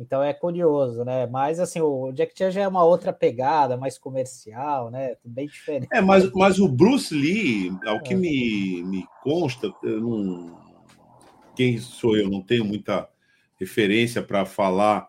[0.00, 1.26] Então é curioso, né?
[1.26, 5.16] Mas assim, o Jack Chan já é uma outra pegada, mais comercial, né?
[5.22, 5.88] Bem diferente.
[5.92, 8.16] É, mas, mas o Bruce Lee, ao que é.
[8.16, 10.58] me, me consta, não...
[11.54, 12.30] quem sou eu?
[12.30, 13.08] Não tenho muita
[13.58, 15.08] referência para falar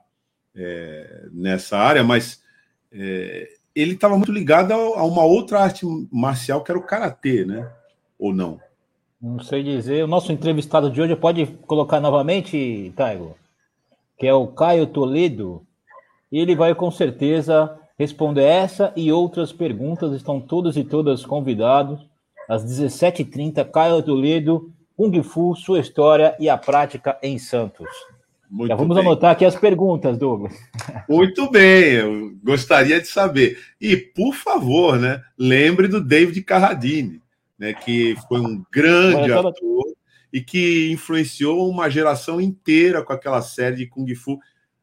[0.53, 2.43] é, nessa área, mas
[2.91, 7.45] é, ele estava muito ligado a, a uma outra arte marcial que era o karatê,
[7.45, 7.71] né?
[8.21, 8.61] ou não?
[9.19, 10.03] Não sei dizer.
[10.03, 13.35] O nosso entrevistado de hoje pode colocar novamente, Taigo,
[14.21, 15.65] que é o Caio Toledo.
[16.31, 20.13] E ele vai com certeza responder essa e outras perguntas.
[20.13, 22.07] Estão todos e todas convidados
[22.47, 23.67] às 17h30.
[23.71, 27.87] Caio Toledo, Kung Fu, sua história e a prática em Santos.
[28.47, 29.03] Muito Já vamos bem.
[29.03, 30.53] anotar aqui as perguntas, Douglas.
[31.09, 33.57] Muito bem, eu gostaria de saber.
[33.81, 37.19] E, por favor, né, lembre do David Carradine,
[37.57, 39.95] né, que foi um grande ator
[40.31, 44.39] e que influenciou uma geração inteira com aquela série de Kung Fu.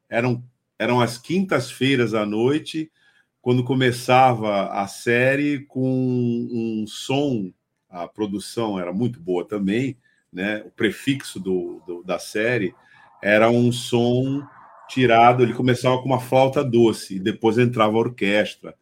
[0.08, 0.42] Eram,
[0.78, 2.90] eram as quintas-feiras à noite,
[3.40, 7.52] quando começava a série com um som,
[7.88, 9.96] a produção era muito boa também,
[10.30, 12.74] né, o prefixo do, do- da série
[13.22, 14.46] era um som
[14.88, 18.74] tirado, ele começava com uma flauta doce e depois entrava a orquestra.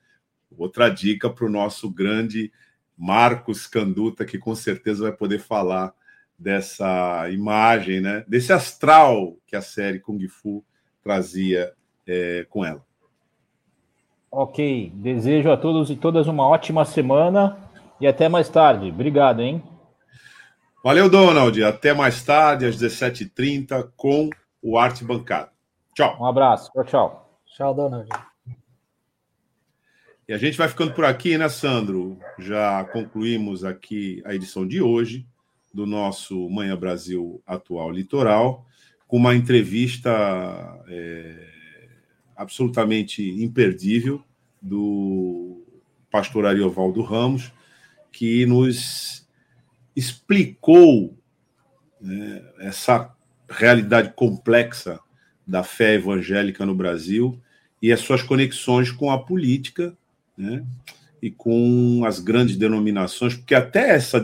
[0.57, 2.53] Outra dica para o nosso grande
[2.97, 5.93] Marcos Canduta, que com certeza vai poder falar
[6.39, 8.25] dessa imagem, né?
[8.29, 10.65] desse astral que a série Kung Fu
[11.03, 11.73] trazia
[12.07, 12.85] é, com ela.
[14.31, 17.57] Ok, desejo a todos e todas uma ótima semana
[18.01, 18.89] e até mais tarde.
[18.89, 19.63] Obrigado, hein?
[20.85, 21.65] Valeu, Donald.
[21.65, 24.29] Até mais tarde, às 17h30, com
[24.63, 25.51] o Arte Bancada.
[25.95, 26.17] Tchau.
[26.21, 26.71] Um abraço.
[26.73, 27.41] Tchau, tchau.
[27.47, 28.09] Tchau, Donald.
[30.29, 32.19] E a gente vai ficando por aqui, né, Sandro?
[32.39, 35.27] Já concluímos aqui a edição de hoje
[35.77, 38.67] do nosso Manhã Brasil Atual Litoral,
[39.07, 40.11] com uma entrevista
[40.89, 41.49] é,
[42.35, 44.25] absolutamente imperdível
[44.61, 45.63] do
[46.11, 47.53] pastor Ariovaldo Ramos,
[48.11, 49.29] que nos
[49.95, 51.15] explicou
[52.01, 53.15] né, essa
[53.47, 54.99] realidade complexa
[55.47, 57.39] da fé evangélica no Brasil
[57.83, 59.95] e as suas conexões com a política
[60.39, 60.65] né?
[61.27, 64.23] E com as grandes denominações, porque até, essa,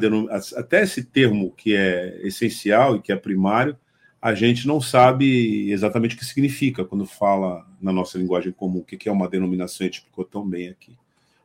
[0.56, 3.76] até esse termo que é essencial e que é primário,
[4.20, 8.84] a gente não sabe exatamente o que significa quando fala na nossa linguagem comum, o
[8.84, 10.96] que é uma denominação, a gente explicou tão bem aqui.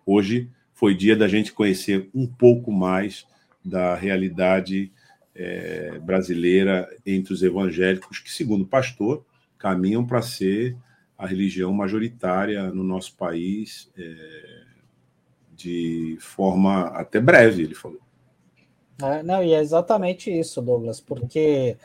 [0.06, 3.26] Hoje foi dia da gente conhecer um pouco mais
[3.66, 4.92] da realidade
[5.34, 9.26] é, brasileira entre os evangélicos, que, segundo o pastor,
[9.58, 10.78] caminham para ser
[11.18, 14.67] a religião majoritária no nosso país é,
[15.58, 18.00] de forma até breve, ele falou.
[19.02, 21.76] É, não, e é exatamente isso, Douglas, porque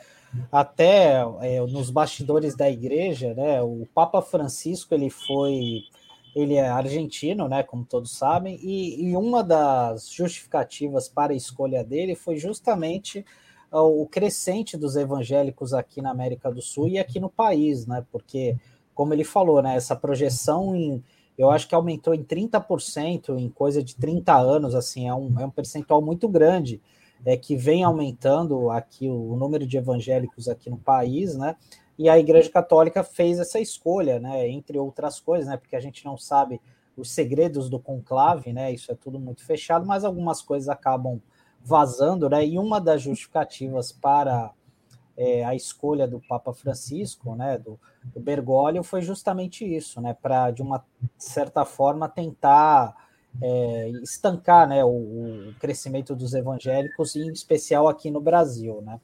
[0.51, 5.81] até é, nos bastidores da igreja, né, o Papa Francisco ele foi,
[6.35, 11.83] ele é argentino, né, como todos sabem, e, e uma das justificativas para a escolha
[11.83, 13.25] dele foi justamente
[13.71, 18.55] o crescente dos evangélicos aqui na América do Sul e aqui no país, né, porque
[18.93, 21.03] como ele falou, né, essa projeção em
[21.37, 25.45] eu acho que aumentou em 30% em coisa de 30 anos, assim, é um, é
[25.45, 26.81] um percentual muito grande
[27.25, 31.55] é, que vem aumentando aqui o, o, número de evangélicos aqui no país, né?
[31.97, 34.47] E a Igreja Católica fez essa escolha, né?
[34.49, 35.57] Entre outras coisas, né?
[35.57, 36.59] Porque a gente não sabe
[36.97, 38.71] os segredos do conclave, né?
[38.71, 41.21] Isso é tudo muito fechado, mas algumas coisas acabam
[41.63, 42.45] vazando, né?
[42.45, 44.51] E uma das justificativas para
[45.17, 50.51] é, a escolha do Papa Francisco, né, do, do Bergoglio, foi justamente isso, né, para
[50.51, 50.83] de uma
[51.17, 52.95] certa forma tentar
[53.41, 58.99] é, estancar, né, o, o, crescimento dos evangélicos, em especial aqui no Brasil, né.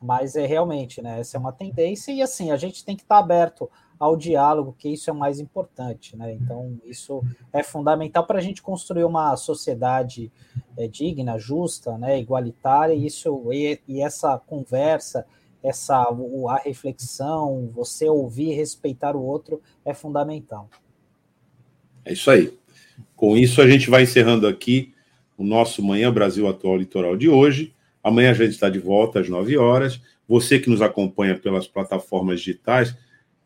[0.00, 3.18] Mas é realmente, né, essa é uma tendência e assim a gente tem que estar
[3.18, 3.70] aberto
[4.00, 6.32] ao diálogo, que isso é o mais importante, né.
[6.32, 7.22] Então isso
[7.52, 10.32] é fundamental para a gente construir uma sociedade
[10.76, 12.94] é, digna, justa, né, igualitária.
[12.94, 15.24] E isso e, e essa conversa
[15.62, 20.68] essa a reflexão, você ouvir e respeitar o outro é fundamental.
[22.04, 22.52] É isso aí.
[23.14, 24.92] Com isso, a gente vai encerrando aqui
[25.38, 27.74] o nosso Manhã Brasil Atual Litoral de hoje.
[28.02, 30.00] Amanhã a gente está de volta às 9 horas.
[30.28, 32.96] Você que nos acompanha pelas plataformas digitais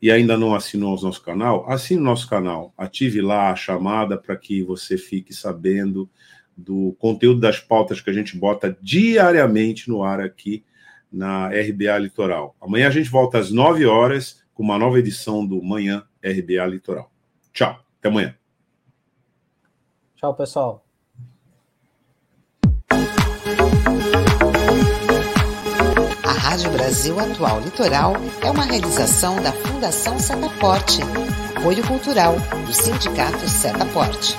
[0.01, 4.16] e ainda não assinou o nosso canal, assine o nosso canal, ative lá a chamada
[4.16, 6.09] para que você fique sabendo
[6.56, 10.64] do conteúdo das pautas que a gente bota diariamente no ar aqui
[11.12, 12.54] na RBA Litoral.
[12.60, 17.10] Amanhã a gente volta às 9 horas com uma nova edição do Manhã RBA Litoral.
[17.52, 18.34] Tchau, até amanhã.
[20.16, 20.84] Tchau, pessoal.
[26.24, 31.00] A Rádio Brasil Atual Litoral é uma realização da Fundação Setaporte,
[31.56, 32.34] apoio cultural
[32.66, 34.36] do Sindicato Setaporte.